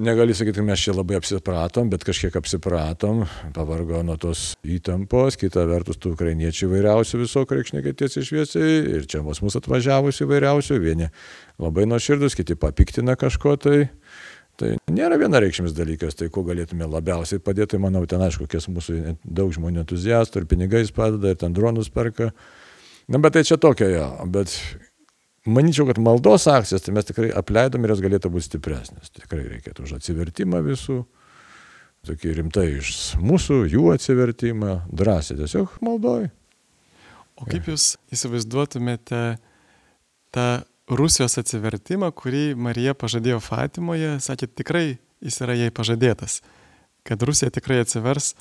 negali 0.00 0.34
sakyti, 0.34 0.58
kad 0.58 0.66
mes 0.66 0.80
čia 0.82 0.94
labai 0.96 1.18
apsipratom, 1.18 1.90
bet 1.92 2.04
kažkiek 2.06 2.34
apsipratom, 2.40 3.22
pavargo 3.56 4.00
nuo 4.06 4.16
tos 4.20 4.54
įtampos, 4.64 5.36
kita 5.40 5.66
vertus 5.68 6.00
tų 6.00 6.14
ukrainiečių 6.16 6.66
įvairiausių 6.68 7.20
visokių 7.22 7.58
reikšniai 7.58 7.94
tiesiai 8.00 8.26
šviesiai 8.26 8.74
ir 8.96 9.06
čia 9.10 9.22
mus 9.26 9.42
mūsų 9.44 9.62
atvažiavusių 9.62 10.26
įvairiausių, 10.26 10.80
vieni 10.82 11.10
labai 11.60 11.86
nuoširdus, 11.90 12.36
kiti 12.38 12.58
papiktina 12.60 13.16
kažko 13.20 13.56
tai. 13.60 13.78
Tai 14.60 14.74
nėra 14.92 15.16
vienareikšmis 15.16 15.72
dalykas, 15.72 16.18
tai 16.18 16.28
kuo 16.28 16.42
galėtume 16.44 16.84
labiausiai 16.84 17.40
padėti, 17.40 17.74
tai 17.74 17.80
manau, 17.80 18.02
ten 18.04 18.20
aišku, 18.20 18.44
kies 18.50 18.68
mūsų 18.68 19.14
daug 19.24 19.54
žmonių 19.56 19.86
entuziastų 19.86 20.42
ir 20.42 20.48
pinigais 20.50 20.92
padeda, 20.92 21.32
ir 21.32 21.40
ten 21.40 21.56
dronus 21.56 21.88
perka. 21.88 22.28
Na, 23.08 23.16
bet 23.16 23.38
tai 23.38 23.46
čia 23.48 23.56
tokia 23.56 23.88
jo, 23.88 24.08
bet 24.28 24.52
Manyčiau, 25.48 25.86
kad 25.88 25.98
maldos 26.02 26.44
akcijas 26.50 26.84
tai 26.84 26.92
mes 26.92 27.06
tikrai 27.08 27.30
apleidom 27.32 27.84
ir 27.84 27.94
jos 27.94 28.02
galėtų 28.04 28.28
būti 28.34 28.50
stipresnės. 28.50 29.12
Tikrai 29.16 29.46
reikėtų 29.54 29.86
už 29.86 29.94
atsivertimą 29.96 30.60
visų, 30.66 30.98
tokį 32.08 32.34
rimtai 32.36 32.66
iš 32.76 32.90
mūsų, 33.24 33.62
jų 33.72 33.86
atsivertimą, 33.94 34.74
drąsiai 34.92 35.38
tiesiog 35.40 35.78
maldoj. 35.84 36.28
O 37.40 37.48
kaip 37.48 37.70
jūs 37.72 37.94
įsivaizduotumėte 38.12 39.22
tą 40.34 40.48
Rusijos 40.90 41.38
atsivertimą, 41.40 42.10
kurį 42.12 42.50
Marija 42.58 42.92
pažadėjo 42.98 43.38
Fatimoje, 43.40 44.18
sakė, 44.20 44.48
tikrai 44.60 44.84
jis 45.24 45.40
yra 45.44 45.56
jai 45.56 45.70
pažadėtas, 45.72 46.40
kad 47.06 47.22
Rusija 47.24 47.52
tikrai 47.54 47.80
atsivers 47.84 48.34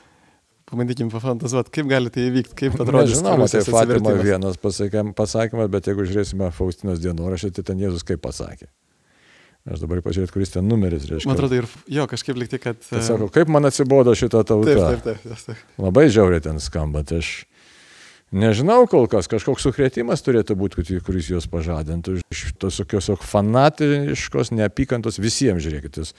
pabandykim 0.70 1.10
pafantazuoti, 1.14 1.74
kaip 1.76 1.90
gali 1.90 2.12
tai 2.14 2.28
įvykti, 2.30 2.58
kaip 2.64 2.78
atrodys. 2.80 3.18
Žinoma, 3.18 3.48
tai 3.52 3.64
Fatima 3.68 4.14
vienas 4.20 4.60
pasakym, 4.62 5.14
pasakymas, 5.18 5.72
bet 5.74 5.90
jeigu 5.90 6.06
žiūrėsime 6.10 6.52
Faustinos 6.56 7.02
dienoraštį, 7.04 7.52
tai 7.58 7.66
ten 7.72 7.82
Jėzus 7.82 8.06
kaip 8.08 8.22
pasakė. 8.26 8.70
Aš 9.70 9.84
dabar 9.84 10.00
pažiūrėt, 10.02 10.32
kuris 10.34 10.54
ten 10.54 10.66
numeris 10.66 11.04
reiškia. 11.10 11.28
Man 11.30 11.36
atrodo, 11.36 11.60
ir 11.60 11.68
jo, 11.92 12.06
kažkaip 12.10 12.38
likti, 12.40 12.62
kad... 12.64 12.80
kad 12.80 13.04
sako, 13.06 13.28
kaip 13.34 13.52
man 13.52 13.68
atsibodo 13.68 14.16
šitą 14.18 14.46
tautą. 14.48 14.72
Taip, 14.72 15.04
taip, 15.04 15.26
taip, 15.26 15.44
taip. 15.50 15.66
Labai 15.84 16.08
žiauriai 16.10 16.42
ten 16.46 16.62
skamba. 16.64 17.04
Tai 17.06 17.20
aš 17.20 17.34
Nežinau 18.30 18.84
kol 18.86 19.08
kas, 19.10 19.26
kažkoks 19.26 19.64
sukrėtimas 19.66 20.22
turėtų 20.22 20.54
būti, 20.54 21.00
kuris 21.02 21.32
juos 21.32 21.48
pažadintų 21.50 22.20
iš 22.30 22.42
tos 22.62 22.76
tokios 22.78 23.08
fanatiškos 23.26 24.52
neapykantos 24.54 25.18
visiems, 25.18 25.64
žiūrėkit, 25.66 25.98
jis 25.98 26.12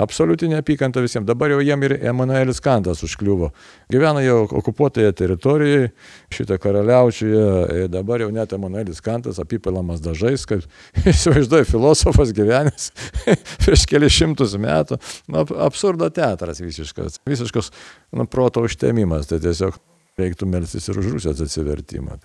absoliuti 0.00 0.48
neapykanta 0.48 1.02
visiems. 1.04 1.26
Dabar 1.28 1.52
jau 1.52 1.58
jiem 1.60 1.84
ir 1.84 1.94
Emanuelis 2.08 2.62
Kantas 2.64 3.02
užkliuvo. 3.04 3.50
Gyvena 3.92 4.22
jau 4.24 4.38
okupuotoje 4.62 5.12
teritorijoje, 5.18 5.90
šitą 6.32 6.56
karaliaučiuje, 6.62 7.84
dabar 7.92 8.24
jau 8.24 8.30
net 8.32 8.56
Emanuelis 8.56 9.04
Kantas 9.04 9.36
apipilamas 9.42 10.00
dažais, 10.00 10.46
kaip 10.48 10.64
įsivaizduoju, 11.12 11.68
filosofas 11.68 12.32
gyvenęs 12.32 12.88
prieš 13.66 13.84
kelius 13.92 14.16
šimtus 14.16 14.56
metų. 14.56 14.96
Nu, 15.28 15.44
absurdo 15.68 16.08
teatras 16.08 16.64
visiškas, 16.64 17.20
visiškas 17.28 17.72
nu, 18.16 18.24
proto 18.24 18.64
užtemimas. 18.64 19.28
Tai 19.28 19.42
tiesiog 19.44 19.76
reiktų 20.18 20.48
melstis 20.50 20.88
ir 20.90 20.98
už 21.00 21.14
Rusijos 21.14 21.44
atsivertimą. 21.44 22.18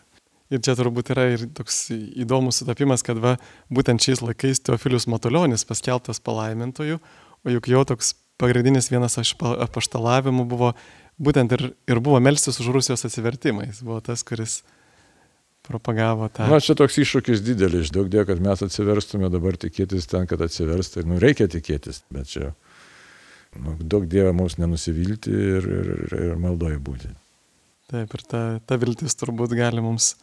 Ir 0.53 0.61
čia 0.61 0.75
turbūt 0.77 1.13
yra 1.13 1.29
ir 1.33 1.47
toks 1.55 1.87
įdomus 1.93 2.59
sutapimas, 2.61 3.01
kad 3.05 3.17
va, 3.21 3.37
būtent 3.73 4.03
šiais 4.03 4.21
laikais 4.21 4.61
Teofilius 4.61 5.07
Matuljonis 5.09 5.65
paskelbtas 5.65 6.19
palaimintojų, 6.21 6.99
o 7.43 7.53
juk 7.55 7.69
jo 7.71 7.81
toks 7.89 8.13
pagrindinis 8.41 8.91
vienas 8.91 9.17
iš 9.21 9.33
apaštalavimų 9.39 10.45
buvo 10.49 10.73
būtent 11.21 11.55
ir, 11.57 11.65
ir 11.89 12.01
buvo 12.03 12.19
melstis 12.23 12.59
už 12.61 12.71
Rusijos 12.75 13.05
atsivertimą. 13.07 13.67
Jis 13.69 13.81
buvo 13.85 13.99
tas, 14.05 14.23
kuris 14.27 14.61
propagavo 15.63 16.27
tą. 16.33 16.49
Na, 16.51 16.59
čia 16.63 16.75
toks 16.77 16.99
iššūkis 17.01 17.43
didelis, 17.45 17.93
daug 17.93 18.09
dėja, 18.11 18.27
kad 18.33 18.43
mes 18.43 18.63
atsiverstume 18.65 19.31
dabar 19.33 19.57
tikėtis 19.59 20.09
ten, 20.11 20.27
kad 20.29 20.43
atsiverstai. 20.43 21.05
Nu, 21.07 21.21
reikia 21.23 21.47
tikėtis, 21.51 22.03
bet 22.13 22.29
čia 22.33 22.51
nu, 23.57 23.77
daug 23.79 24.07
dėja 24.11 24.33
mums 24.35 24.59
nenusivilti 24.59 25.31
ir, 25.31 25.69
ir, 25.79 25.91
ir, 25.93 26.17
ir 26.29 26.41
maldoje 26.41 26.81
būti. 26.83 27.13
Taip, 27.91 28.13
ir 28.15 28.23
ta, 28.23 28.41
ta 28.63 28.77
viltis 28.79 29.17
turbūt 29.19 29.53
gali 29.57 29.81
mums 29.83 30.13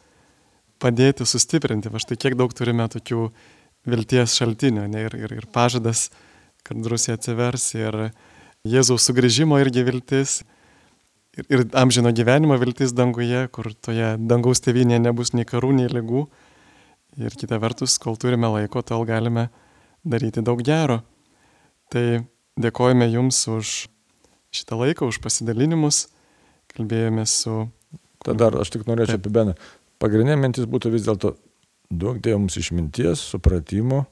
padėti 0.80 1.26
sustiprinti. 1.28 1.90
Va 1.92 2.00
štai 2.00 2.16
kiek 2.20 2.36
daug 2.38 2.52
turime 2.56 2.86
tokių 2.88 3.26
vilties 3.90 4.36
šaltinių 4.38 4.86
ne, 4.88 5.04
ir, 5.08 5.16
ir, 5.16 5.34
ir 5.40 5.48
pažadas, 5.52 6.08
kad 6.64 6.80
Rusija 6.92 7.18
atsivers, 7.18 7.66
ir 7.76 8.11
Jėzaus 8.68 9.06
sugrįžimo 9.08 9.56
irgi 9.61 9.84
viltis, 9.86 10.40
ir, 11.36 11.46
ir 11.48 11.64
amžino 11.80 12.12
gyvenimo 12.16 12.56
viltis 12.61 12.92
danguje, 12.96 13.46
kur 13.52 13.70
toje 13.72 14.14
dangaus 14.20 14.61
tevinėje 14.64 15.00
nebus 15.04 15.32
nei 15.36 15.48
karų, 15.48 15.72
nei 15.78 15.88
lygų. 15.92 16.26
Ir 17.20 17.34
kita 17.36 17.58
vertus, 17.61 17.96
kol 18.00 18.16
turime 18.20 18.48
laiko, 18.52 18.84
tol 18.86 19.04
galime 19.08 19.48
daryti 20.06 20.44
daug 20.44 20.61
gero. 20.64 21.00
Tai 21.90 22.22
dėkojame 22.61 23.08
Jums 23.11 23.40
už 23.50 23.74
šitą 24.54 24.78
laiką, 24.78 25.08
už 25.11 25.20
pasidalinimus 25.24 26.06
kalbėjome 26.77 27.27
su... 27.29 27.66
Tada 28.25 28.51
aš 28.61 28.73
tik 28.75 28.87
norėčiau 28.89 29.21
apibendrinti. 29.21 29.61
Pagrindinė 30.01 30.37
mintis 30.41 30.68
būtų 30.68 30.93
vis 30.95 31.07
dėlto 31.07 31.35
duok 31.91 32.21
Dievui 32.23 32.45
mums 32.45 32.57
išminties, 32.61 33.23
supratimo, 33.33 34.05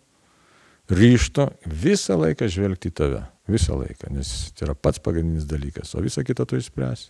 ryšto 0.90 1.50
visą 1.64 2.18
laiką 2.18 2.48
žvelgti 2.50 2.90
į 2.90 2.96
tave. 3.00 3.22
Visą 3.48 3.78
laiką, 3.78 4.10
nes 4.12 4.50
tai 4.56 4.66
yra 4.66 4.74
pats 4.76 5.00
pagrindinis 5.00 5.46
dalykas, 5.48 5.94
o 5.96 6.02
visą 6.04 6.24
kitą 6.26 6.44
tu 6.48 6.58
išspręsi. 6.60 7.08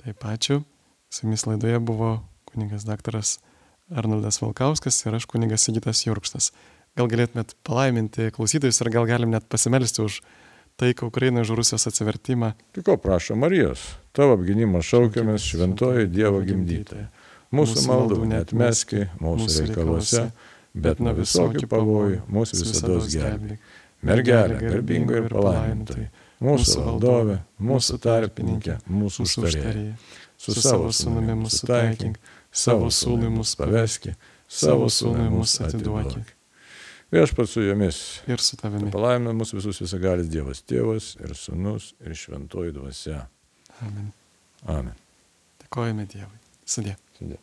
Taip, 0.00 0.24
ačiū. 0.24 0.62
Su 1.12 1.26
jumis 1.26 1.44
laidoje 1.44 1.80
buvo 1.82 2.20
kuningas 2.48 2.86
daktaras 2.88 3.38
Arnoldas 3.90 4.38
Valkauskas 4.40 5.02
ir 5.04 5.16
aš 5.18 5.26
kuningas 5.28 5.66
Sigitas 5.66 6.04
Jurkštas. 6.06 6.52
Gal 6.96 7.10
galėtumėt 7.10 7.56
palaiminti 7.66 8.30
klausytojus 8.34 8.80
ir 8.80 8.90
gal 8.94 9.08
galim 9.10 9.34
net 9.34 9.44
pasimelsti 9.50 10.04
už 10.06 10.20
taiką 10.80 11.10
Ukrainai 11.10 11.44
už 11.44 11.54
Rusijos 11.60 11.86
atsivertimą. 11.90 12.52
Tai 12.74 12.84
ko 12.86 12.96
prašo 13.00 13.36
Marijos, 13.38 13.82
tavo 14.16 14.38
apginimo 14.38 14.82
šaukiamės 14.84 15.44
šventoji 15.52 16.08
Dievo 16.10 16.40
gimdytoja. 16.46 17.08
Mūsų 17.54 17.84
maldų 17.88 18.24
netmeski 18.30 19.08
mūsų 19.18 19.66
reikaluose, 19.66 20.24
bet 20.74 21.02
nuo 21.02 21.14
visokių 21.18 21.66
pavojų 21.70 22.24
mūsų 22.30 22.60
visada 22.62 22.98
gelbėk. 23.10 23.70
Mergelė, 24.06 24.56
garbinga 24.62 25.18
ir 25.18 25.28
palaimintai, 25.28 26.06
mūsų 26.40 26.84
valdovė, 26.86 27.40
mūsų 27.60 27.98
tarpininkė, 28.00 28.78
mūsų 28.88 29.26
užtarėja. 29.26 29.96
Su 30.40 30.54
savo 30.56 30.88
sunumi 30.96 31.36
mūsų 31.42 31.66
taikink, 31.68 32.16
savo 32.48 32.88
sūnui 32.88 33.28
mūsų 33.34 33.58
paveski, 33.60 34.14
savo 34.48 34.88
sūnui 34.88 35.28
mūsų 35.34 35.66
atiduokink. 35.68 36.36
Viešpats 37.10 37.56
su 37.56 37.62
jumis. 37.62 38.00
Ir 38.30 38.42
su 38.42 38.56
tavimi. 38.60 38.92
Palaimina 38.94 39.34
mūsų 39.34 39.58
visus 39.58 39.82
visagalis 39.82 40.30
Dievas, 40.30 40.62
Tėvas 40.62 41.16
ir 41.18 41.34
Sūnus 41.34 41.90
ir 42.06 42.14
Šventoji 42.14 42.76
Dvasia. 42.76 43.24
Amen. 43.82 44.12
Amen. 44.70 44.94
Dėkojame 45.64 46.06
Dievui. 46.10 46.38
Sudė. 46.62 46.94
Sudė. 47.18 47.40